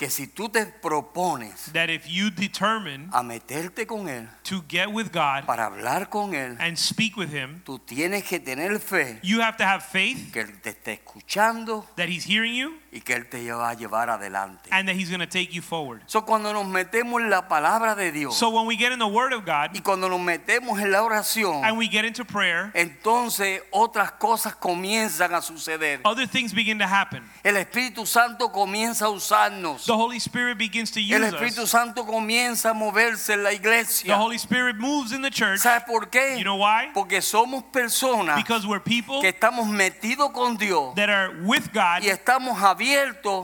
Que 0.00 0.08
si 0.08 0.26
tú 0.26 0.48
te 0.48 0.64
propones 0.64 1.72
That 1.74 1.90
if 1.90 2.06
you 2.08 2.30
determine 2.30 3.10
a 3.12 3.22
meterte 3.22 3.86
con 3.86 4.08
Él, 4.08 4.30
to 4.44 4.64
get 4.66 4.90
with 4.90 5.12
God 5.12 5.44
para 5.44 5.66
hablar 5.66 6.08
con 6.08 6.34
Él, 6.34 6.56
and 6.58 6.78
speak 6.78 7.18
with 7.18 7.34
Him, 7.34 7.60
tú 7.66 7.78
tienes 7.78 8.24
que 8.24 8.40
tener 8.40 8.80
fe 8.80 9.18
you 9.22 9.42
have 9.42 9.58
to 9.58 9.64
have 9.66 9.82
faith 9.82 10.32
que 10.32 10.40
Él 10.40 10.58
te 10.62 10.70
esté 10.70 10.94
escuchando 10.94 11.84
that 11.96 12.08
He's 12.08 12.24
hearing 12.24 12.54
you 12.54 12.79
y 12.92 13.00
que 13.00 13.14
Él 13.14 13.28
te 13.28 13.50
va 13.52 13.70
a 13.70 13.74
llevar 13.74 14.10
adelante. 14.10 14.68
and 14.72 14.88
that 14.88 14.96
He's 14.96 15.08
going 15.10 15.20
to 15.20 15.26
take 15.26 15.52
you 15.52 15.62
forward. 15.62 16.02
So, 16.06 16.22
cuando 16.22 16.52
nos 16.52 16.66
metemos 16.66 17.20
en 17.20 17.30
la 17.30 17.46
palabra 17.46 17.94
de 17.94 18.10
Dios 18.10 18.36
So 18.36 18.50
when 18.50 18.66
we 18.66 18.76
get 18.76 18.90
in 18.90 18.98
the 18.98 19.06
Word 19.06 19.32
of 19.32 19.44
God 19.44 19.70
y 19.74 19.80
cuando 19.80 20.08
nos 20.08 20.20
metemos 20.20 20.80
en 20.80 20.90
la 20.90 21.02
oración, 21.02 21.62
and 21.64 21.78
we 21.78 21.86
get 21.86 22.04
into 22.04 22.24
prayer, 22.24 22.72
entonces 22.74 23.60
otras 23.72 24.12
cosas 24.12 24.54
comienzan 24.56 25.32
a 25.34 25.40
suceder. 25.40 26.00
other 26.04 26.26
things 26.26 26.52
begin 26.52 26.78
to 26.78 26.86
happen. 26.86 27.22
El 27.44 27.56
Espíritu 27.56 28.06
Santo 28.06 28.50
comienza 28.50 29.06
a 29.06 29.10
usarnos. 29.10 29.86
The 29.86 29.92
Holy 29.96 30.18
Spirit 30.18 30.58
begins 30.58 30.90
to 30.90 31.00
El 31.00 31.22
use 31.22 31.32
Espíritu 31.34 31.62
us. 31.62 31.70
Santo 31.70 32.04
comienza 32.04 32.70
a 32.70 32.74
moverse 32.74 33.30
en 33.34 33.44
la 33.44 33.50
The 33.50 33.56
iglesia. 33.56 34.16
Holy 34.16 34.36
Spirit 34.36 34.76
moves 34.76 35.12
in 35.12 35.22
the 35.22 35.30
church. 35.30 35.60
¿Sabe 35.60 35.84
por 35.86 36.06
qué? 36.10 36.36
You 36.38 36.44
know 36.44 36.56
why? 36.56 36.90
Porque 36.92 37.22
somos 37.22 37.62
personas 37.72 38.36
Because 38.36 38.66
we're 38.66 38.80
people 38.80 39.20
que 39.20 39.28
estamos 39.28 39.68
metidos 39.68 40.32
con 40.32 40.56
Dios 40.56 40.94
that 40.96 41.08
are 41.08 41.44
with 41.44 41.72
God 41.72 42.02
y 42.02 42.08
estamos 42.08 42.60
abiertos 42.60 42.79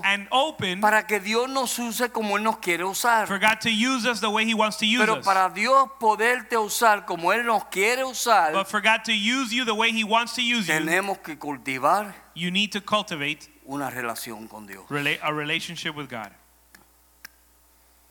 and 0.04 0.26
open 0.30 0.80
para 0.80 1.06
que 1.06 1.18
Dios 1.20 1.48
nos 1.50 1.78
use 1.78 2.08
como 2.12 2.36
Él 2.36 2.42
nos 2.42 2.56
quiere 2.58 2.84
usar. 2.84 3.26
for 3.26 3.38
God 3.38 3.60
to 3.60 3.70
use 3.70 4.06
us 4.06 4.20
the 4.20 4.30
way 4.30 4.44
He 4.44 4.54
wants 4.54 4.76
to 4.78 4.86
use 4.86 5.00
Pero 5.04 5.18
us. 5.18 5.24
para 5.24 5.50
Dios 5.54 5.88
poderte 6.00 6.56
usar 6.56 7.04
como 7.06 7.32
Él 7.32 7.44
nos 7.44 7.64
quiere 7.70 8.04
usar, 8.04 8.52
But 8.52 8.68
for 8.68 8.80
God 8.80 9.04
to 9.04 9.12
use 9.12 9.52
you 9.52 9.64
the 9.64 9.74
way 9.74 9.90
He 9.92 10.04
wants 10.04 10.34
to 10.34 10.42
use 10.42 10.66
you, 10.68 10.74
tenemos 10.74 11.22
que 11.22 11.36
cultivar 11.36 12.14
you 12.34 12.50
need 12.50 12.70
to 12.72 12.80
cultivate 12.80 13.48
una 13.68 13.90
relación 13.90 14.48
con 14.48 14.66
Dios. 14.66 14.84
rela- 14.88 15.18
a 15.22 15.32
relationship 15.32 15.94
with 15.96 16.08
God. 16.08 16.30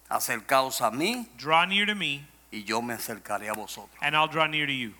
Acercaos 0.09 0.81
a 0.81 0.91
mí 0.91 1.27
Draw 1.37 1.65
near 1.65 1.85
to 1.87 1.95
me, 1.95 2.27
y 2.51 2.63
yo 2.63 2.81
me 2.81 2.93
acercaré 2.93 3.49
a 3.49 3.53
vosotros. 3.53 3.89
and 4.01 4.15
I'll 4.15 4.27
draw 4.27 4.45
near 4.45 4.65
to 4.67 4.73
you. 4.73 4.93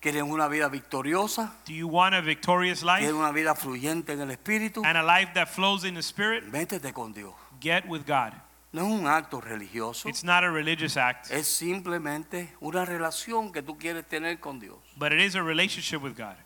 ¿Quieren 0.00 0.30
una 0.30 0.46
vida 0.48 0.68
victoriosa? 0.68 1.52
Do 1.66 1.72
you 1.72 1.88
want 1.88 2.14
a 2.14 2.20
victorious 2.20 2.82
life 2.82 3.00
¿Quieren 3.00 3.16
una 3.16 3.32
vida 3.32 3.54
fluyente 3.54 4.12
en 4.12 4.20
el 4.20 4.30
Espíritu? 4.30 4.82
and 4.84 4.96
a 4.96 5.02
life 5.02 5.32
that 5.34 5.46
flows 5.48 5.84
in 5.84 5.94
the 5.94 6.02
Spirit? 6.02 6.44
Métete 6.44 6.92
con 6.92 7.12
Dios. 7.12 7.34
Get 7.60 7.86
with 7.88 8.02
God. 8.06 8.32
No 8.72 8.82
es 8.82 9.00
un 9.00 9.06
acto 9.06 9.40
religioso, 9.40 10.06
It's 10.08 10.22
not 10.22 10.44
a 10.44 10.50
religious 10.50 10.96
act, 10.98 11.30
es 11.30 11.46
simplemente 11.48 12.52
una 12.60 12.84
relación 12.84 13.50
que 13.50 13.62
tú 13.62 13.78
quieres 13.78 14.06
tener 14.06 14.38
con 14.38 14.60
Dios. 14.60 14.76
but 14.98 15.12
it 15.12 15.20
is 15.20 15.34
a 15.34 15.42
relationship 15.42 16.02
with 16.02 16.14
God. 16.14 16.36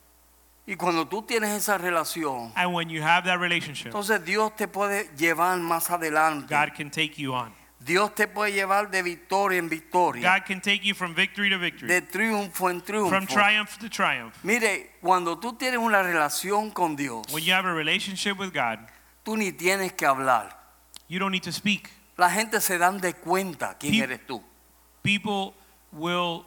Y 0.67 0.77
cuando 0.77 1.09
tú 1.09 1.23
tienes 1.23 1.51
esa 1.51 1.77
relación, 1.77 2.53
And 2.55 2.73
when 2.73 2.89
you 2.89 3.03
have 3.03 3.25
that 3.25 3.41
relationship, 3.41 3.87
entonces 3.87 4.25
Dios 4.25 4.55
te 4.55 4.69
puede 4.69 5.09
llevar 5.17 5.59
más 5.59 5.91
adelante. 5.91 6.55
God 6.55 6.73
can 6.77 6.91
take 6.91 7.15
you 7.17 7.35
on. 7.35 7.53
Dios 7.83 8.15
te 8.15 8.29
puede 8.29 8.53
llevar 8.53 8.91
de 8.91 9.03
victoria 9.03 9.59
en 9.59 9.69
victoria, 9.71 10.21
God 10.39 10.47
can 10.47 10.61
take 10.61 10.85
you 10.85 10.95
from 10.95 11.15
victory 11.15 11.49
to 11.49 11.59
victory, 11.59 11.89
de 11.89 12.03
triunfo 12.03 12.69
en 12.71 12.83
triunfo. 12.83 13.09
from 13.09 13.27
triumph 13.27 13.79
to 13.79 13.89
triumph. 13.89 14.35
Mire, 14.45 14.91
cuando 15.01 15.39
tú 15.39 15.57
tienes 15.57 15.79
una 15.79 16.03
relación 16.03 16.71
con 16.75 16.95
Dios, 16.95 17.27
When 17.33 17.43
you 17.43 17.55
have 17.55 17.65
a 17.65 17.73
relationship 17.73 18.39
with 18.39 18.53
God, 18.53 18.81
tú 19.25 19.37
ni 19.39 19.53
tienes 19.53 19.93
que 19.97 20.07
hablar. 20.07 20.51
you 21.09 21.19
don't 21.19 21.33
need 21.33 21.43
to 21.45 21.53
speak. 21.53 21.91
La 22.19 22.29
gente 22.29 22.61
se 22.61 22.77
dan 22.77 23.01
de 23.01 23.15
cuenta 23.15 23.77
quién 23.81 23.93
Pe- 23.93 24.03
eres 24.05 24.21
tú. 24.27 24.43
People 25.03 25.55
will 25.91 26.45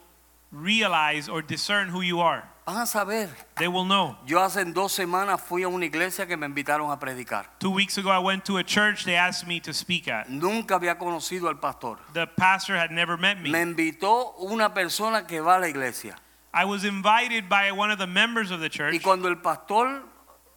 realize 0.52 1.28
or 1.28 1.42
discern 1.42 1.90
who 1.90 2.02
you 2.04 2.20
are. 2.22 2.44
Van 2.66 2.78
a 2.78 2.86
saber. 2.86 3.30
They 3.58 3.68
will 3.68 3.84
know. 3.84 4.16
Yo 4.26 4.40
hace 4.40 4.64
dos 4.74 4.94
semanas 4.94 5.42
fui 5.42 5.64
a 5.64 5.68
una 5.68 5.86
iglesia 5.86 6.26
que 6.26 6.38
me 6.38 6.48
invitaron 6.48 6.90
a 6.92 6.98
predicar. 6.98 7.46
Two 7.60 7.72
weeks 7.72 7.98
ago, 7.98 8.10
I 8.10 8.20
went 8.20 8.46
to 8.46 8.58
a 8.58 8.64
church 8.64 9.04
they 9.04 9.16
asked 9.16 9.46
me 9.46 9.60
to 9.62 9.74
speak 9.74 10.08
at. 10.08 10.30
Nunca 10.30 10.76
había 10.80 10.98
conocido 10.98 11.50
al 11.50 11.56
pastor. 11.56 11.98
The 12.14 12.26
pastor 12.26 12.76
had 12.78 12.92
never 12.92 13.18
met 13.18 13.42
Me 13.42 13.50
me. 13.52 13.60
invitó 13.62 14.34
una 14.40 14.74
persona 14.74 15.28
que 15.28 15.42
va 15.42 15.58
a 15.58 15.60
la 15.60 15.68
iglesia. 15.68 16.16
I 16.54 16.66
was 16.66 16.86
invited 16.86 17.50
by 17.50 17.72
one 17.74 17.92
of 17.92 17.98
the 18.00 18.08
members 18.08 18.50
of 18.52 18.60
the 18.62 18.68
Y 18.68 18.70
church. 18.70 19.02
cuando 19.04 19.28
el 19.28 19.38
pastor 19.38 20.04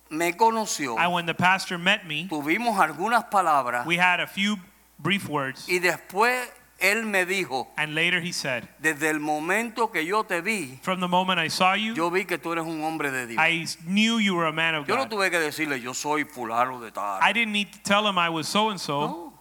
me 0.08 0.32
conoció, 0.34 0.96
And 0.98 1.12
when 1.12 1.26
the 1.26 1.34
pastor 1.34 1.76
met 1.76 2.06
me, 2.06 2.28
tuvimos 2.28 2.78
algunas 2.78 3.24
palabras 3.30 3.84
we 3.84 3.96
had 3.96 4.20
a 4.20 4.26
few 4.28 4.56
brief 5.00 5.28
words. 5.28 5.66
y 5.68 5.80
después 5.80 6.46
Él 6.78 7.06
me 7.06 7.24
dijo, 7.24 7.68
And 7.78 7.94
later 7.94 8.20
he 8.20 8.32
said, 8.32 8.68
desde 8.78 9.08
el 9.08 9.18
momento 9.18 9.90
que 9.90 10.04
yo 10.04 10.24
te 10.24 10.42
vi, 10.42 10.78
From 10.82 11.00
the 11.00 11.08
moment 11.08 11.38
I 11.38 11.48
saw 11.48 11.72
you, 11.74 11.94
yo 11.94 12.10
vi 12.10 12.24
que 12.26 12.36
tú 12.38 12.52
eres 12.52 12.64
un 12.66 12.82
hombre 12.82 13.10
de 13.10 13.26
Dios. 13.26 13.38
I 13.40 13.66
knew 13.86 14.18
you 14.18 14.34
were 14.34 14.46
a 14.46 14.52
man 14.52 14.74
of 14.74 14.86
Yo 14.86 14.94
no 14.94 15.04
God. 15.04 15.10
tuve 15.10 15.30
que 15.30 15.38
decirle, 15.38 15.80
yo 15.80 15.94
soy 15.94 16.24
fulano 16.24 16.78
de 16.80 16.90
tal. 16.90 17.18
I 17.22 17.32
didn't 17.32 17.52
need 17.52 17.72
to 17.72 17.78
tell 17.82 18.06
him 18.06 18.18
I 18.18 18.28
was 18.28 18.46
so 18.46 18.68
and 18.70 18.78
so. 18.78 19.00
No. 19.06 19.32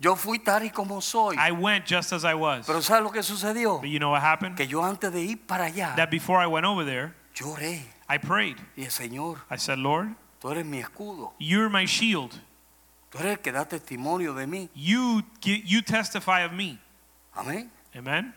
Yo 0.00 0.16
fui 0.16 0.38
tal 0.38 0.62
y 0.64 0.70
como 0.70 1.00
soy. 1.00 1.36
I 1.36 1.52
went 1.52 1.84
just 1.86 2.12
as 2.12 2.24
I 2.24 2.34
was. 2.34 2.66
Pero 2.66 2.80
¿sabes 2.80 3.04
lo 3.04 3.10
que 3.12 3.22
sucedió? 3.22 3.80
But 3.80 3.90
you 3.90 3.98
know 3.98 4.10
what 4.10 4.22
happened? 4.22 4.56
Que 4.56 4.66
yo 4.66 4.82
antes 4.82 5.12
de 5.12 5.20
ir 5.22 5.38
para 5.46 5.66
allá, 5.66 5.94
That 5.96 6.10
before 6.10 6.38
I 6.38 6.46
went 6.46 6.64
over 6.66 6.84
there, 6.84 7.14
lloré. 7.34 7.82
I 8.08 8.18
prayed. 8.18 8.56
Y 8.76 8.82
dije, 8.82 8.90
Señor, 8.90 9.36
I 9.50 9.58
said, 9.58 9.78
Lord, 9.78 10.16
tú 10.40 10.50
eres 10.50 10.64
mi 10.64 10.82
escudo. 10.82 11.34
you're 11.38 11.68
my 11.68 11.84
shield. 11.84 12.40
Tú 13.10 13.18
eres 13.18 13.32
el 13.32 13.40
que 13.40 13.52
da 13.52 13.64
testimonio 13.64 14.34
de 14.34 14.46
mí. 14.46 14.70
You 14.74 15.22
you 15.42 15.82
testify 15.82 16.44
of 16.44 16.52
me. 16.52 16.78
Amén. 17.34 17.70
Amen. 17.94 18.34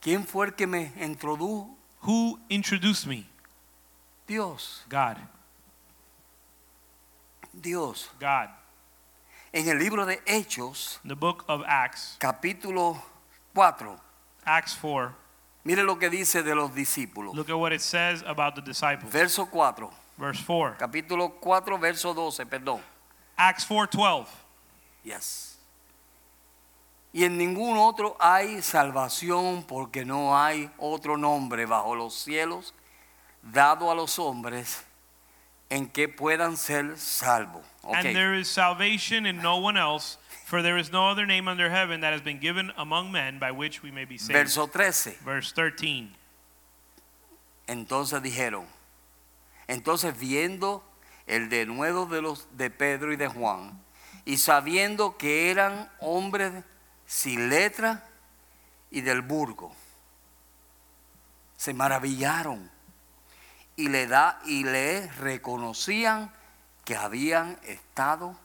¿Quién 0.00 0.24
fue 0.26 0.46
el 0.46 0.54
que 0.54 0.66
me 0.66 0.92
introdujo? 1.00 1.76
Who 2.02 2.38
introduced 2.48 3.06
me? 3.06 3.26
Dios. 4.26 4.84
God. 4.88 5.16
Dios. 7.52 8.10
God. 8.20 8.50
En 9.52 9.68
el 9.68 9.78
libro 9.78 10.04
de 10.04 10.20
Hechos, 10.26 11.00
The 11.04 11.14
book 11.14 11.44
of 11.48 11.62
Acts, 11.66 12.16
capítulo 12.20 13.02
4, 13.54 13.98
Acts 14.44 14.74
4. 14.74 15.14
mire 15.64 15.82
lo 15.82 15.98
que 15.98 16.10
dice 16.10 16.42
de 16.42 16.54
los 16.54 16.74
discípulos. 16.74 17.34
Look 17.34 17.48
at 17.48 17.56
what 17.56 17.72
it 17.72 17.80
says 17.80 18.22
about 18.22 18.54
the 18.54 18.60
disciples. 18.60 19.10
Verso 19.10 19.46
4, 19.46 19.90
Verse 20.16 20.42
4. 20.42 20.76
capítulo 20.78 21.38
4, 21.40 21.78
verso 21.78 22.14
12, 22.14 22.46
perdón. 22.46 22.80
Acts 23.36 23.66
4:12. 23.66 24.26
Yes. 25.04 25.58
Y 27.12 27.24
en 27.24 27.38
ningún 27.38 27.76
otro 27.78 28.16
hay 28.20 28.60
salvación 28.62 29.64
porque 29.66 30.04
no 30.04 30.36
hay 30.36 30.70
otro 30.78 31.16
nombre 31.16 31.64
bajo 31.66 31.94
los 31.94 32.14
cielos 32.14 32.74
dado 33.42 33.90
a 33.90 33.94
los 33.94 34.18
hombres 34.18 34.84
en 35.70 35.88
que 35.88 36.08
puedan 36.08 36.56
ser 36.56 36.96
salvos. 36.98 37.64
Ok. 37.82 37.96
And 37.96 38.14
there 38.14 38.34
is 38.34 38.48
salvation 38.48 39.26
in 39.26 39.38
no 39.38 39.56
one 39.58 39.76
else, 39.76 40.18
for 40.44 40.62
there 40.62 40.78
is 40.78 40.92
no 40.92 41.08
other 41.08 41.26
name 41.26 41.48
under 41.48 41.70
heaven 41.70 42.00
that 42.00 42.12
has 42.12 42.22
been 42.22 42.38
given 42.38 42.72
among 42.76 43.10
men 43.10 43.38
by 43.38 43.50
which 43.50 43.82
we 43.82 43.90
may 43.90 44.04
be 44.04 44.18
saved. 44.18 44.32
Verso 44.32 44.66
13. 44.66 45.14
Verse 45.24 45.52
13. 45.52 46.14
Entonces 47.68 48.22
dijeron, 48.22 48.66
entonces 49.68 50.18
viendo 50.18 50.84
el 51.26 51.48
denuedo 51.48 52.06
de 52.06 52.22
los 52.22 52.56
de 52.56 52.70
Pedro 52.70 53.12
y 53.12 53.16
de 53.16 53.28
Juan 53.28 53.82
y 54.24 54.38
sabiendo 54.38 55.16
que 55.16 55.50
eran 55.50 55.90
hombres 56.00 56.64
sin 57.06 57.48
letra 57.48 58.08
y 58.90 59.00
del 59.00 59.22
burgo, 59.22 59.74
se 61.56 61.74
maravillaron 61.74 62.70
y 63.76 63.88
le 63.88 64.06
da 64.06 64.40
y 64.44 64.64
le 64.64 65.06
reconocían 65.12 66.32
que 66.84 66.96
habían 66.96 67.58
estado 67.64 68.38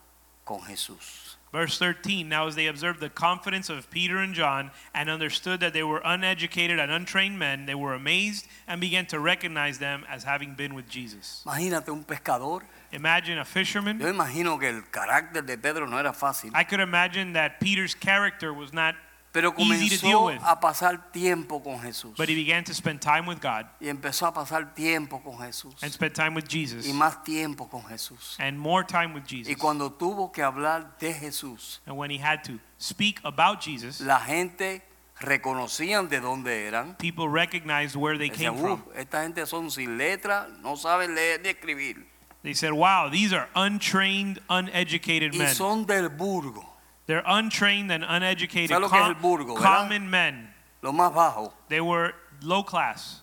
con 0.44 0.62
Jesús. 0.64 1.31
Verse 1.52 1.78
13 1.78 2.30
Now, 2.30 2.48
as 2.48 2.56
they 2.56 2.68
observed 2.68 3.00
the 3.00 3.10
confidence 3.10 3.70
of 3.70 3.90
Peter 3.90 4.18
and 4.18 4.34
John 4.34 4.72
and 4.94 5.10
understood 5.10 5.60
that 5.60 5.74
they 5.74 5.84
were 5.84 6.02
uneducated 6.04 6.80
and 6.80 6.92
untrained 6.92 7.38
men, 7.38 7.66
they 7.66 7.76
were 7.76 7.94
amazed 7.94 8.48
and 8.68 8.80
began 8.80 9.06
to 9.08 9.20
recognize 9.20 9.78
them 9.80 10.06
as 10.10 10.24
having 10.24 10.54
been 10.54 10.74
with 10.74 10.88
Jesus. 10.90 11.44
Imagínate 11.46 11.90
un 11.90 12.04
pescador. 12.04 12.62
Imagine 12.94 13.38
a 13.38 13.46
fisherman. 13.46 14.00
Yo 14.00 14.08
imagino 14.08 14.60
que 14.60 14.70
el 14.70 14.82
carácter 14.92 15.46
de 15.46 15.58
Pedro 15.58 15.88
no 15.88 15.98
era 15.98 16.14
fácil. 16.14 16.52
I 16.54 16.64
could 16.64 16.80
imagine 16.80 17.34
that 17.34 17.60
Peter's 17.60 17.96
character 17.96 18.54
was 18.54 18.74
not, 18.74 18.96
Pero 19.34 19.54
comenzó 19.56 20.30
a 20.44 20.60
pasar 20.60 21.12
tiempo 21.14 21.62
con 21.64 21.80
Jesús. 21.80 22.18
but 22.18 22.28
he 22.28 22.36
began 22.36 22.64
to 22.66 22.74
spend 22.74 23.00
time 23.02 23.26
with 23.28 23.40
God 23.42 23.66
Y 23.80 23.88
empezó 23.88 24.28
a 24.28 24.34
pasar 24.34 24.74
tiempo 24.76 25.22
con 25.24 25.38
Jesús. 25.38 25.74
and 25.82 25.92
spend 25.94 26.14
time 26.14 26.36
with 26.36 26.48
Jesus 26.50 26.86
Y 26.86 26.92
más 26.92 27.24
tiempo 27.24 27.70
con 27.70 27.82
Jesús. 27.84 28.36
and 28.40 28.60
more 28.60 28.84
time 28.84 29.14
with 29.14 29.24
Y 29.32 29.38
Jesus. 29.44 29.56
cuando 29.58 29.90
tuvo 29.92 30.32
que 30.34 30.42
hablar 30.44 30.98
de 31.00 31.14
Jesús, 31.14 31.80
And 31.86 31.98
when 31.98 32.12
he 32.12 32.18
had 32.18 32.44
to 32.44 32.60
speak 32.78 33.22
about 33.24 33.62
Jesus, 33.62 34.02
la 34.02 34.20
gente 34.20 34.82
reconocían 35.22 36.10
de 36.10 36.20
dónde 36.20 36.68
eran. 36.68 36.96
people 36.98 37.30
recognized 37.30 37.96
where 37.96 38.18
they 38.18 38.30
Decían, 38.30 38.56
came 38.56 38.58
from. 38.62 38.82
"Uf, 38.88 38.96
esta 38.98 39.22
gente 39.24 39.46
son 39.46 39.70
sin 39.72 39.98
letra, 39.98 40.48
no 40.62 40.76
saben 40.76 41.16
leer 41.16 41.40
ni 41.42 41.50
escribir. 41.50 42.06
They 42.44 42.56
said, 42.56 42.72
wow, 42.74 43.08
these 43.10 43.34
are 43.34 43.48
untrained, 43.56 44.40
uneducated 44.50 45.34
Y 45.36 45.38
men. 45.38 45.54
son 45.56 45.86
del 45.86 46.10
burgo, 46.10 46.66
They're 47.12 47.24
untrained 47.26 47.92
and 47.92 48.06
uneducated, 48.08 48.70
¿Sabe 48.70 48.80
lo 48.84 48.90
que 48.90 48.98
es 48.98 49.06
el 49.08 49.16
burgo, 49.16 49.56
verdad? 49.56 49.90
common 49.90 50.10
men. 50.10 50.48
lo 50.82 50.94
más 50.94 51.14
bajo. 51.14 51.52
They 51.68 51.82
were 51.82 52.14
low 52.42 52.64
class, 52.64 53.22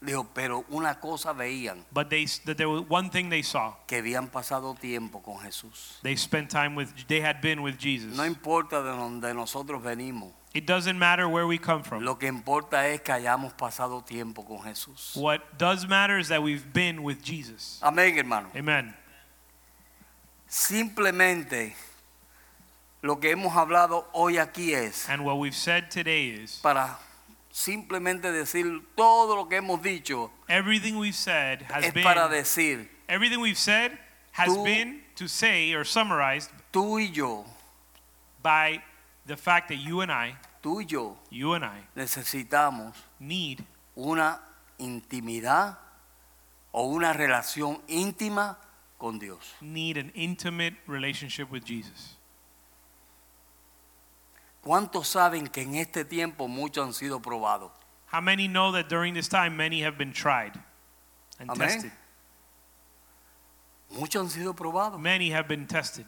Dijo, 0.00 0.26
pero 0.34 0.64
una 0.70 0.94
cosa 0.98 1.34
veían, 1.34 1.84
but 1.92 2.08
they 2.08 2.24
that 2.46 2.56
there 2.56 2.70
was 2.70 2.84
one 2.88 3.10
thing 3.10 3.28
they 3.28 3.42
saw. 3.42 3.74
que 3.86 3.98
habían 3.98 4.30
pasado 4.30 4.74
tiempo 4.80 5.20
con 5.20 5.36
Jesús. 5.40 6.00
They 6.02 6.16
spent 6.16 6.48
time 6.50 6.74
with. 6.74 6.88
They 7.06 7.20
had 7.20 7.42
been 7.42 7.60
with 7.60 7.76
Jesus. 7.76 8.16
No 8.16 8.24
importa 8.24 8.82
de 8.82 8.90
donde 8.96 9.34
nosotros 9.34 9.82
venimos, 9.82 10.32
It 10.54 10.64
doesn't 10.66 10.98
matter 10.98 11.28
where 11.28 11.46
we 11.46 11.58
come 11.58 11.82
from. 11.82 12.02
lo 12.02 12.14
que 12.16 12.28
importa 12.28 12.88
es 12.88 13.02
que 13.02 13.12
hayamos 13.12 13.52
pasado 13.52 14.02
tiempo 14.02 14.42
con 14.42 14.60
Jesús. 14.64 15.14
What 15.16 15.58
does 15.58 15.86
matter 15.86 16.18
is 16.18 16.28
that 16.28 16.42
we've 16.42 16.72
been 16.72 17.02
with 17.02 17.22
Jesus. 17.22 17.78
Amén, 17.82 18.16
hermano. 18.16 18.48
Amen. 18.56 18.94
Simplemente 20.48 21.74
lo 23.02 23.18
que 23.20 23.30
hemos 23.32 23.56
hablado 23.56 24.08
hoy 24.12 24.38
aquí 24.38 24.72
es 24.74 25.08
And 25.08 25.24
what 25.24 25.38
we've 25.38 25.54
said 25.56 25.90
today 25.90 26.28
is 26.30 26.60
para 26.62 26.98
simplemente 27.50 28.30
decir 28.32 28.80
todo 28.96 29.36
lo 29.36 29.48
que 29.48 29.56
hemos 29.58 29.82
dicho 29.82 30.30
everything 30.48 30.96
we've 30.96 31.14
said 31.14 31.62
has 31.68 31.84
es 31.84 31.92
been 31.92 32.04
para 32.04 32.28
decir 32.28 32.88
everything 33.08 33.40
we've 33.40 33.58
said 33.58 33.98
has 34.32 34.48
Tú- 34.48 34.64
been 34.64 35.02
to 35.16 35.28
say 35.28 35.74
or 35.74 35.84
summarized 35.84 36.48
tú 36.72 36.98
y 36.98 37.10
yo, 37.12 37.44
by 38.42 38.82
the 39.26 39.36
fact 39.36 39.68
that 39.68 39.76
you 39.76 40.00
and 40.00 40.10
I, 40.10 40.36
tú 40.62 40.80
y 40.80 40.86
yo 40.86 41.18
you 41.28 41.52
and 41.54 41.64
I 41.64 41.80
necesitamos 41.94 42.94
need 43.20 43.62
una 43.94 44.40
intimidad 44.78 45.76
o 46.72 46.88
una 46.94 47.12
relación 47.12 47.78
íntima 47.88 48.56
con 48.98 49.18
Dios. 49.18 49.52
need 49.60 49.98
an 49.98 50.10
intimate 50.14 50.74
relationship 50.86 51.50
with 51.50 51.64
Jesus. 51.64 52.16
¿Cuántos 54.62 55.08
saben 55.08 55.48
que 55.48 55.62
en 55.62 55.74
este 55.74 56.04
tiempo 56.04 56.46
muchos 56.48 56.86
han 56.86 56.92
sido 56.94 57.20
probados? 57.20 57.70
How 58.12 58.20
many 58.20 58.46
know 58.46 58.72
that 58.72 58.88
during 58.88 59.14
this 59.14 59.28
time 59.28 59.56
many 59.56 59.82
have 59.82 59.96
been 59.98 60.12
tried 60.12 60.52
and 61.40 61.50
Amén. 61.50 61.68
tested? 61.68 61.92
Muchos 63.90 64.22
han 64.22 64.30
sido 64.30 64.54
probados. 64.54 64.98
Many 65.00 65.30
have 65.32 65.48
been 65.48 65.66
tested. 65.66 66.06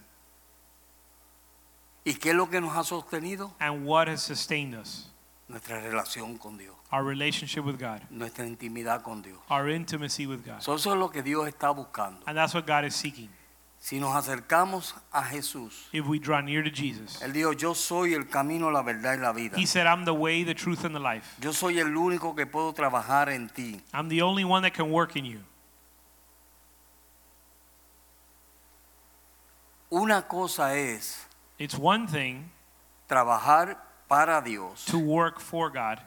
¿Y 2.04 2.14
qué 2.14 2.30
es 2.30 2.36
lo 2.36 2.48
que 2.48 2.60
nos 2.60 2.76
ha 2.76 2.84
sostenido? 2.84 3.52
And 3.60 3.86
what 3.86 4.08
has 4.08 4.22
sustained 4.22 4.74
us? 4.74 5.08
Nuestra 5.48 5.80
relación 5.80 6.38
con 6.38 6.56
Dios, 6.56 6.74
Our 6.90 7.04
relationship 7.04 7.64
with 7.64 7.78
God, 7.78 8.00
nuestra 8.10 8.46
intimidad 8.46 9.02
con 9.02 9.20
Dios. 9.20 9.38
our 9.50 9.68
intimacy 9.68 10.26
with 10.26 10.42
God. 10.44 10.62
So, 10.62 10.74
Eso 10.74 10.92
es 10.92 10.98
lo 10.98 11.10
que 11.10 11.22
Dios 11.22 11.46
está 11.46 11.70
buscando. 11.74 12.22
And 12.26 12.36
that's 12.36 12.54
what 12.54 12.66
God 12.66 12.84
is 12.86 12.94
seeking. 12.94 13.28
Si 13.84 14.00
nos 14.00 14.16
acercamos 14.16 14.94
a 15.12 15.22
Jesús, 15.24 15.90
If 15.92 16.06
we 16.06 16.18
draw 16.18 16.40
near 16.40 16.64
to 16.64 16.70
Jesus, 16.70 17.20
Él 17.20 17.34
dijo, 17.34 17.52
yo 17.52 17.74
soy 17.74 18.14
el 18.14 18.30
camino, 18.30 18.70
la 18.70 18.82
verdad 18.82 19.18
y 19.18 19.20
la 19.20 19.34
vida. 19.34 19.58
He 19.58 19.66
said, 19.66 19.86
I'm 19.86 20.06
the 20.06 20.14
way, 20.14 20.42
the 20.42 20.54
truth, 20.54 20.86
and 20.86 20.94
the 20.94 21.00
life. 21.00 21.36
Yo 21.38 21.52
soy 21.52 21.78
el 21.78 21.94
único 21.94 22.34
que 22.34 22.46
puedo 22.46 22.72
trabajar 22.72 23.28
en 23.28 23.50
ti. 23.50 23.82
I'm 23.92 24.08
the 24.08 24.22
only 24.22 24.42
one 24.42 24.62
that 24.62 24.72
can 24.72 24.90
work 24.90 25.16
in 25.16 25.26
you. 25.26 25.40
Una 29.92 30.22
cosa 30.22 30.74
es 30.74 31.26
It's 31.58 31.76
one 31.76 32.06
thing 32.06 32.50
trabajar 33.06 33.76
para 34.08 34.40
Dios 34.42 34.86
to 34.86 34.98
work 34.98 35.38
for 35.38 35.68
God, 35.68 35.98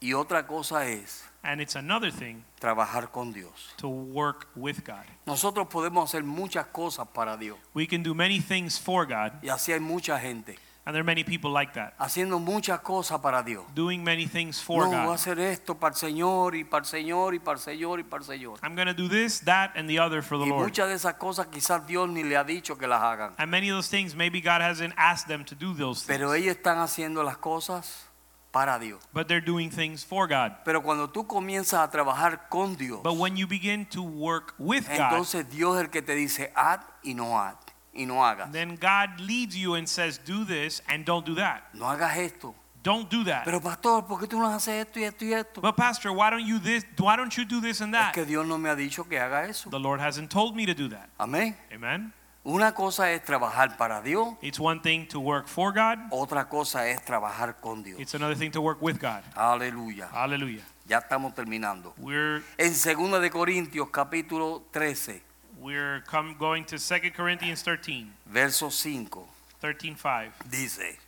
y 0.00 0.14
otra 0.14 0.48
cosa 0.48 0.84
es 0.88 1.22
and 1.44 1.60
it's 1.60 1.76
another 1.76 2.10
thing 2.10 2.44
trabajar 2.60 3.10
con 3.12 3.32
Dios. 3.32 3.72
to 3.76 3.88
work 3.88 4.48
with 4.56 4.82
God. 4.84 5.04
Nosotros 5.26 5.68
podemos 5.68 6.08
hacer 6.10 6.24
muchas 6.24 6.66
cosas 6.72 7.06
para 7.08 7.36
Dios 7.36 7.58
We 7.74 7.86
can 7.86 8.02
do 8.02 8.14
many 8.14 8.40
things 8.40 8.78
for 8.78 9.06
God, 9.06 9.32
y 9.42 9.48
así 9.48 9.72
hay 9.72 9.80
mucha 9.80 10.18
gente 10.18 10.58
and 10.86 10.94
there 10.94 11.00
are 11.00 11.04
many 11.06 11.24
people 11.24 11.50
like 11.50 11.72
that, 11.72 11.94
haciendo 11.98 12.38
muchas 12.38 12.80
cosas 12.80 13.18
para 13.22 13.42
Dios. 13.42 13.64
doing 13.74 14.04
many 14.04 14.26
things 14.26 14.60
for 14.60 14.82
No, 14.84 14.90
voy 14.90 14.96
a 14.98 15.04
God. 15.06 15.14
hacer 15.14 15.38
esto 15.40 15.74
para 15.76 15.94
el 15.94 15.98
Señor 15.98 16.54
y 16.54 16.64
para 16.64 16.80
el 16.82 16.86
Señor 16.86 17.34
y 17.34 17.38
para 17.38 17.56
el 17.56 17.62
Señor 17.62 18.00
y 18.00 18.02
para 18.02 18.22
el 18.22 18.26
Señor. 18.26 18.58
I'm 18.62 18.74
going 18.74 18.88
to 18.88 18.92
do 18.92 19.08
this, 19.08 19.40
that, 19.46 19.70
and 19.76 19.88
the 19.88 19.98
other 19.98 20.20
for 20.20 20.36
the 20.36 20.44
Y 20.44 20.50
Lord. 20.50 20.64
muchas 20.64 20.88
de 20.88 20.94
esas 20.94 21.14
cosas 21.14 21.46
quizás 21.46 21.86
Dios 21.86 22.06
ni 22.10 22.22
le 22.22 22.36
ha 22.36 22.44
dicho 22.44 22.76
que 22.76 22.86
las 22.86 23.00
hagan. 23.02 23.32
And 23.38 23.50
many 23.50 23.70
of 23.70 23.76
those 23.78 23.88
things, 23.88 24.14
maybe 24.14 24.42
God 24.42 24.60
hasn't 24.60 24.92
asked 24.98 25.26
them 25.26 25.42
to 25.46 25.54
do 25.54 25.72
those 25.72 26.04
Pero 26.06 26.32
things, 26.32 26.42
ellos 26.44 26.56
están 26.56 26.78
haciendo 26.78 27.22
las 27.22 27.38
cosas 27.38 28.10
para 28.54 28.78
Dios. 28.78 29.02
but 29.12 29.26
they're 29.28 29.44
doing 29.44 29.68
things 29.68 30.02
for 30.04 30.26
God. 30.26 30.52
Pero 30.64 30.80
cuando 30.80 31.08
tú 31.10 31.26
comienzas 31.26 31.80
a 31.80 31.90
trabajar 31.90 32.48
con 32.48 32.76
Dios, 32.76 33.00
But 33.02 33.16
when 33.16 33.36
you 33.36 33.46
begin 33.46 33.84
to 33.86 34.02
work 34.02 34.54
with 34.58 34.86
God, 34.88 35.12
entonces 35.12 35.50
Dios 35.50 35.76
es 35.76 35.82
el 35.82 35.90
que 35.90 36.00
te 36.00 36.14
dice 36.14 36.50
haz 36.54 36.78
y 37.02 37.12
no 37.14 37.36
haz. 37.38 37.56
y 37.92 38.06
no 38.06 38.24
hagas. 38.24 38.50
then 38.52 38.76
God 38.76 39.20
leads 39.20 39.56
you 39.56 39.74
and 39.74 39.88
says, 39.88 40.18
do 40.24 40.44
this 40.44 40.80
and 40.88 41.04
don't 41.04 41.26
do 41.26 41.34
that. 41.34 41.62
No 41.74 41.86
hagas 41.86 42.16
esto. 42.16 42.54
Don't 42.82 43.08
do 43.08 43.24
that. 43.24 43.44
Pero 43.44 43.60
pastor, 43.60 44.02
¿por 44.06 44.20
qué 44.20 44.26
tú 44.28 44.38
no 44.38 44.46
haces 44.48 44.86
esto 44.86 45.00
y 45.00 45.04
esto 45.04 45.24
y 45.24 45.32
esto? 45.32 45.60
But 45.62 45.74
pastor, 45.76 46.12
why 46.12 46.28
don't 46.30 46.44
you 46.46 46.58
this? 46.58 46.84
Why 46.98 47.16
don't 47.16 47.34
you 47.36 47.44
do 47.46 47.60
this 47.60 47.80
and 47.80 47.94
Es 47.94 48.00
that? 48.00 48.12
que 48.14 48.24
Dios 48.26 48.46
no 48.46 48.58
me 48.58 48.68
ha 48.68 48.76
dicho 48.76 49.04
que 49.08 49.18
haga 49.18 49.48
eso. 49.48 49.70
The 49.70 49.78
Lord 49.80 50.00
hasn't 50.00 50.30
told 50.30 50.54
me 50.54 50.66
to 50.66 50.74
do 50.74 50.88
that. 50.90 51.08
Amén. 51.18 51.54
Amen. 51.72 52.12
Una 52.46 52.74
cosa 52.74 53.10
es 53.10 53.24
trabajar 53.24 53.76
para 53.78 54.02
Dios, 54.02 54.34
It's 54.42 54.60
one 54.60 54.78
thing 54.80 55.06
to 55.08 55.18
work 55.18 55.46
for 55.48 55.72
God. 55.72 55.98
otra 56.10 56.46
cosa 56.46 56.86
es 56.88 57.02
trabajar 57.02 57.58
con 57.60 57.82
Dios. 57.82 57.98
It's 57.98 58.14
another 58.14 58.36
thing 58.36 58.50
to 58.50 58.60
work 58.60 58.82
with 58.82 59.00
God. 59.00 59.22
Aleluya. 59.34 60.08
Hallelujah. 60.12 60.62
Ya 60.86 60.98
estamos 60.98 61.34
terminando. 61.34 61.94
We're 61.96 62.42
En 62.58 62.74
2 62.74 63.20
de 63.22 63.30
Corintios 63.30 63.88
capítulo 63.90 64.62
13, 64.72 65.22
we're 65.58 66.02
come 66.06 66.34
going 66.38 66.64
to 66.66 66.76
2 66.76 67.10
Corinthians 67.16 67.62
13, 67.62 68.12
verso 68.26 68.68
5, 68.68 69.26
13, 69.62 69.96
5. 69.96 70.32
dice, 70.50 70.98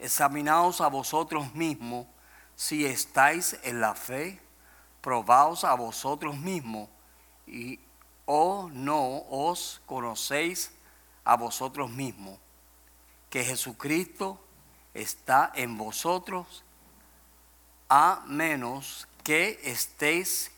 examinaos 0.00 0.80
a 0.80 0.88
vosotros 0.88 1.54
mismos 1.54 2.06
si 2.56 2.84
estáis 2.84 3.56
en 3.62 3.80
la 3.80 3.94
fe, 3.94 4.40
probaos 5.00 5.62
a 5.62 5.74
vosotros 5.74 6.36
mismos 6.36 6.88
y 7.46 7.78
o 8.28 8.68
no 8.74 9.24
os 9.30 9.80
conocéis 9.86 10.70
a 11.24 11.34
vosotros 11.34 11.90
mismos, 11.90 12.38
que 13.30 13.42
Jesucristo 13.42 14.38
está 14.94 15.50
en 15.54 15.78
vosotros, 15.78 16.62
a 17.88 18.22
menos 18.26 19.06
que 19.24 19.58
estéis 19.64 20.50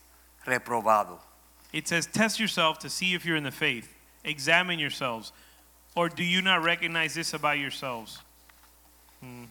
reprobados. 0.44 1.20
It 1.72 1.86
says, 1.86 2.06
Test 2.06 2.40
yourself 2.40 2.80
to 2.80 2.90
see 2.90 3.14
if 3.14 3.24
you're 3.24 3.36
in 3.36 3.44
the 3.44 3.52
faith. 3.52 3.94
Examine 4.24 4.80
yourselves. 4.80 5.32
Or 5.94 6.08
do 6.08 6.24
you 6.24 6.42
not 6.42 6.64
recognize 6.64 7.14
this 7.14 7.34
about 7.34 7.58
yourselves? 7.58 8.18
Hmm. 9.20 9.44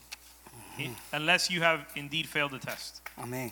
Unless 1.13 1.49
you 1.49 1.61
have 1.61 1.87
indeed 1.95 2.27
failed 2.27 2.51
the 2.51 2.59
test. 2.59 3.01
Amén. 3.17 3.51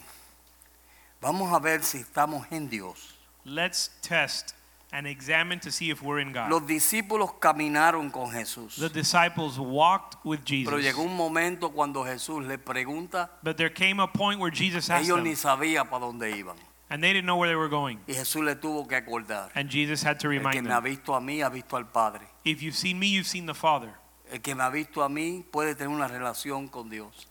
Vamos 1.21 1.53
a 1.53 1.59
ver 1.59 1.83
si 1.83 1.99
estamos 1.99 2.45
en 2.51 2.67
Dios. 2.67 3.16
Let's 3.47 3.89
test 4.01 4.53
and 4.91 5.07
examine 5.07 5.59
to 5.61 5.71
see 5.71 5.89
if 5.89 6.01
we're 6.01 6.19
in 6.19 6.33
God. 6.33 6.49
Los 6.51 6.63
discípulos 6.67 7.31
caminaron 7.39 8.11
con 8.11 8.29
Jesús. 8.31 8.75
The 8.75 8.89
disciples 8.89 9.57
walked 9.57 10.17
with 10.25 10.39
Pero 10.45 10.77
Jesus. 10.77 10.83
llegó 10.83 11.03
un 11.03 11.15
momento 11.15 11.69
cuando 11.71 12.03
Jesús 12.03 12.45
les 12.45 12.57
pregunta, 12.57 13.29
But 13.43 13.57
there 13.57 13.69
came 13.69 13.99
a 14.01 14.07
point 14.07 14.39
where 14.39 14.51
Jesus 14.51 14.89
asked 14.89 15.05
ellos 15.05 15.23
ni 15.23 15.31
them, 15.33 15.37
sabían 15.37 15.89
para 15.89 16.05
dónde 16.05 16.29
iban. 16.37 16.55
and 16.89 17.01
they 17.03 17.11
didn't 17.13 17.25
know 17.25 17.37
where 17.37 17.49
they 17.49 17.55
were 17.55 17.69
going. 17.69 17.99
Y 18.07 18.13
Jesús 18.13 18.43
le 18.45 18.55
tuvo 18.55 18.87
que 18.87 18.97
acordar. 18.97 19.49
And 19.55 19.69
Jesus 19.69 20.03
had 20.03 20.19
to 20.21 20.27
El 20.31 20.39
que 20.39 20.39
remind 20.39 20.65
me 20.67 20.71
ha 20.71 20.81
them, 20.81 20.91
visto 20.91 21.13
a 21.13 21.21
mí 21.21 21.41
ha 21.41 21.49
visto 21.49 21.75
al 21.77 21.85
Padre. 21.85 22.27
if 22.43 22.61
you've 22.61 22.75
seen 22.77 22.99
me, 22.99 23.07
you've 23.07 23.27
seen 23.27 23.45
the 23.45 23.53
Father. 23.55 23.93
El 24.29 24.39
que 24.39 24.53
me 24.55 24.63
ha 24.63 24.69
visto 24.69 25.01
a 25.03 25.09
mí 25.09 25.45
puede 25.51 25.73
tener 25.75 25.89
una 25.89 26.07
relación 26.09 26.67
con 26.69 26.89
Dios. 26.89 27.27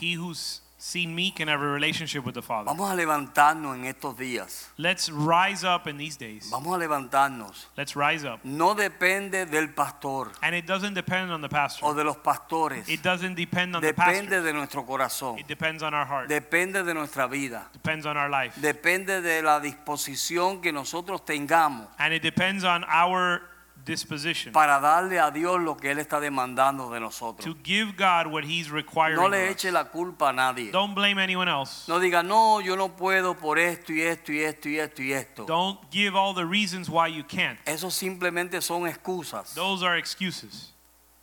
He 0.00 0.14
who's 0.14 0.60
seen 0.80 1.12
me 1.12 1.32
can 1.32 1.48
have 1.48 1.60
a 1.60 1.66
relationship 1.66 2.24
with 2.24 2.34
the 2.34 2.42
Father. 2.42 2.66
Vamos 2.66 2.88
a 2.90 2.94
levantarnos 2.94 3.74
en 3.74 3.84
estos 3.86 4.16
días. 4.16 4.68
Let's 4.78 5.10
rise 5.10 5.64
up 5.64 5.88
in 5.88 5.98
these 5.98 6.16
days. 6.16 6.48
Vamos 6.50 6.74
a 6.74 6.78
levantarnos. 6.78 7.66
Let's 7.76 7.96
rise 7.96 8.24
up. 8.24 8.38
No 8.44 8.74
depende 8.74 9.44
del 9.46 9.74
pastor 9.74 10.30
And 10.40 10.54
it 10.54 10.66
doesn't 10.66 10.94
depend 10.94 11.32
on 11.32 11.40
the 11.40 11.48
pastor. 11.48 11.84
o 11.84 11.94
de 11.94 12.04
los 12.04 12.16
pastores. 12.18 12.88
It 12.88 13.02
doesn't 13.02 13.34
depend 13.34 13.74
on 13.74 13.82
the 13.82 13.88
Depende 13.92 14.40
de 14.40 14.52
nuestro 14.52 14.86
corazón. 14.86 15.38
It 15.40 15.48
depends 15.48 15.82
on 15.82 15.94
our 15.94 16.06
heart. 16.06 16.28
Depende 16.28 16.84
de 16.84 16.94
nuestra 16.94 17.26
vida. 17.26 17.66
depends 17.72 18.06
on 18.06 18.16
our 18.16 18.30
life. 18.30 18.54
Depende 18.60 19.20
de 19.20 19.42
la 19.42 19.58
disposición 19.60 20.62
que 20.62 20.72
nosotros 20.72 21.24
tengamos 21.24 21.88
and 21.98 22.14
it 22.14 22.22
depends 22.22 22.62
on 22.62 22.84
our 22.84 23.42
disposition 23.88 24.52
para 24.52 24.78
darle 24.80 25.18
a 25.18 25.30
Dios 25.30 25.60
lo 25.60 25.76
que 25.76 25.90
Él 25.90 25.98
está 25.98 26.20
demandando 26.20 26.90
de 26.90 27.00
nosotros. 27.00 27.44
to 27.44 27.56
give 27.64 27.96
God 27.96 28.26
what 28.26 28.44
he's 28.44 28.70
requiring 28.70 29.16
No 29.16 29.28
le 29.28 29.50
eche 29.50 29.72
la 29.72 29.84
culpa 29.84 30.28
a 30.28 30.32
nadie. 30.32 30.70
Don't 30.70 30.94
blame 30.94 31.18
anyone 31.18 31.48
else. 31.48 31.88
No 31.88 31.98
diga, 31.98 32.22
no, 32.22 32.60
yo 32.60 32.76
no 32.76 32.90
puedo 32.96 33.36
por 33.36 33.58
esto 33.58 33.92
y 33.92 34.02
esto 34.02 34.32
y 34.32 34.42
esto 34.42 34.68
y 34.68 34.78
esto 34.78 35.02
y 35.02 35.12
esto. 35.12 35.46
Don't 35.46 35.78
give 35.90 36.14
all 36.14 36.34
the 36.34 36.46
reasons 36.46 36.88
why 36.88 37.08
you 37.08 37.24
can't. 37.24 37.58
Eso 37.66 37.90
simplemente 37.90 38.62
son 38.62 38.86
excusas. 38.86 39.54
Those 39.54 39.82
are 39.82 39.96
excuses. 39.98 40.72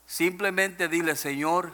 Simplemente 0.08 0.88
dile, 0.88 1.16
Señor, 1.16 1.72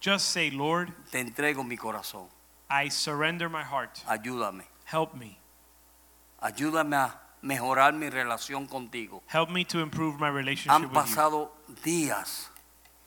Just 0.00 0.30
say, 0.30 0.50
Lord, 0.50 0.92
te 1.10 1.20
entrego 1.20 1.62
mi 1.66 1.76
corazón. 1.76 2.28
I 2.70 2.88
surrender 2.88 3.50
my 3.50 3.62
heart. 3.62 4.02
Ayúdame. 4.08 4.62
Help 4.86 5.14
me. 5.14 5.38
Ayúdame 6.42 6.96
a 6.96 7.20
mejorar 7.42 7.92
mi 7.94 8.08
relación 8.10 8.66
contigo. 8.66 9.22
Help 9.26 9.50
me 9.50 9.64
to 9.64 9.80
improve 9.80 10.18
my 10.20 10.28
relationship 10.28 10.70
Han 10.72 10.82
with 10.82 10.90
you. 10.90 10.94
pasado 10.94 11.52
días, 11.84 12.50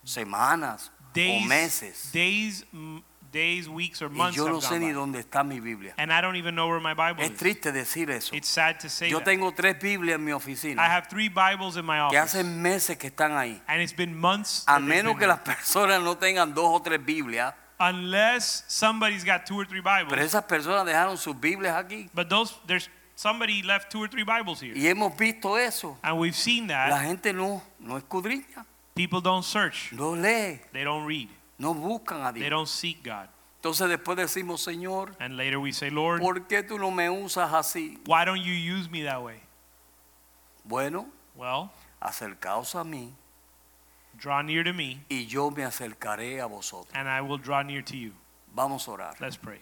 semanas 0.03 0.89
o 0.89 1.13
Days, 1.13 1.45
meses 1.45 2.09
days, 2.11 2.65
days, 3.31 3.67
weeks, 3.69 4.01
or 4.01 4.09
y 4.11 4.15
months 4.17 4.35
yo 4.35 4.47
no 4.49 4.59
sé 4.61 4.79
ni 4.79 4.87
by. 4.87 4.93
dónde 4.93 5.19
está 5.19 5.43
mi 5.43 5.59
Biblia. 5.59 5.93
and 5.97 6.11
I 6.11 6.21
don't 6.21 6.35
even 6.37 6.55
know 6.55 6.67
where 6.67 6.79
my 6.79 6.93
Bible 6.95 7.23
Es 7.23 7.31
is. 7.31 7.37
triste 7.37 7.71
decir 7.71 8.09
eso. 8.09 8.35
It's 8.35 8.47
sad 8.47 8.79
to 8.79 8.89
say 8.89 9.09
Yo 9.09 9.19
that. 9.19 9.25
tengo 9.25 9.51
tres 9.53 9.75
Biblias 9.79 10.15
en 10.17 10.25
mi 10.25 10.31
I 10.31 10.35
oficina 10.35 10.83
have 10.87 11.07
three 11.09 11.29
Bibles 11.29 11.77
in 11.77 11.85
my 11.85 11.97
que 12.09 12.17
office, 12.17 12.37
hacen 12.39 12.61
meses 12.61 12.97
que 12.97 13.09
están 13.11 13.31
ahí. 13.37 13.61
and 13.67 13.81
it's 13.81 13.93
been 13.95 14.17
months. 14.19 14.63
A 14.67 14.79
menos 14.79 15.17
que 15.19 15.27
las 15.27 15.39
personas 15.39 16.01
no 16.01 16.15
tengan 16.17 16.53
dos 16.55 16.65
o 16.67 16.79
tres 16.81 16.99
Biblias, 17.05 17.53
unless 17.79 18.63
somebody's 18.67 19.23
got 19.23 19.45
two 19.45 19.59
or 19.59 19.65
three 19.67 19.81
Bibles. 19.81 20.09
pero 20.09 20.23
esas 20.23 20.43
personas 20.45 20.83
dejaron 20.85 21.17
sus 21.17 21.35
Biblias 21.39 21.75
aquí. 21.75 22.09
But 22.13 22.29
those 22.29 22.55
there's 22.65 22.89
somebody 23.15 23.61
left 23.61 23.91
two 23.91 24.01
or 24.03 24.07
three 24.07 24.23
Bibles 24.23 24.59
here, 24.61 24.73
Y 24.75 24.87
hemos 24.87 25.15
visto 25.17 25.55
eso. 25.55 25.97
and 26.03 26.17
we've 26.19 26.35
seen 26.35 26.67
La 26.67 26.89
that 26.89 27.01
gente 27.05 27.33
no, 27.33 27.61
no 27.79 27.99
escudriña, 27.99 28.65
people 28.95 29.21
don't 29.21 29.43
search, 29.43 29.91
no 29.93 30.11
lee, 30.11 30.59
they 30.71 30.83
don't 30.83 31.05
read, 31.05 31.29
no 31.59 31.73
buscan 31.73 32.27
a 32.27 32.31
they 32.33 32.49
don't 32.49 32.67
seek 32.67 33.03
God, 33.03 33.27
Entonces 33.61 33.87
después 33.89 34.17
decimos, 34.17 34.61
Señor, 34.65 35.15
and 35.19 35.37
later 35.37 35.59
we 35.59 35.71
say, 35.71 35.89
Lord, 35.89 36.21
¿por 36.21 36.35
qué 36.47 36.63
tú 36.67 36.77
no 36.77 36.91
me 36.91 37.05
usas 37.09 37.51
así? 37.53 37.97
why 38.07 38.25
don't 38.25 38.41
you 38.41 38.53
use 38.53 38.89
me 38.89 39.03
that 39.03 39.21
way? 39.23 39.39
Bueno, 40.65 41.07
Well, 41.35 41.71
acercaos 42.01 42.75
a 42.75 42.83
mí 42.83 43.11
draw 44.17 44.41
near 44.43 44.63
to 44.63 44.73
me, 44.73 45.01
y 45.09 45.25
yo 45.25 45.49
me 45.49 45.63
acercaré 45.63 46.39
a 46.41 46.45
vosotros. 46.47 46.91
and 46.93 47.07
I 47.09 47.21
will 47.21 47.37
draw 47.37 47.61
near 47.63 47.81
to 47.83 47.97
you. 47.97 48.11
Vamos 48.55 48.87
a 48.87 48.91
orar. 48.91 49.19
Let's 49.19 49.35
pray. 49.37 49.59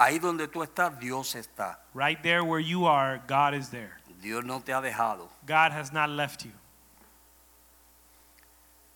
Ahí 0.00 0.18
donde 0.18 0.48
tú 0.48 0.62
estás, 0.62 0.98
Dios 0.98 1.34
está. 1.34 1.78
Right 1.92 2.22
there 2.22 2.42
where 2.42 2.58
you 2.58 2.86
are, 2.86 3.20
God 3.26 3.54
is 3.54 3.68
there. 3.68 3.98
Dios 4.22 4.44
no 4.44 4.60
te 4.60 4.72
ha 4.72 4.80
dejado. 4.80 5.28
God 5.44 5.72
has 5.72 5.92
not 5.92 6.08
left 6.08 6.44
you. 6.44 6.52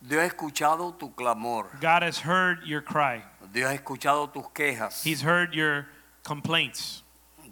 Dios 0.01 0.23
ha 0.23 0.27
escuchado 0.27 0.97
tu 0.97 1.11
clamor. 1.11 1.67
God 1.79 2.01
has 2.01 2.19
heard 2.19 2.63
your 2.65 2.81
cry. 2.81 3.23
Dios 3.53 3.69
ha 3.69 3.77
escuchado 3.77 4.33
tus 4.33 4.45
quejas. 4.53 5.03
He's 5.03 5.21
heard 5.21 5.53
your 5.53 5.85
complaints. 6.23 7.03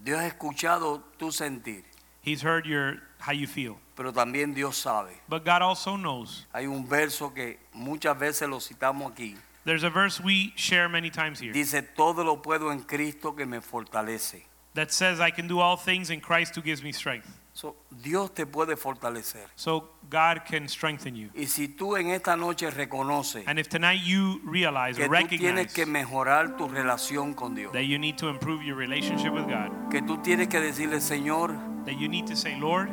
Dios 0.04 0.20
ha 0.20 0.30
escuchado 0.30 1.04
tu 1.20 1.28
sentir. 1.28 1.84
He's 2.22 2.41
heard 2.41 2.66
your 2.66 2.97
how 3.20 3.34
you 3.34 3.45
feel. 3.45 3.78
Pero 3.95 4.12
también 4.12 4.56
Dios 4.56 4.78
sabe. 4.78 5.12
But 5.30 5.45
God 5.45 5.62
also 5.62 5.95
knows. 5.95 6.47
Hay 6.54 6.66
un 6.66 6.88
verso 6.88 7.30
que 7.30 7.60
muchas 7.74 8.18
veces 8.18 8.49
lo 8.49 8.60
citamos 8.60 9.12
aquí. 9.12 9.36
There's 9.66 9.84
a 9.84 9.89
verse 9.89 10.20
we 10.20 10.51
share 10.55 10.89
many 10.89 11.09
times 11.09 11.39
here 11.39 11.53
Dice, 11.53 11.82
todo 11.95 12.24
lo 12.24 12.41
puedo 12.41 12.72
en 12.72 12.82
Cristo 12.84 13.32
que 13.34 13.45
me 13.45 13.59
fortalece. 13.59 14.43
that 14.74 14.91
says, 14.91 15.20
I 15.20 15.30
can 15.30 15.47
do 15.47 15.59
all 15.59 15.78
things 15.78 16.09
in 16.09 16.20
Christ 16.20 16.55
who 16.55 16.61
gives 16.61 16.84
me 16.84 16.91
strength. 16.91 17.28
So, 17.55 17.76
Dios 18.01 18.32
te 18.32 18.45
puede 18.45 18.76
fortalecer. 18.76 19.45
So 19.55 19.89
God 20.09 20.41
can 20.43 20.68
strengthen 20.68 21.16
you. 21.16 21.30
Y 21.36 21.45
si 21.45 21.68
tú 21.68 21.95
en 21.95 22.09
esta 22.09 22.36
noche 22.36 22.68
reconoces 22.72 23.43
And 23.45 23.59
if 23.59 23.70
tonight 23.70 24.01
you 24.03 24.41
realize 24.43 24.97
que 24.97 25.05
or 25.05 25.09
tú 25.09 25.11
recognize 25.11 25.39
tienes 25.39 25.74
que 25.74 25.86
mejorar 25.86 26.57
tu 26.57 26.68
relación 26.68 27.36
con 27.36 27.53
Dios, 27.53 27.72
that 27.74 27.86
you 27.86 27.99
need 27.99 28.18
to 28.18 28.30
improve 28.30 28.64
your 28.64 28.76
relationship 28.76 29.32
with 29.32 29.45
God, 29.47 29.70
que 29.91 30.01
tú 30.01 30.18
tienes 30.24 30.47
que 30.47 30.59
decirle, 30.59 30.99
Señor, 30.99 31.86
that 31.86 31.95
you 31.99 32.09
need 32.09 32.26
to 32.26 32.36
say, 32.36 32.59
Lord, 32.59 32.89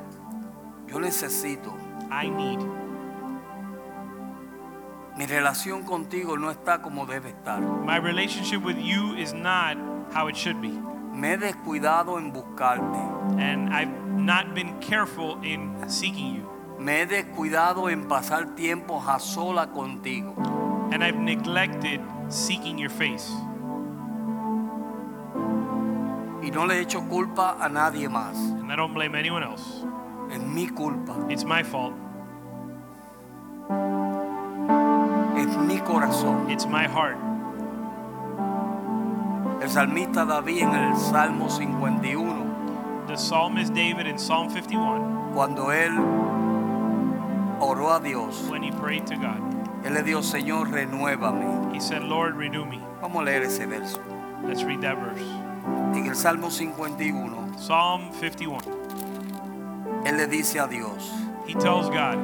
yo 0.86 0.98
necesito, 0.98 1.74
I 2.10 2.28
need. 2.28 2.60
Mi 5.20 5.26
relación 5.26 5.82
contigo 5.82 6.38
no 6.38 6.50
está 6.50 6.80
como 6.80 7.04
debe 7.04 7.28
estar. 7.28 7.60
My 7.60 7.98
relationship 7.98 8.64
with 8.64 8.78
you 8.78 9.14
is 9.16 9.34
not 9.34 9.76
how 10.14 10.28
it 10.28 10.34
should 10.34 10.62
be. 10.62 10.72
Me 11.12 11.32
he 11.32 11.36
descuidado 11.36 12.16
en 12.16 12.32
buscarte. 12.32 13.38
And 13.38 13.68
I've 13.68 13.92
not 14.16 14.54
been 14.54 14.80
careful 14.80 15.38
in 15.42 15.76
seeking 15.90 16.36
you. 16.36 16.48
Me 16.78 17.00
he 17.00 17.06
descuidado 17.06 17.90
en 17.90 18.08
pasar 18.08 18.56
tiempos 18.56 19.06
a 19.06 19.20
sola 19.20 19.66
contigo. 19.66 20.34
And 20.90 21.04
I've 21.04 21.18
neglected 21.18 22.00
seeking 22.30 22.78
your 22.78 22.88
face. 22.88 23.28
Y 26.42 26.50
no 26.50 26.64
le 26.64 26.76
he 26.76 26.80
hecho 26.80 27.06
culpa 27.10 27.58
a 27.60 27.68
nadie 27.68 28.08
más. 28.08 28.38
And 28.58 28.72
I 28.72 28.76
don't 28.76 28.94
blame 28.94 29.14
anyone 29.14 29.42
else. 29.42 29.84
Es 30.32 30.40
mi 30.40 30.68
culpa. 30.68 31.26
It's 31.28 31.44
my 31.44 31.62
fault. 31.62 31.92
Mi 35.80 35.86
corazón. 35.86 36.50
It's 36.50 36.66
my 36.66 36.84
heart. 36.84 37.16
El 39.62 39.68
salmista 39.68 40.24
David 40.24 40.62
en 40.62 40.74
el 40.74 40.96
Salmo 40.96 41.48
51 41.48 42.50
the 43.10 43.16
psalmist 43.16 43.74
David 43.74 44.06
in 44.06 44.16
Psalm 44.16 44.48
51, 44.50 45.32
cuando 45.34 45.72
él 45.72 45.98
oró 47.58 47.96
a 47.96 48.00
Dios, 48.00 48.40
when 48.48 48.62
he 48.62 48.70
prayed 48.70 49.04
to 49.08 49.16
God, 49.16 49.40
él 49.84 49.94
le 49.94 50.02
dijo, 50.04 50.22
Señor, 50.22 50.68
renuévame. 50.70 51.74
he 51.74 51.80
said, 51.80 52.04
Lord, 52.04 52.36
renew 52.36 52.64
me. 52.64 52.80
Vamos 53.00 53.22
a 53.22 53.24
leer 53.24 53.42
ese 53.42 53.66
verso. 53.66 54.00
Let's 54.44 54.62
read 54.62 54.80
that 54.82 54.96
verse. 54.98 55.20
En 55.96 56.06
el 56.06 56.14
Salmo 56.14 56.50
51, 56.50 57.58
Psalm 57.58 58.12
51. 58.12 58.60
él 60.06 60.16
le 60.16 60.28
dice 60.28 60.60
a 60.60 60.68
Dios, 60.68 61.10
He 61.48 61.54
tells 61.54 61.90
God, 61.90 62.16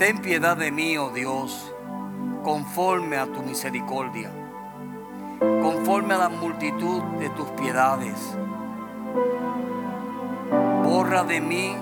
ten 0.00 0.20
piedad 0.20 0.56
de 0.56 0.72
mí, 0.72 0.98
oh 0.98 1.10
Dios, 1.14 1.69
conforme 2.42 3.18
a 3.18 3.26
tu 3.26 3.42
misericordia, 3.42 4.30
conforme 5.62 6.14
a 6.14 6.18
la 6.18 6.28
multitud 6.28 7.02
de 7.18 7.28
tus 7.30 7.48
piedades. 7.50 8.36
Borra 10.82 11.22
de 11.24 11.40
mí 11.40 11.76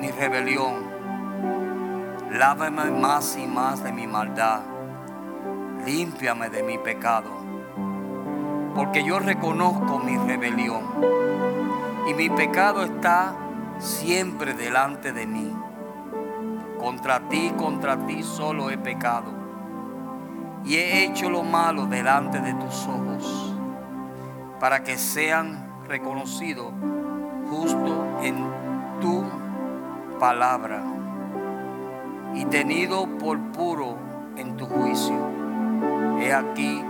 mi 0.00 0.10
rebelión, 0.10 0.74
lávame 2.30 2.90
más 2.90 3.36
y 3.36 3.46
más 3.46 3.82
de 3.82 3.92
mi 3.92 4.06
maldad, 4.06 4.60
límpiame 5.86 6.50
de 6.50 6.62
mi 6.62 6.78
pecado, 6.78 7.30
porque 8.74 9.02
yo 9.02 9.18
reconozco 9.18 9.98
mi 9.98 10.16
rebelión 10.16 10.82
y 12.06 12.14
mi 12.14 12.28
pecado 12.28 12.84
está 12.84 13.34
siempre 13.78 14.54
delante 14.54 15.12
de 15.12 15.26
mí. 15.26 15.52
Contra 16.78 17.20
ti, 17.28 17.52
contra 17.56 17.96
ti 18.06 18.22
solo 18.22 18.68
he 18.68 18.76
pecado. 18.76 19.43
Y 20.64 20.76
he 20.76 21.04
hecho 21.04 21.28
lo 21.28 21.42
malo 21.42 21.86
delante 21.86 22.40
de 22.40 22.54
tus 22.54 22.86
ojos, 22.86 23.54
para 24.58 24.82
que 24.82 24.96
sean 24.96 25.84
reconocidos 25.86 26.72
justo 27.50 28.20
en 28.22 28.36
tu 29.00 29.24
palabra 30.18 30.82
y 32.34 32.44
tenido 32.46 33.06
por 33.18 33.38
puro 33.52 33.96
en 34.36 34.56
tu 34.56 34.66
juicio. 34.66 35.14
He 36.20 36.32
aquí, 36.32 36.82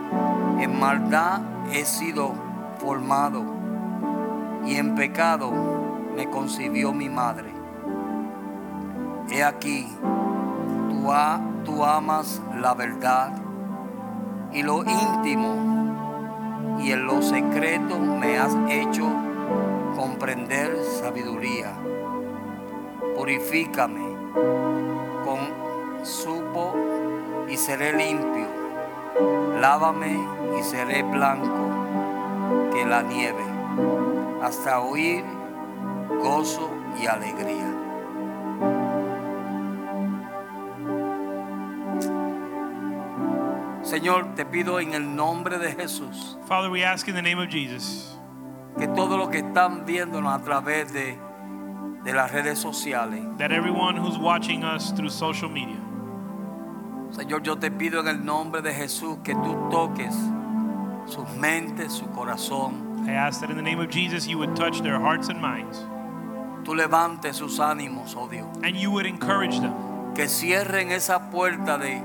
en 0.60 0.78
maldad 0.78 1.40
he 1.72 1.84
sido 1.84 2.32
formado 2.78 3.44
y 4.64 4.76
en 4.76 4.94
pecado 4.94 5.52
me 6.14 6.30
concibió 6.30 6.92
mi 6.92 7.08
madre. 7.08 7.52
He 9.30 9.42
aquí, 9.42 9.88
tú, 10.90 11.08
tú 11.64 11.84
amas 11.84 12.40
la 12.60 12.74
verdad 12.74 13.43
y 14.54 14.62
lo 14.62 14.84
íntimo, 14.84 16.78
y 16.80 16.92
en 16.92 17.06
lo 17.06 17.20
secreto 17.20 17.98
me 17.98 18.38
has 18.38 18.56
hecho 18.68 19.10
comprender 19.96 20.76
sabiduría. 21.00 21.72
Purifícame 23.16 24.14
con 25.24 26.04
supo 26.04 26.74
y 27.48 27.56
seré 27.56 27.92
limpio. 27.92 28.46
Lávame 29.60 30.18
y 30.58 30.62
seré 30.62 31.02
blanco 31.02 31.70
que 32.72 32.84
la 32.84 33.02
nieve, 33.02 33.44
hasta 34.42 34.80
oír 34.80 35.24
gozo 36.22 36.70
y 37.00 37.06
alegría. 37.06 37.73
Señor, 43.94 44.34
te 44.34 44.44
pido 44.44 44.80
en 44.80 44.92
el 44.92 45.14
nombre 45.14 45.56
de 45.56 45.70
Jesús 45.70 46.36
Father, 46.48 46.68
we 46.68 46.82
ask 46.82 47.06
in 47.06 47.14
the 47.14 47.22
name 47.22 47.38
of 47.38 47.48
Jesus 47.48 48.18
que 48.76 48.88
todo 48.88 49.16
lo 49.16 49.30
que 49.30 49.38
están 49.38 49.86
viéndonos 49.86 50.34
a 50.34 50.42
través 50.42 50.92
de, 50.92 51.16
de 52.02 52.12
las 52.12 52.32
redes 52.32 52.58
sociales, 52.58 53.22
that 53.38 53.52
everyone 53.52 53.94
who's 53.96 54.18
watching 54.18 54.64
us 54.64 54.90
through 54.90 55.08
social 55.08 55.48
media, 55.48 55.78
Señor, 57.12 57.44
yo 57.44 57.54
te 57.54 57.70
pido 57.70 58.00
en 58.00 58.08
el 58.08 58.24
nombre 58.24 58.62
de 58.62 58.74
Jesús 58.74 59.18
que 59.22 59.32
tú 59.32 59.70
toques 59.70 60.12
sus 61.06 61.28
mentes, 61.38 61.92
su 61.92 62.06
corazón, 62.06 63.06
I 63.08 63.12
ask 63.12 63.40
that 63.42 63.50
in 63.50 63.56
the 63.56 63.62
name 63.62 63.78
of 63.78 63.90
Jesus 63.90 64.26
you 64.26 64.38
would 64.38 64.56
touch 64.56 64.82
their 64.82 64.98
hearts 64.98 65.28
and 65.28 65.40
minds. 65.40 65.78
Tú 66.64 66.74
levantes 66.74 67.36
sus 67.36 67.60
ánimos, 67.60 68.16
oh 68.16 68.26
Dios, 68.26 68.48
and 68.64 68.74
you 68.74 68.90
would 68.90 69.06
encourage 69.06 69.60
them, 69.60 69.72
que 70.16 70.26
cierren 70.26 70.90
esa 70.90 71.30
puerta 71.30 71.78
de 71.78 72.02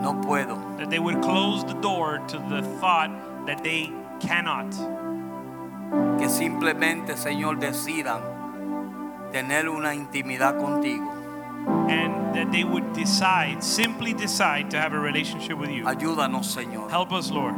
no 0.00 0.14
puedo, 0.14 0.76
that 0.78 0.90
they 0.90 0.98
would 0.98 1.20
close 1.22 1.64
the 1.64 1.74
door 1.74 2.18
to 2.28 2.38
the 2.48 2.62
thought 2.80 3.10
that 3.46 3.62
they 3.62 3.92
cannot, 4.20 4.70
que 6.18 6.28
simplemente, 6.28 7.14
Señor, 7.16 7.58
decidan 7.60 8.20
tener 9.32 9.68
una 9.68 9.94
intimidad 9.94 10.58
contigo. 10.58 11.18
and 11.88 12.34
that 12.34 12.50
they 12.52 12.64
would 12.64 12.92
decide, 12.92 13.62
simply 13.62 14.12
decide 14.12 14.70
to 14.70 14.80
have 14.80 14.92
a 14.92 14.98
relationship 14.98 15.58
with 15.58 15.70
you. 15.70 15.84
Ayúdanos, 15.84 16.54
Señor. 16.54 16.90
Help 16.90 17.12
us, 17.12 17.30
Lord. 17.30 17.54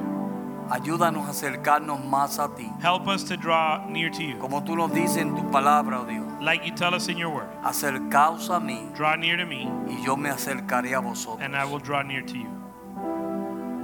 Ayúdanos 0.71 1.27
a 1.27 1.31
acercarnos 1.31 2.05
más 2.05 2.39
a 2.39 2.55
ti. 2.55 2.71
Help 2.81 3.09
us 3.09 3.25
to 3.25 3.37
draw 3.37 3.85
near 3.89 4.11
to 4.11 4.23
you. 4.23 4.39
Como 4.39 4.63
tú 4.63 4.77
nos 4.77 4.93
dices 4.93 5.17
en 5.19 5.35
tu 5.35 5.43
palabra, 5.51 6.01
oh 6.01 6.05
Dios, 6.07 6.25
Like 6.41 6.65
you 6.65 6.73
tell 6.75 6.95
us 6.95 7.09
in 7.09 7.19
your 7.19 7.31
word. 7.35 7.49
acercaos 7.65 8.51
a 8.51 8.61
mí 8.61 8.89
Draw 8.95 9.17
near 9.17 9.37
to 9.39 9.47
me, 9.47 9.69
y 9.89 10.01
yo 10.05 10.17
me 10.17 10.31
acercaré 10.31 10.95
a 10.95 11.01
vosotros. 11.01 11.41
and 11.45 11.57
I 11.57 11.65
will 11.65 11.81
draw 11.81 12.03
near 12.03 12.23
to 12.23 12.37
you. 12.39 12.49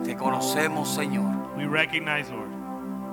Te 0.04 0.14
conocemos, 0.14 0.88
Señor, 0.94 1.34
We 1.56 1.66
recognize, 1.66 2.30
Lord, 2.30 2.50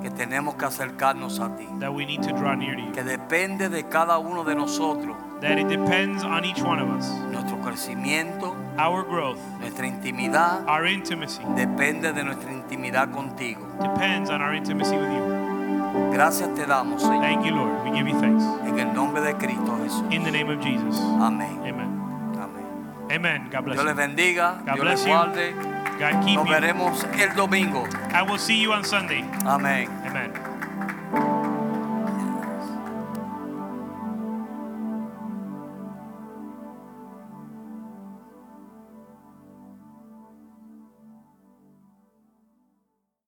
que 0.04 0.12
tenemos 0.12 0.56
que 0.56 0.66
acercarnos 0.66 1.40
a 1.40 1.56
ti. 1.58 1.66
that 1.80 1.92
we 1.94 2.06
need 2.06 2.22
to 2.22 2.32
draw 2.34 2.54
near 2.56 2.76
to 2.76 2.82
you. 2.82 2.92
Que 2.92 3.04
depende 3.04 3.70
de 3.70 3.84
cada 3.84 4.20
uno 4.20 4.44
de 4.44 4.54
nosotros 4.54 5.16
That 5.42 5.58
it 5.58 5.68
depends 5.68 6.24
on 6.24 6.46
each 6.46 6.62
one 6.62 6.80
of 6.80 6.90
us. 6.90 7.10
nuestro 7.32 7.58
crecimiento, 7.62 8.54
Our 8.78 9.04
growth, 9.04 9.38
nuestra 9.60 9.86
intimidad, 9.86 10.66
our 10.68 10.86
intimacy, 10.88 11.44
depende 11.56 12.12
de 12.14 12.24
nuestra 12.24 12.52
intimidad 12.52 13.12
contigo. 13.12 13.62
depends 13.80 14.30
on 14.30 14.42
our 14.42 14.54
intimacy 14.56 14.96
with 14.98 15.12
you. 15.12 16.12
Gracias 16.12 16.50
te 16.56 16.66
damos, 16.66 17.02
Señor, 17.04 17.22
Thank 17.22 17.46
you, 17.46 17.56
Lord. 17.56 17.84
We 17.84 17.92
give 17.96 18.08
you 18.08 18.20
thanks. 18.20 18.44
en 18.68 18.80
el 18.80 18.94
nombre 18.94 19.22
de 19.22 19.34
Cristo 19.36 19.78
Jesús. 19.84 20.12
In 20.12 20.24
the 20.24 20.32
name 20.32 20.50
of 20.50 20.60
Jesus. 20.60 21.00
Amén. 21.22 21.60
Amen. 21.64 22.00
Amén. 22.40 22.66
Amen. 23.12 23.50
God 23.52 23.66
bless 23.66 23.76
Dios 23.78 23.86
les 23.86 23.96
you. 23.96 24.02
bendiga, 24.02 24.58
God 24.66 24.74
Dios 24.76 24.78
les 24.78 24.84
bless 24.84 25.06
you. 25.06 25.12
guarde. 25.12 25.54
God 26.00 26.26
keep 26.26 26.36
Nos 26.40 26.48
you. 26.48 26.54
veremos 26.54 27.04
el 27.20 27.36
domingo. 27.36 27.88
I 28.12 28.24
will 28.24 28.40
see 28.40 28.60
you 28.60 28.74
on 28.74 28.84
Sunday. 28.84 29.24
Amén. 29.46 29.88
Amen. 30.06 30.53